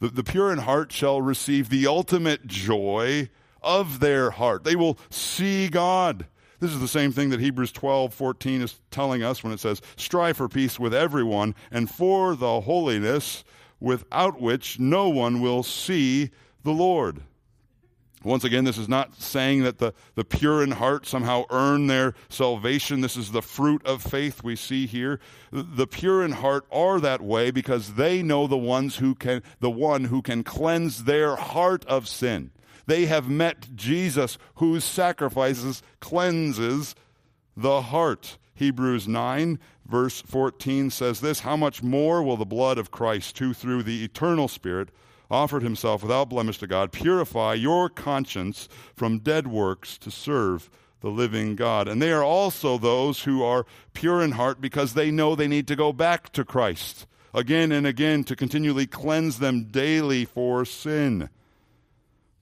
The, 0.00 0.08
the 0.08 0.24
pure 0.24 0.50
in 0.50 0.58
heart 0.58 0.90
shall 0.90 1.22
receive 1.22 1.68
the 1.68 1.86
ultimate 1.86 2.48
joy 2.48 3.30
of 3.62 4.00
their 4.00 4.30
heart. 4.30 4.64
They 4.64 4.76
will 4.76 4.98
see 5.10 5.68
God. 5.68 6.26
This 6.60 6.72
is 6.72 6.80
the 6.80 6.88
same 6.88 7.12
thing 7.12 7.30
that 7.30 7.40
Hebrews 7.40 7.72
12, 7.72 8.12
14 8.12 8.62
is 8.62 8.80
telling 8.90 9.22
us 9.22 9.42
when 9.42 9.52
it 9.52 9.60
says, 9.60 9.80
Strive 9.96 10.36
for 10.36 10.48
peace 10.48 10.78
with 10.78 10.94
everyone 10.94 11.54
and 11.70 11.90
for 11.90 12.36
the 12.36 12.60
holiness 12.60 13.44
without 13.80 14.40
which 14.40 14.78
no 14.78 15.08
one 15.08 15.40
will 15.40 15.62
see 15.62 16.30
the 16.62 16.72
Lord. 16.72 17.22
Once 18.22 18.44
again, 18.44 18.64
this 18.64 18.76
is 18.76 18.88
not 18.88 19.14
saying 19.14 19.62
that 19.62 19.78
the, 19.78 19.94
the 20.14 20.24
pure 20.26 20.62
in 20.62 20.72
heart 20.72 21.06
somehow 21.06 21.44
earn 21.48 21.86
their 21.86 22.12
salvation. 22.28 23.00
This 23.00 23.16
is 23.16 23.32
the 23.32 23.40
fruit 23.40 23.84
of 23.86 24.02
faith 24.02 24.44
we 24.44 24.56
see 24.56 24.86
here. 24.86 25.20
The 25.50 25.86
pure 25.86 26.22
in 26.22 26.32
heart 26.32 26.66
are 26.70 27.00
that 27.00 27.22
way 27.22 27.50
because 27.50 27.94
they 27.94 28.22
know 28.22 28.46
the 28.46 28.58
ones 28.58 28.96
who 28.96 29.14
can, 29.14 29.42
the 29.60 29.70
one 29.70 30.04
who 30.04 30.20
can 30.20 30.44
cleanse 30.44 31.04
their 31.04 31.34
heart 31.34 31.86
of 31.86 32.06
sin. 32.06 32.50
They 32.90 33.06
have 33.06 33.30
met 33.30 33.76
Jesus 33.76 34.36
whose 34.56 34.82
sacrifices 34.82 35.80
cleanses 36.00 36.96
the 37.56 37.82
heart. 37.82 38.36
Hebrews 38.52 39.06
9 39.06 39.60
verse 39.86 40.20
14 40.22 40.90
says 40.90 41.20
this, 41.20 41.38
How 41.38 41.56
much 41.56 41.84
more 41.84 42.20
will 42.20 42.36
the 42.36 42.44
blood 42.44 42.78
of 42.78 42.90
Christ, 42.90 43.38
who 43.38 43.54
through 43.54 43.84
the 43.84 44.02
eternal 44.02 44.48
Spirit 44.48 44.88
offered 45.30 45.62
himself 45.62 46.02
without 46.02 46.30
blemish 46.30 46.58
to 46.58 46.66
God, 46.66 46.90
purify 46.90 47.54
your 47.54 47.88
conscience 47.88 48.68
from 48.96 49.20
dead 49.20 49.46
works 49.46 49.96
to 49.98 50.10
serve 50.10 50.68
the 51.00 51.10
living 51.10 51.54
God. 51.54 51.86
And 51.86 52.02
they 52.02 52.10
are 52.10 52.24
also 52.24 52.76
those 52.76 53.22
who 53.22 53.40
are 53.44 53.66
pure 53.94 54.20
in 54.20 54.32
heart 54.32 54.60
because 54.60 54.94
they 54.94 55.12
know 55.12 55.36
they 55.36 55.46
need 55.46 55.68
to 55.68 55.76
go 55.76 55.92
back 55.92 56.32
to 56.32 56.44
Christ 56.44 57.06
again 57.32 57.70
and 57.70 57.86
again 57.86 58.24
to 58.24 58.34
continually 58.34 58.88
cleanse 58.88 59.38
them 59.38 59.66
daily 59.66 60.24
for 60.24 60.64
sin. 60.64 61.30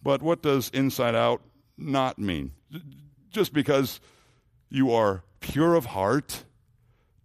But 0.03 0.23
what 0.23 0.43
does 0.43 0.71
inside 0.71 1.15
out 1.15 1.43
not 1.77 2.19
mean? 2.19 2.53
Just 3.31 3.53
because 3.53 4.01
you 4.69 4.93
are 4.93 5.23
pure 5.41 5.75
of 5.75 5.87
heart 5.87 6.45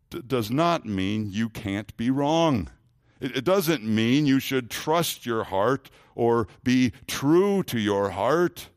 d- 0.09 0.21
does 0.25 0.49
not 0.49 0.85
mean 0.85 1.29
you 1.31 1.49
can't 1.49 1.95
be 1.97 2.09
wrong. 2.09 2.69
It, 3.19 3.37
it 3.37 3.43
doesn't 3.43 3.83
mean 3.83 4.25
you 4.25 4.39
should 4.39 4.69
trust 4.69 5.25
your 5.25 5.45
heart 5.45 5.89
or 6.15 6.47
be 6.63 6.93
true 7.07 7.63
to 7.63 7.79
your 7.79 8.11
heart. 8.11 8.69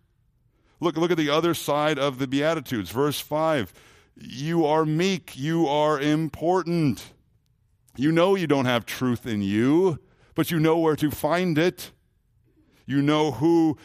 Look, 0.80 0.96
look 0.96 1.10
at 1.10 1.16
the 1.16 1.30
other 1.30 1.54
side 1.54 1.98
of 1.98 2.18
the 2.18 2.26
Beatitudes. 2.26 2.90
Verse 2.90 3.20
5 3.20 3.72
You 4.16 4.64
are 4.66 4.84
meek, 4.84 5.36
you 5.36 5.66
are 5.66 6.00
important. 6.00 7.12
You 7.96 8.12
know 8.12 8.34
you 8.34 8.46
don't 8.46 8.66
have 8.66 8.84
truth 8.84 9.26
in 9.26 9.40
you, 9.40 9.98
but 10.34 10.50
you 10.50 10.60
know 10.60 10.78
where 10.78 10.96
to 10.96 11.10
find 11.10 11.56
it. 11.56 11.92
You 12.86 13.02
know 13.02 13.32
who 13.32 13.76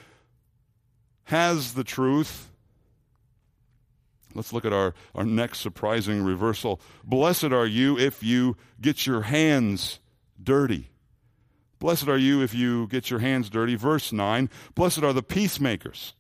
has 1.26 1.74
the 1.74 1.84
truth. 1.84 2.50
Let's 4.34 4.54
look 4.54 4.64
at 4.64 4.74
our, 4.74 4.94
our 5.14 5.26
next 5.26 5.60
surprising 5.60 6.24
reversal. 6.24 6.80
Blessed 7.04 7.46
are 7.46 7.66
you 7.66 7.98
if 7.98 8.24
you 8.24 8.56
get 8.80 9.06
your 9.06 9.22
hands 9.22 10.00
dirty. 10.42 10.90
Blessed 11.80 12.08
are 12.08 12.18
you 12.18 12.42
if 12.44 12.54
you 12.54 12.88
get 12.88 13.10
your 13.10 13.20
hands 13.20 13.50
dirty. 13.50 13.76
Verse 13.76 14.14
9 14.14 14.50
Blessed 14.76 15.04
are 15.04 15.14
the 15.14 15.24
peacemakers, 15.24 16.14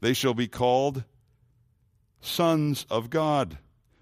they 0.00 0.12
shall 0.12 0.34
be 0.34 0.48
called 0.48 1.04
sons 2.20 2.86
of 2.90 3.10
God. 3.10 3.58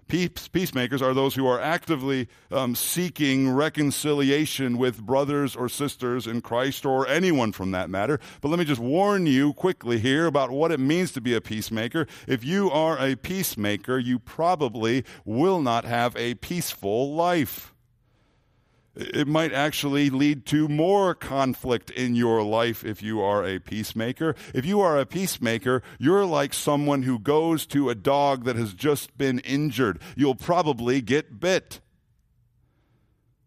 Peace, 0.07 0.47
peacemakers 0.47 1.01
are 1.01 1.13
those 1.13 1.35
who 1.35 1.47
are 1.47 1.59
actively 1.59 2.27
um, 2.51 2.75
seeking 2.75 3.49
reconciliation 3.49 4.77
with 4.77 5.01
brothers 5.01 5.55
or 5.55 5.69
sisters 5.69 6.27
in 6.27 6.41
Christ 6.41 6.85
or 6.85 7.07
anyone 7.07 7.51
from 7.51 7.71
that 7.71 7.89
matter. 7.89 8.19
But 8.41 8.49
let 8.49 8.59
me 8.59 8.65
just 8.65 8.81
warn 8.81 9.25
you 9.25 9.53
quickly 9.53 9.99
here 9.99 10.25
about 10.25 10.51
what 10.51 10.71
it 10.71 10.79
means 10.79 11.11
to 11.13 11.21
be 11.21 11.33
a 11.33 11.41
peacemaker. 11.41 12.07
If 12.27 12.43
you 12.43 12.69
are 12.69 12.97
a 12.97 13.15
peacemaker, 13.15 13.97
you 13.97 14.19
probably 14.19 15.03
will 15.25 15.61
not 15.61 15.85
have 15.85 16.15
a 16.15 16.35
peaceful 16.35 17.13
life 17.13 17.72
it 18.95 19.27
might 19.27 19.51
actually 19.51 20.09
lead 20.09 20.45
to 20.47 20.67
more 20.67 21.15
conflict 21.15 21.89
in 21.89 22.15
your 22.15 22.43
life 22.43 22.85
if 22.85 23.01
you 23.01 23.21
are 23.21 23.43
a 23.43 23.59
peacemaker. 23.59 24.35
If 24.53 24.65
you 24.65 24.81
are 24.81 24.99
a 24.99 25.05
peacemaker, 25.05 25.81
you're 25.97 26.25
like 26.25 26.53
someone 26.53 27.03
who 27.03 27.17
goes 27.17 27.65
to 27.67 27.89
a 27.89 27.95
dog 27.95 28.45
that 28.45 28.55
has 28.55 28.73
just 28.73 29.17
been 29.17 29.39
injured. 29.39 29.99
You'll 30.15 30.35
probably 30.35 31.01
get 31.01 31.39
bit. 31.39 31.81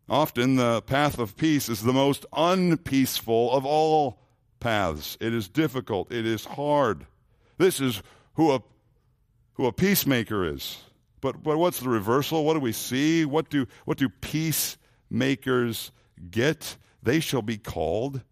Often 0.09 0.57
the 0.57 0.83
path 0.83 1.19
of 1.19 1.37
peace 1.37 1.69
is 1.69 1.83
the 1.83 1.93
most 1.93 2.27
unpeaceful 2.33 3.53
of 3.53 3.65
all 3.65 4.19
paths. 4.59 5.17
It 5.21 5.33
is 5.33 5.49
difficult. 5.49 6.13
It 6.13 6.27
is 6.27 6.45
hard. 6.45 7.07
This 7.59 7.81
is 7.81 8.03
who 8.35 8.53
a, 8.53 8.63
who 9.55 9.67
a 9.67 9.73
peacemaker 9.73 10.45
is. 10.45 10.79
But, 11.21 11.43
but 11.43 11.57
what's 11.57 11.81
the 11.81 11.89
reversal? 11.89 12.45
What 12.45 12.55
do 12.55 12.61
we 12.61 12.73
see? 12.73 13.25
What 13.25 13.49
do, 13.49 13.67
what 13.85 13.97
do 13.97 14.09
peace 14.09 14.77
makers 15.17 15.91
get, 16.31 16.77
they 17.03 17.21
shall 17.21 17.43
be 17.43 17.59
called 17.59 18.23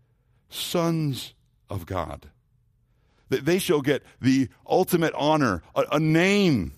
sons 0.48 1.34
of 1.68 1.86
God. 1.86 2.30
They 3.28 3.58
shall 3.58 3.80
get 3.80 4.02
the 4.20 4.48
ultimate 4.66 5.14
honor, 5.14 5.62
a, 5.74 5.84
a 5.92 6.00
name. 6.00 6.72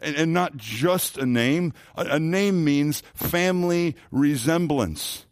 And, 0.00 0.14
and, 0.16 0.32
not 0.34 0.56
just 0.56 1.16
a 1.16 1.24
name. 1.24 1.72
A, 1.96 2.02
a 2.02 2.20
name 2.20 2.64
means 2.64 3.02
family 3.14 3.96
resemblance. 4.10 5.24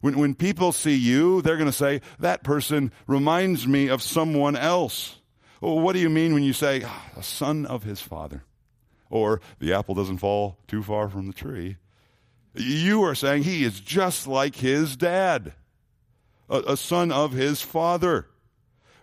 When, 0.00 0.18
when 0.18 0.34
people 0.34 0.72
see 0.72 0.96
you, 0.96 1.40
they're 1.40 1.56
going 1.56 1.70
to 1.70 1.72
say, 1.72 2.00
that 2.18 2.42
person 2.42 2.92
reminds 3.06 3.66
me 3.66 3.88
of 3.88 4.02
someone 4.02 4.56
else. 4.56 5.16
Well, 5.60 5.78
what 5.78 5.94
do 5.94 6.00
you 6.00 6.10
mean 6.10 6.34
when 6.34 6.42
you 6.42 6.52
say, 6.52 6.82
ah, 6.84 7.06
a 7.16 7.22
son 7.22 7.64
of 7.64 7.84
his 7.84 8.00
father? 8.00 8.44
Or 9.08 9.40
the 9.60 9.72
apple 9.72 9.94
doesn't 9.94 10.18
fall 10.18 10.58
too 10.66 10.82
far 10.82 11.08
from 11.08 11.28
the 11.28 11.32
tree. 11.32 11.76
You 12.54 13.02
are 13.02 13.14
saying 13.16 13.42
he 13.42 13.64
is 13.64 13.80
just 13.80 14.26
like 14.26 14.56
his 14.56 14.96
dad, 14.96 15.54
a, 16.48 16.58
a 16.68 16.76
son 16.76 17.10
of 17.10 17.32
his 17.32 17.60
father. 17.62 18.28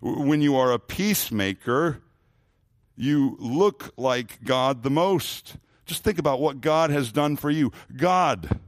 When 0.01 0.41
you 0.41 0.55
are 0.55 0.71
a 0.71 0.79
peacemaker, 0.79 2.01
you 2.95 3.35
look 3.39 3.93
like 3.97 4.43
God 4.43 4.83
the 4.83 4.89
most. 4.89 5.57
Just 5.85 6.03
think 6.03 6.17
about 6.17 6.39
what 6.39 6.61
God 6.61 6.91
has 6.91 7.11
done 7.11 7.35
for 7.35 7.49
you. 7.49 7.71
God, 7.95 8.59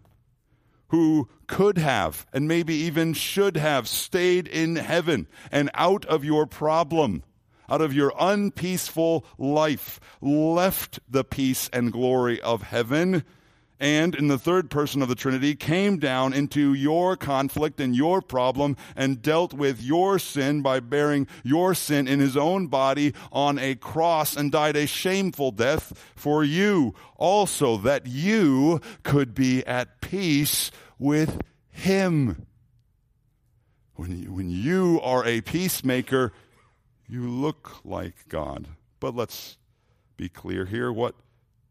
who 0.89 1.29
could 1.47 1.77
have 1.77 2.27
and 2.33 2.47
maybe 2.47 2.75
even 2.75 3.13
should 3.13 3.57
have 3.57 3.87
stayed 3.87 4.47
in 4.47 4.75
heaven 4.75 5.27
and 5.51 5.71
out 5.73 6.05
of 6.05 6.25
your 6.25 6.45
problem, 6.45 7.23
out 7.69 7.81
of 7.81 7.93
your 7.93 8.13
unpeaceful 8.19 9.25
life, 9.37 9.99
left 10.21 10.99
the 11.09 11.23
peace 11.23 11.69
and 11.71 11.91
glory 11.91 12.41
of 12.41 12.63
heaven 12.63 13.23
and 13.83 14.15
in 14.15 14.29
the 14.29 14.37
third 14.37 14.69
person 14.69 15.01
of 15.01 15.09
the 15.09 15.15
Trinity 15.15 15.55
came 15.55 15.99
down 15.99 16.31
into 16.31 16.73
your 16.73 17.17
conflict 17.17 17.81
and 17.81 17.93
your 17.93 18.21
problem 18.21 18.77
and 18.95 19.21
dealt 19.21 19.51
with 19.51 19.81
your 19.81 20.17
sin 20.17 20.61
by 20.61 20.79
bearing 20.79 21.27
your 21.43 21.73
sin 21.73 22.07
in 22.07 22.21
his 22.21 22.37
own 22.37 22.67
body 22.67 23.13
on 23.29 23.59
a 23.59 23.75
cross 23.75 24.37
and 24.37 24.53
died 24.53 24.77
a 24.77 24.87
shameful 24.87 25.51
death 25.51 25.91
for 26.15 26.45
you 26.45 26.95
also 27.17 27.75
that 27.75 28.07
you 28.07 28.79
could 29.03 29.35
be 29.35 29.67
at 29.67 29.99
peace 29.99 30.71
with 30.97 31.41
him. 31.69 32.47
When 33.95 34.23
you, 34.23 34.31
when 34.31 34.49
you 34.49 35.01
are 35.03 35.25
a 35.25 35.41
peacemaker, 35.41 36.31
you 37.05 37.29
look 37.29 37.83
like 37.83 38.29
God. 38.29 38.69
But 39.01 39.13
let's 39.13 39.57
be 40.15 40.29
clear 40.29 40.63
here. 40.63 40.89
What 40.89 41.15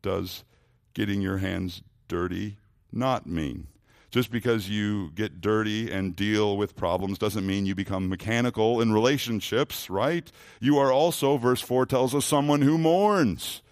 does 0.02 0.44
getting 0.92 1.22
your 1.22 1.38
hands 1.38 1.80
dirty 2.12 2.58
not 2.92 3.26
mean? 3.26 3.68
Just 4.10 4.30
because 4.30 4.68
you 4.68 5.10
get 5.14 5.40
dirty 5.40 5.90
and 5.90 6.14
deal 6.14 6.58
with 6.58 6.76
problems 6.76 7.16
doesn't 7.16 7.46
mean 7.46 7.64
you 7.64 7.74
become 7.74 8.10
mechanical 8.10 8.82
in 8.82 8.92
relationships, 8.92 9.88
right? 9.88 10.30
You 10.60 10.76
are 10.76 10.92
also, 10.92 11.38
verse 11.38 11.62
4 11.62 11.86
tells 11.86 12.14
us, 12.14 12.26
someone 12.26 12.60
who 12.60 12.76
mourns. 12.76 13.62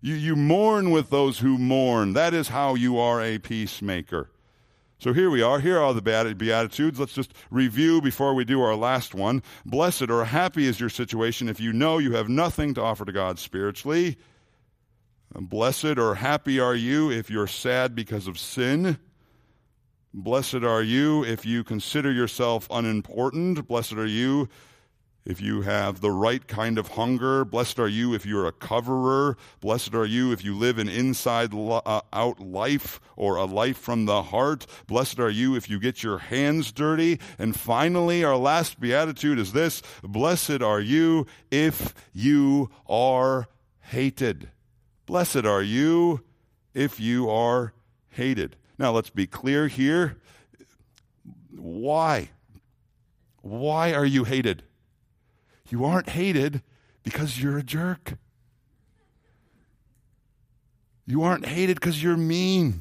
You, 0.00 0.16
you 0.16 0.34
mourn 0.34 0.90
with 0.90 1.10
those 1.10 1.38
who 1.38 1.56
mourn. 1.56 2.14
That 2.14 2.34
is 2.34 2.48
how 2.48 2.74
you 2.74 2.98
are 2.98 3.22
a 3.22 3.38
peacemaker. 3.38 4.28
So 4.98 5.12
here 5.12 5.30
we 5.30 5.40
are. 5.40 5.60
Here 5.60 5.78
are 5.78 5.94
the 5.94 6.02
Beatitudes. 6.02 6.98
Let's 6.98 7.14
just 7.14 7.32
review 7.52 8.00
before 8.00 8.34
we 8.34 8.44
do 8.44 8.60
our 8.60 8.74
last 8.74 9.14
one. 9.14 9.40
Blessed 9.64 10.10
or 10.10 10.24
happy 10.24 10.66
is 10.66 10.80
your 10.80 10.88
situation 10.88 11.48
if 11.48 11.60
you 11.60 11.72
know 11.72 11.98
you 11.98 12.14
have 12.14 12.28
nothing 12.28 12.74
to 12.74 12.82
offer 12.82 13.04
to 13.04 13.12
God 13.12 13.38
spiritually. 13.38 14.16
Blessed 15.34 15.98
or 15.98 16.14
happy 16.14 16.60
are 16.60 16.76
you 16.76 17.10
if 17.10 17.28
you're 17.28 17.48
sad 17.48 17.94
because 17.94 18.28
of 18.28 18.38
sin. 18.38 18.98
Blessed 20.12 20.62
are 20.62 20.82
you 20.82 21.24
if 21.24 21.44
you 21.44 21.64
consider 21.64 22.12
yourself 22.12 22.68
unimportant. 22.70 23.66
Blessed 23.66 23.94
are 23.94 24.06
you 24.06 24.48
if 25.24 25.40
you 25.40 25.62
have 25.62 26.00
the 26.00 26.10
right 26.10 26.46
kind 26.46 26.78
of 26.78 26.88
hunger. 26.88 27.44
Blessed 27.44 27.80
are 27.80 27.88
you 27.88 28.14
if 28.14 28.24
you're 28.24 28.46
a 28.46 28.52
coverer. 28.52 29.36
Blessed 29.60 29.92
are 29.94 30.04
you 30.04 30.30
if 30.30 30.44
you 30.44 30.54
live 30.54 30.78
an 30.78 30.88
inside 30.88 31.52
uh, 31.52 32.00
out 32.12 32.38
life 32.38 33.00
or 33.16 33.34
a 33.34 33.44
life 33.44 33.78
from 33.78 34.06
the 34.06 34.22
heart. 34.22 34.66
Blessed 34.86 35.18
are 35.18 35.30
you 35.30 35.56
if 35.56 35.68
you 35.68 35.80
get 35.80 36.04
your 36.04 36.18
hands 36.18 36.70
dirty. 36.70 37.18
And 37.36 37.58
finally, 37.58 38.22
our 38.22 38.36
last 38.36 38.78
beatitude 38.78 39.40
is 39.40 39.52
this 39.52 39.82
Blessed 40.04 40.62
are 40.62 40.80
you 40.80 41.26
if 41.50 41.92
you 42.12 42.70
are 42.88 43.48
hated. 43.80 44.50
Blessed 45.06 45.44
are 45.44 45.62
you 45.62 46.24
if 46.72 46.98
you 46.98 47.28
are 47.30 47.72
hated. 48.08 48.56
Now, 48.78 48.92
let's 48.92 49.10
be 49.10 49.26
clear 49.26 49.68
here. 49.68 50.16
Why? 51.56 52.30
Why 53.42 53.92
are 53.92 54.06
you 54.06 54.24
hated? 54.24 54.64
You 55.68 55.84
aren't 55.84 56.10
hated 56.10 56.62
because 57.02 57.40
you're 57.40 57.58
a 57.58 57.62
jerk. 57.62 58.14
You 61.06 61.22
aren't 61.22 61.46
hated 61.46 61.74
because 61.76 62.02
you're 62.02 62.16
mean 62.16 62.80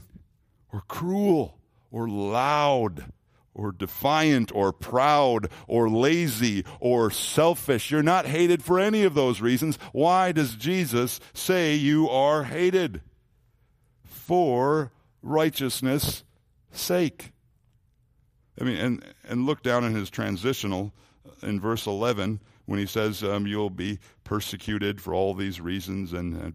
or 0.72 0.82
cruel 0.88 1.58
or 1.92 2.08
loud 2.08 3.06
or 3.54 3.72
defiant 3.72 4.52
or 4.54 4.74
proud 4.74 5.50
or 5.68 5.90
lazy 5.90 6.66
or 6.80 7.12
selfish. 7.12 7.92
You're 7.92 8.04
not 8.04 8.26
hated 8.26 8.64
for 8.64 8.80
any 8.80 9.04
of 9.04 9.14
those 9.14 9.42
reasons. 9.42 9.78
Why 9.92 10.32
does 10.32 10.56
Jesus 10.56 11.20
say 11.34 11.76
you 11.76 12.10
are 12.10 12.44
hated? 12.44 13.02
For 14.04 14.92
righteousness 15.22 16.24
sake. 16.72 17.32
I 18.60 18.64
mean, 18.64 18.78
and, 18.78 19.06
and 19.28 19.46
look 19.46 19.64
down 19.64 19.84
in 19.84 19.96
his 19.96 20.10
transitional 20.10 20.94
in 21.42 21.60
verse 21.60 21.88
11 21.88 22.40
when 22.66 22.80
he 22.80 22.86
says, 22.86 23.24
um, 23.24 23.48
You'll 23.48 23.70
be 23.70 24.00
persecuted 24.24 25.02
for 25.02 25.14
all 25.14 25.34
these 25.34 25.60
reasons 25.60 26.14
and, 26.14 26.34
and 26.36 26.54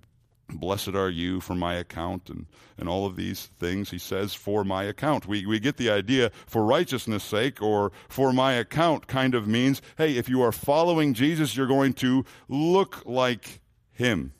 Blessed 0.50 0.94
are 0.94 1.10
you 1.10 1.40
for 1.40 1.54
my 1.54 1.74
account, 1.74 2.30
and, 2.30 2.46
and 2.78 2.88
all 2.88 3.04
of 3.06 3.16
these 3.16 3.50
things. 3.58 3.90
He 3.90 3.98
says, 3.98 4.34
for 4.34 4.64
my 4.64 4.84
account. 4.84 5.26
We, 5.26 5.44
we 5.44 5.60
get 5.60 5.76
the 5.76 5.90
idea 5.90 6.30
for 6.46 6.64
righteousness' 6.64 7.24
sake 7.24 7.60
or 7.60 7.92
for 8.08 8.32
my 8.32 8.54
account 8.54 9.06
kind 9.06 9.34
of 9.34 9.46
means, 9.46 9.82
hey, 9.98 10.16
if 10.16 10.28
you 10.28 10.40
are 10.42 10.52
following 10.52 11.12
Jesus, 11.12 11.54
you're 11.54 11.66
going 11.66 11.92
to 11.94 12.24
look 12.48 13.02
like 13.04 13.60
him. 13.92 14.32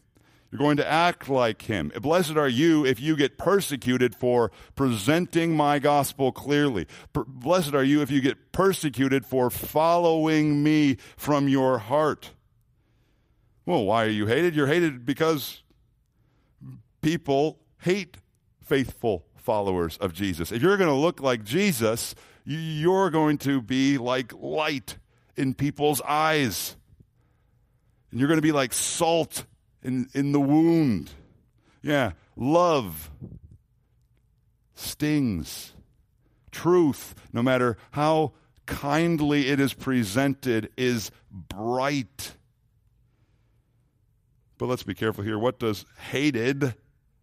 You're 0.51 0.59
going 0.59 0.79
to 0.79 0.91
act 0.91 1.29
like 1.29 1.63
him. 1.63 1.93
Blessed 2.01 2.37
are 2.37 2.49
you 2.49 2.87
if 2.87 3.01
you 3.01 3.15
get 3.17 3.37
persecuted 3.37 4.15
for 4.15 4.51
presenting 4.75 5.55
my 5.55 5.79
gospel 5.79 6.33
clearly. 6.33 6.87
blessed 7.13 7.75
are 7.75 7.85
you 7.85 8.01
if 8.01 8.11
you 8.11 8.23
get 8.23 8.51
persecuted 8.51 9.27
for 9.27 9.51
following 9.51 10.63
me 10.63 10.97
from 11.19 11.49
your 11.49 11.79
heart. 11.79 12.31
Well, 13.67 13.85
why 13.85 14.07
are 14.07 14.11
you 14.11 14.27
hated? 14.27 14.57
You're 14.57 14.69
hated 14.69 15.05
because 15.05 15.63
people 17.01 17.59
hate 17.81 18.19
faithful 18.63 19.25
followers 19.37 19.97
of 19.99 20.13
Jesus. 20.13 20.53
If 20.53 20.63
you're 20.63 20.77
going 20.77 20.91
to 20.91 20.95
look 20.95 21.21
like 21.21 21.45
Jesus, 21.45 22.15
you're 22.45 23.11
going 23.11 23.39
to 23.39 23.63
be 23.63 23.99
like 23.99 24.33
light 24.35 24.99
in 25.37 25.55
people's 25.55 26.01
eyes. 26.03 26.77
And 28.11 28.21
you're 28.21 28.29
going 28.29 28.39
to 28.39 28.43
be 28.43 28.53
like 28.53 28.73
salt 28.73 29.45
in, 29.83 30.09
in 30.15 30.33
the 30.33 30.41
wound. 30.41 31.11
Yeah, 31.83 32.13
love 32.37 33.11
stings. 34.75 35.73
Truth, 36.51 37.15
no 37.33 37.43
matter 37.43 37.77
how 37.93 38.33
kindly 38.67 39.49
it 39.49 39.61
is 39.61 39.75
presented, 39.75 40.71
is 40.77 41.11
bright. 41.31 42.35
But 44.57 44.67
let's 44.67 44.83
be 44.83 44.95
careful 44.95 45.25
here. 45.25 45.39
What 45.39 45.59
does 45.59 45.85
hated 46.11 46.75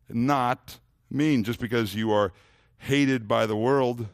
not 0.10 0.80
mean? 1.10 1.44
Just 1.44 1.60
because 1.60 1.96
you 1.96 2.12
are 2.12 2.34
hated 2.78 3.28
by 3.28 3.46
the 3.46 3.56
world 3.56 4.08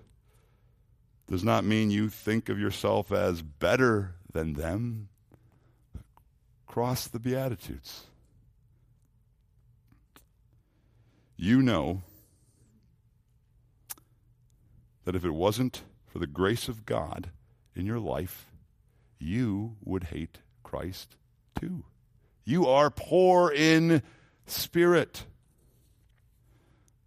does 1.29 1.43
not 1.43 1.63
mean 1.63 1.91
you 1.91 2.09
think 2.09 2.49
of 2.49 2.59
yourself 2.59 3.11
as 3.11 3.41
better 3.41 4.15
than 4.33 4.53
them. 4.53 5.07
Cross 6.67 7.07
the 7.07 7.19
Beatitudes. 7.19 8.05
You 11.37 11.61
know 11.61 12.03
that 15.05 15.15
if 15.15 15.25
it 15.25 15.33
wasn't 15.33 15.81
for 16.05 16.19
the 16.19 16.27
grace 16.27 16.67
of 16.67 16.85
God 16.85 17.31
in 17.75 17.85
your 17.85 17.99
life, 17.99 18.51
you 19.19 19.75
would 19.83 20.05
hate 20.05 20.39
Christ 20.63 21.15
too. 21.59 21.83
You 22.43 22.67
are 22.67 22.89
poor 22.89 23.51
in 23.51 24.03
spirit. 24.45 25.25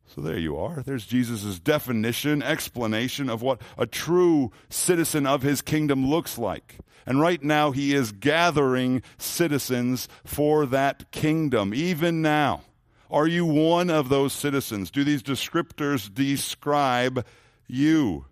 So 0.06 0.20
there 0.20 0.38
you 0.38 0.56
are. 0.56 0.82
There's 0.82 1.06
Jesus' 1.06 1.58
definition, 1.58 2.42
explanation 2.42 3.28
of 3.28 3.42
what 3.42 3.60
a 3.76 3.86
true 3.86 4.52
citizen 4.68 5.26
of 5.26 5.42
his 5.42 5.62
kingdom 5.62 6.06
looks 6.06 6.38
like. 6.38 6.76
And 7.06 7.20
right 7.20 7.42
now, 7.42 7.70
he 7.70 7.94
is 7.94 8.12
gathering 8.12 9.02
citizens 9.18 10.08
for 10.24 10.66
that 10.66 11.10
kingdom, 11.10 11.74
even 11.74 12.22
now. 12.22 12.62
Are 13.10 13.26
you 13.26 13.44
one 13.44 13.90
of 13.90 14.08
those 14.08 14.32
citizens? 14.32 14.90
Do 14.90 15.04
these 15.04 15.22
descriptors 15.22 16.12
describe 16.12 17.26
you? 17.66 18.24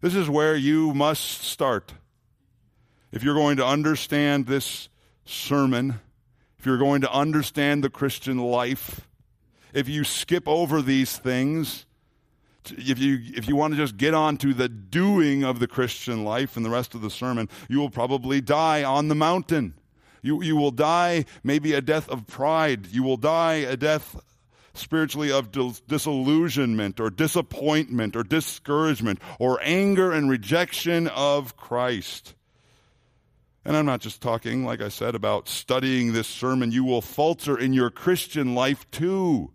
This 0.00 0.14
is 0.14 0.28
where 0.28 0.54
you 0.54 0.94
must 0.94 1.42
start. 1.42 1.94
If 3.10 3.22
you're 3.22 3.34
going 3.34 3.56
to 3.56 3.66
understand 3.66 4.46
this 4.46 4.88
sermon, 5.24 6.00
if 6.58 6.66
you're 6.66 6.78
going 6.78 7.00
to 7.02 7.12
understand 7.12 7.82
the 7.82 7.90
Christian 7.90 8.38
life, 8.38 9.07
if 9.72 9.88
you 9.88 10.04
skip 10.04 10.46
over 10.46 10.82
these 10.82 11.16
things, 11.16 11.86
if 12.76 12.98
you 12.98 13.18
if 13.34 13.48
you 13.48 13.56
want 13.56 13.74
to 13.74 13.78
just 13.78 13.96
get 13.96 14.14
on 14.14 14.36
to 14.38 14.52
the 14.52 14.68
doing 14.68 15.44
of 15.44 15.58
the 15.60 15.68
Christian 15.68 16.24
life 16.24 16.56
and 16.56 16.64
the 16.64 16.70
rest 16.70 16.94
of 16.94 17.00
the 17.00 17.10
sermon, 17.10 17.48
you 17.68 17.78
will 17.78 17.90
probably 17.90 18.40
die 18.40 18.84
on 18.84 19.08
the 19.08 19.14
mountain. 19.14 19.74
You 20.22 20.42
you 20.42 20.56
will 20.56 20.70
die 20.70 21.24
maybe 21.42 21.72
a 21.72 21.80
death 21.80 22.08
of 22.08 22.26
pride. 22.26 22.88
You 22.88 23.02
will 23.02 23.16
die 23.16 23.54
a 23.54 23.76
death 23.76 24.20
spiritually 24.74 25.32
of 25.32 25.50
disillusionment 25.86 27.00
or 27.00 27.10
disappointment 27.10 28.14
or 28.14 28.22
discouragement 28.22 29.20
or 29.38 29.58
anger 29.62 30.12
and 30.12 30.30
rejection 30.30 31.08
of 31.08 31.56
Christ. 31.56 32.34
And 33.64 33.76
I'm 33.76 33.86
not 33.86 34.00
just 34.00 34.22
talking, 34.22 34.64
like 34.64 34.80
I 34.80 34.88
said, 34.88 35.14
about 35.14 35.48
studying 35.48 36.12
this 36.12 36.28
sermon. 36.28 36.72
You 36.72 36.84
will 36.84 37.02
falter 37.02 37.58
in 37.58 37.72
your 37.72 37.90
Christian 37.90 38.54
life 38.54 38.90
too. 38.90 39.50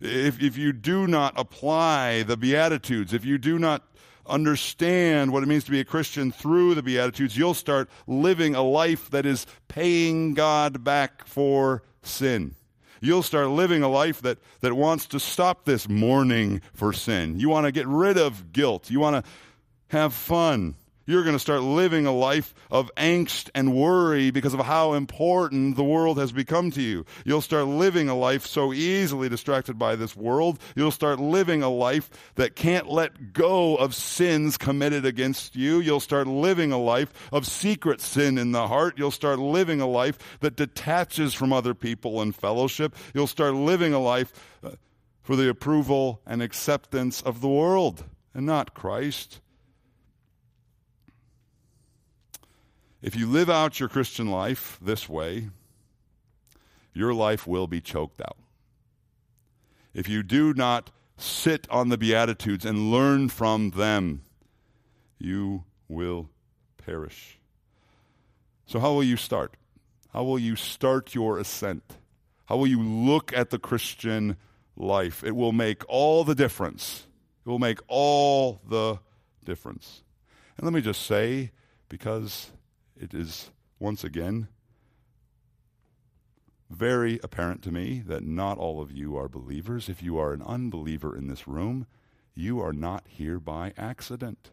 If, 0.00 0.40
if 0.40 0.56
you 0.56 0.72
do 0.72 1.06
not 1.06 1.34
apply 1.36 2.22
the 2.22 2.36
Beatitudes, 2.36 3.12
if 3.12 3.24
you 3.24 3.38
do 3.38 3.58
not 3.58 3.82
understand 4.26 5.32
what 5.32 5.42
it 5.42 5.46
means 5.46 5.64
to 5.64 5.70
be 5.70 5.80
a 5.80 5.84
Christian 5.84 6.30
through 6.30 6.74
the 6.74 6.82
Beatitudes, 6.82 7.36
you'll 7.36 7.54
start 7.54 7.88
living 8.06 8.54
a 8.54 8.62
life 8.62 9.10
that 9.10 9.26
is 9.26 9.46
paying 9.66 10.34
God 10.34 10.84
back 10.84 11.26
for 11.26 11.82
sin. 12.02 12.54
You'll 13.00 13.22
start 13.22 13.48
living 13.48 13.82
a 13.82 13.88
life 13.88 14.20
that, 14.22 14.38
that 14.60 14.74
wants 14.74 15.06
to 15.06 15.20
stop 15.20 15.64
this 15.64 15.88
mourning 15.88 16.60
for 16.72 16.92
sin. 16.92 17.38
You 17.38 17.48
want 17.48 17.66
to 17.66 17.72
get 17.72 17.86
rid 17.86 18.18
of 18.18 18.52
guilt. 18.52 18.90
You 18.90 19.00
want 19.00 19.24
to 19.24 19.30
have 19.88 20.12
fun 20.12 20.74
you're 21.08 21.22
going 21.22 21.34
to 21.34 21.40
start 21.40 21.62
living 21.62 22.04
a 22.04 22.12
life 22.12 22.54
of 22.70 22.90
angst 22.94 23.48
and 23.54 23.74
worry 23.74 24.30
because 24.30 24.52
of 24.52 24.60
how 24.60 24.92
important 24.92 25.74
the 25.74 25.82
world 25.82 26.18
has 26.18 26.32
become 26.32 26.70
to 26.72 26.82
you. 26.82 27.06
You'll 27.24 27.40
start 27.40 27.66
living 27.66 28.10
a 28.10 28.14
life 28.14 28.44
so 28.44 28.74
easily 28.74 29.30
distracted 29.30 29.78
by 29.78 29.96
this 29.96 30.14
world. 30.14 30.60
You'll 30.76 30.90
start 30.90 31.18
living 31.18 31.62
a 31.62 31.70
life 31.70 32.10
that 32.34 32.56
can't 32.56 32.90
let 32.90 33.32
go 33.32 33.74
of 33.76 33.94
sins 33.94 34.58
committed 34.58 35.06
against 35.06 35.56
you. 35.56 35.80
You'll 35.80 35.98
start 35.98 36.26
living 36.26 36.72
a 36.72 36.78
life 36.78 37.10
of 37.32 37.46
secret 37.46 38.02
sin 38.02 38.36
in 38.36 38.52
the 38.52 38.68
heart. 38.68 38.98
You'll 38.98 39.10
start 39.10 39.38
living 39.38 39.80
a 39.80 39.88
life 39.88 40.18
that 40.40 40.56
detaches 40.56 41.32
from 41.32 41.54
other 41.54 41.72
people 41.72 42.20
and 42.20 42.36
fellowship. 42.36 42.94
You'll 43.14 43.26
start 43.26 43.54
living 43.54 43.94
a 43.94 43.98
life 43.98 44.30
uh, 44.62 44.72
for 45.22 45.36
the 45.36 45.48
approval 45.48 46.20
and 46.26 46.42
acceptance 46.42 47.22
of 47.22 47.40
the 47.40 47.48
world 47.48 48.04
and 48.34 48.44
not 48.44 48.74
Christ. 48.74 49.40
If 53.00 53.14
you 53.14 53.26
live 53.26 53.48
out 53.48 53.78
your 53.78 53.88
Christian 53.88 54.28
life 54.28 54.78
this 54.82 55.08
way, 55.08 55.50
your 56.92 57.14
life 57.14 57.46
will 57.46 57.68
be 57.68 57.80
choked 57.80 58.20
out. 58.20 58.36
If 59.94 60.08
you 60.08 60.22
do 60.22 60.52
not 60.52 60.90
sit 61.16 61.68
on 61.70 61.90
the 61.90 61.98
Beatitudes 61.98 62.64
and 62.64 62.90
learn 62.90 63.28
from 63.28 63.70
them, 63.70 64.22
you 65.18 65.64
will 65.88 66.28
perish. 66.76 67.38
So, 68.66 68.80
how 68.80 68.92
will 68.92 69.04
you 69.04 69.16
start? 69.16 69.54
How 70.12 70.24
will 70.24 70.38
you 70.38 70.56
start 70.56 71.14
your 71.14 71.38
ascent? 71.38 71.98
How 72.46 72.56
will 72.56 72.66
you 72.66 72.82
look 72.82 73.32
at 73.32 73.50
the 73.50 73.58
Christian 73.58 74.36
life? 74.76 75.22
It 75.22 75.36
will 75.36 75.52
make 75.52 75.82
all 75.88 76.24
the 76.24 76.34
difference. 76.34 77.06
It 77.46 77.48
will 77.48 77.58
make 77.58 77.78
all 77.86 78.60
the 78.68 78.98
difference. 79.44 80.02
And 80.56 80.64
let 80.64 80.72
me 80.72 80.80
just 80.80 81.06
say, 81.06 81.52
because 81.88 82.50
it 83.00 83.14
is 83.14 83.50
once 83.78 84.04
again 84.04 84.48
very 86.70 87.18
apparent 87.22 87.62
to 87.62 87.72
me 87.72 88.02
that 88.06 88.22
not 88.22 88.58
all 88.58 88.80
of 88.80 88.92
you 88.92 89.16
are 89.16 89.28
believers. 89.28 89.88
If 89.88 90.02
you 90.02 90.18
are 90.18 90.32
an 90.32 90.42
unbeliever 90.42 91.16
in 91.16 91.28
this 91.28 91.48
room, 91.48 91.86
you 92.34 92.60
are 92.60 92.72
not 92.72 93.04
here 93.08 93.40
by 93.40 93.72
accident. 93.76 94.50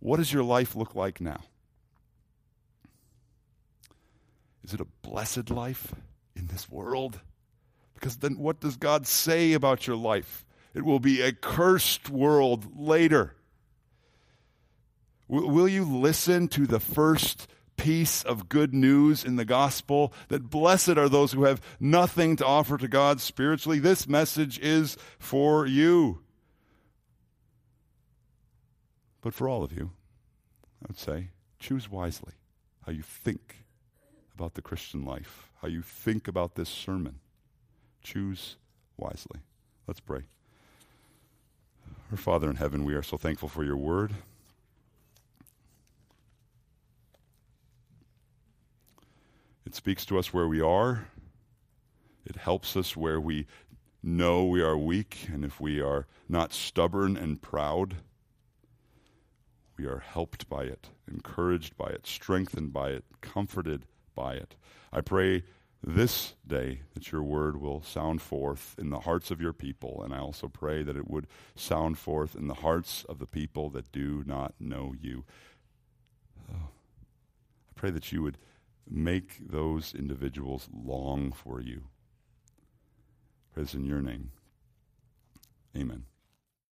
What 0.00 0.16
does 0.16 0.32
your 0.32 0.42
life 0.42 0.74
look 0.74 0.94
like 0.94 1.20
now? 1.20 1.42
Is 4.64 4.74
it 4.74 4.80
a 4.80 4.86
blessed 5.02 5.50
life 5.50 5.94
in 6.34 6.48
this 6.48 6.68
world? 6.68 7.20
Because 7.94 8.16
then 8.16 8.38
what 8.38 8.60
does 8.60 8.76
God 8.76 9.06
say 9.06 9.52
about 9.52 9.86
your 9.86 9.96
life? 9.96 10.44
It 10.74 10.84
will 10.84 10.98
be 10.98 11.20
a 11.20 11.32
cursed 11.32 12.10
world 12.10 12.66
later. 12.76 13.36
Will 15.32 15.66
you 15.66 15.86
listen 15.86 16.46
to 16.48 16.66
the 16.66 16.78
first 16.78 17.48
piece 17.78 18.22
of 18.22 18.50
good 18.50 18.74
news 18.74 19.24
in 19.24 19.36
the 19.36 19.46
gospel 19.46 20.12
that 20.28 20.50
blessed 20.50 20.98
are 20.98 21.08
those 21.08 21.32
who 21.32 21.44
have 21.44 21.62
nothing 21.80 22.36
to 22.36 22.44
offer 22.44 22.76
to 22.76 22.86
God 22.86 23.18
spiritually? 23.18 23.78
This 23.78 24.06
message 24.06 24.58
is 24.58 24.98
for 25.18 25.64
you. 25.64 26.20
But 29.22 29.32
for 29.32 29.48
all 29.48 29.64
of 29.64 29.72
you, 29.72 29.92
I 30.82 30.88
would 30.88 30.98
say 30.98 31.28
choose 31.58 31.90
wisely 31.90 32.34
how 32.84 32.92
you 32.92 33.02
think 33.02 33.64
about 34.34 34.52
the 34.52 34.60
Christian 34.60 35.02
life, 35.02 35.50
how 35.62 35.68
you 35.68 35.80
think 35.80 36.28
about 36.28 36.56
this 36.56 36.68
sermon. 36.68 37.20
Choose 38.02 38.56
wisely. 38.98 39.40
Let's 39.86 40.00
pray. 40.00 40.24
Our 42.10 42.18
Father 42.18 42.50
in 42.50 42.56
heaven, 42.56 42.84
we 42.84 42.92
are 42.92 43.02
so 43.02 43.16
thankful 43.16 43.48
for 43.48 43.64
your 43.64 43.78
word. 43.78 44.12
It 49.64 49.74
speaks 49.74 50.04
to 50.06 50.18
us 50.18 50.32
where 50.32 50.48
we 50.48 50.60
are. 50.60 51.06
It 52.24 52.36
helps 52.36 52.76
us 52.76 52.96
where 52.96 53.20
we 53.20 53.46
know 54.02 54.44
we 54.44 54.60
are 54.60 54.76
weak, 54.76 55.28
and 55.32 55.44
if 55.44 55.60
we 55.60 55.80
are 55.80 56.06
not 56.28 56.52
stubborn 56.52 57.16
and 57.16 57.40
proud, 57.40 57.96
we 59.76 59.86
are 59.86 59.98
helped 59.98 60.48
by 60.48 60.64
it, 60.64 60.88
encouraged 61.10 61.76
by 61.76 61.86
it, 61.86 62.06
strengthened 62.06 62.72
by 62.72 62.90
it, 62.90 63.04
comforted 63.20 63.86
by 64.14 64.34
it. 64.34 64.56
I 64.92 65.00
pray 65.00 65.44
this 65.84 66.34
day 66.46 66.82
that 66.94 67.10
your 67.10 67.22
word 67.22 67.60
will 67.60 67.82
sound 67.82 68.22
forth 68.22 68.76
in 68.78 68.90
the 68.90 69.00
hearts 69.00 69.30
of 69.30 69.40
your 69.40 69.52
people, 69.52 70.02
and 70.04 70.14
I 70.14 70.18
also 70.18 70.48
pray 70.48 70.82
that 70.82 70.96
it 70.96 71.08
would 71.08 71.26
sound 71.56 71.98
forth 71.98 72.36
in 72.36 72.46
the 72.46 72.54
hearts 72.54 73.04
of 73.08 73.18
the 73.18 73.26
people 73.26 73.70
that 73.70 73.90
do 73.90 74.22
not 74.26 74.54
know 74.60 74.94
you. 75.00 75.24
Oh, 76.52 76.68
I 76.68 77.72
pray 77.74 77.90
that 77.90 78.12
you 78.12 78.22
would 78.22 78.38
make 78.88 79.38
those 79.50 79.94
individuals 79.94 80.68
long 80.72 81.32
for 81.32 81.60
you. 81.60 81.84
Praise 83.52 83.74
in 83.74 83.84
your 83.84 84.00
name. 84.00 84.32
Amen. 85.76 86.04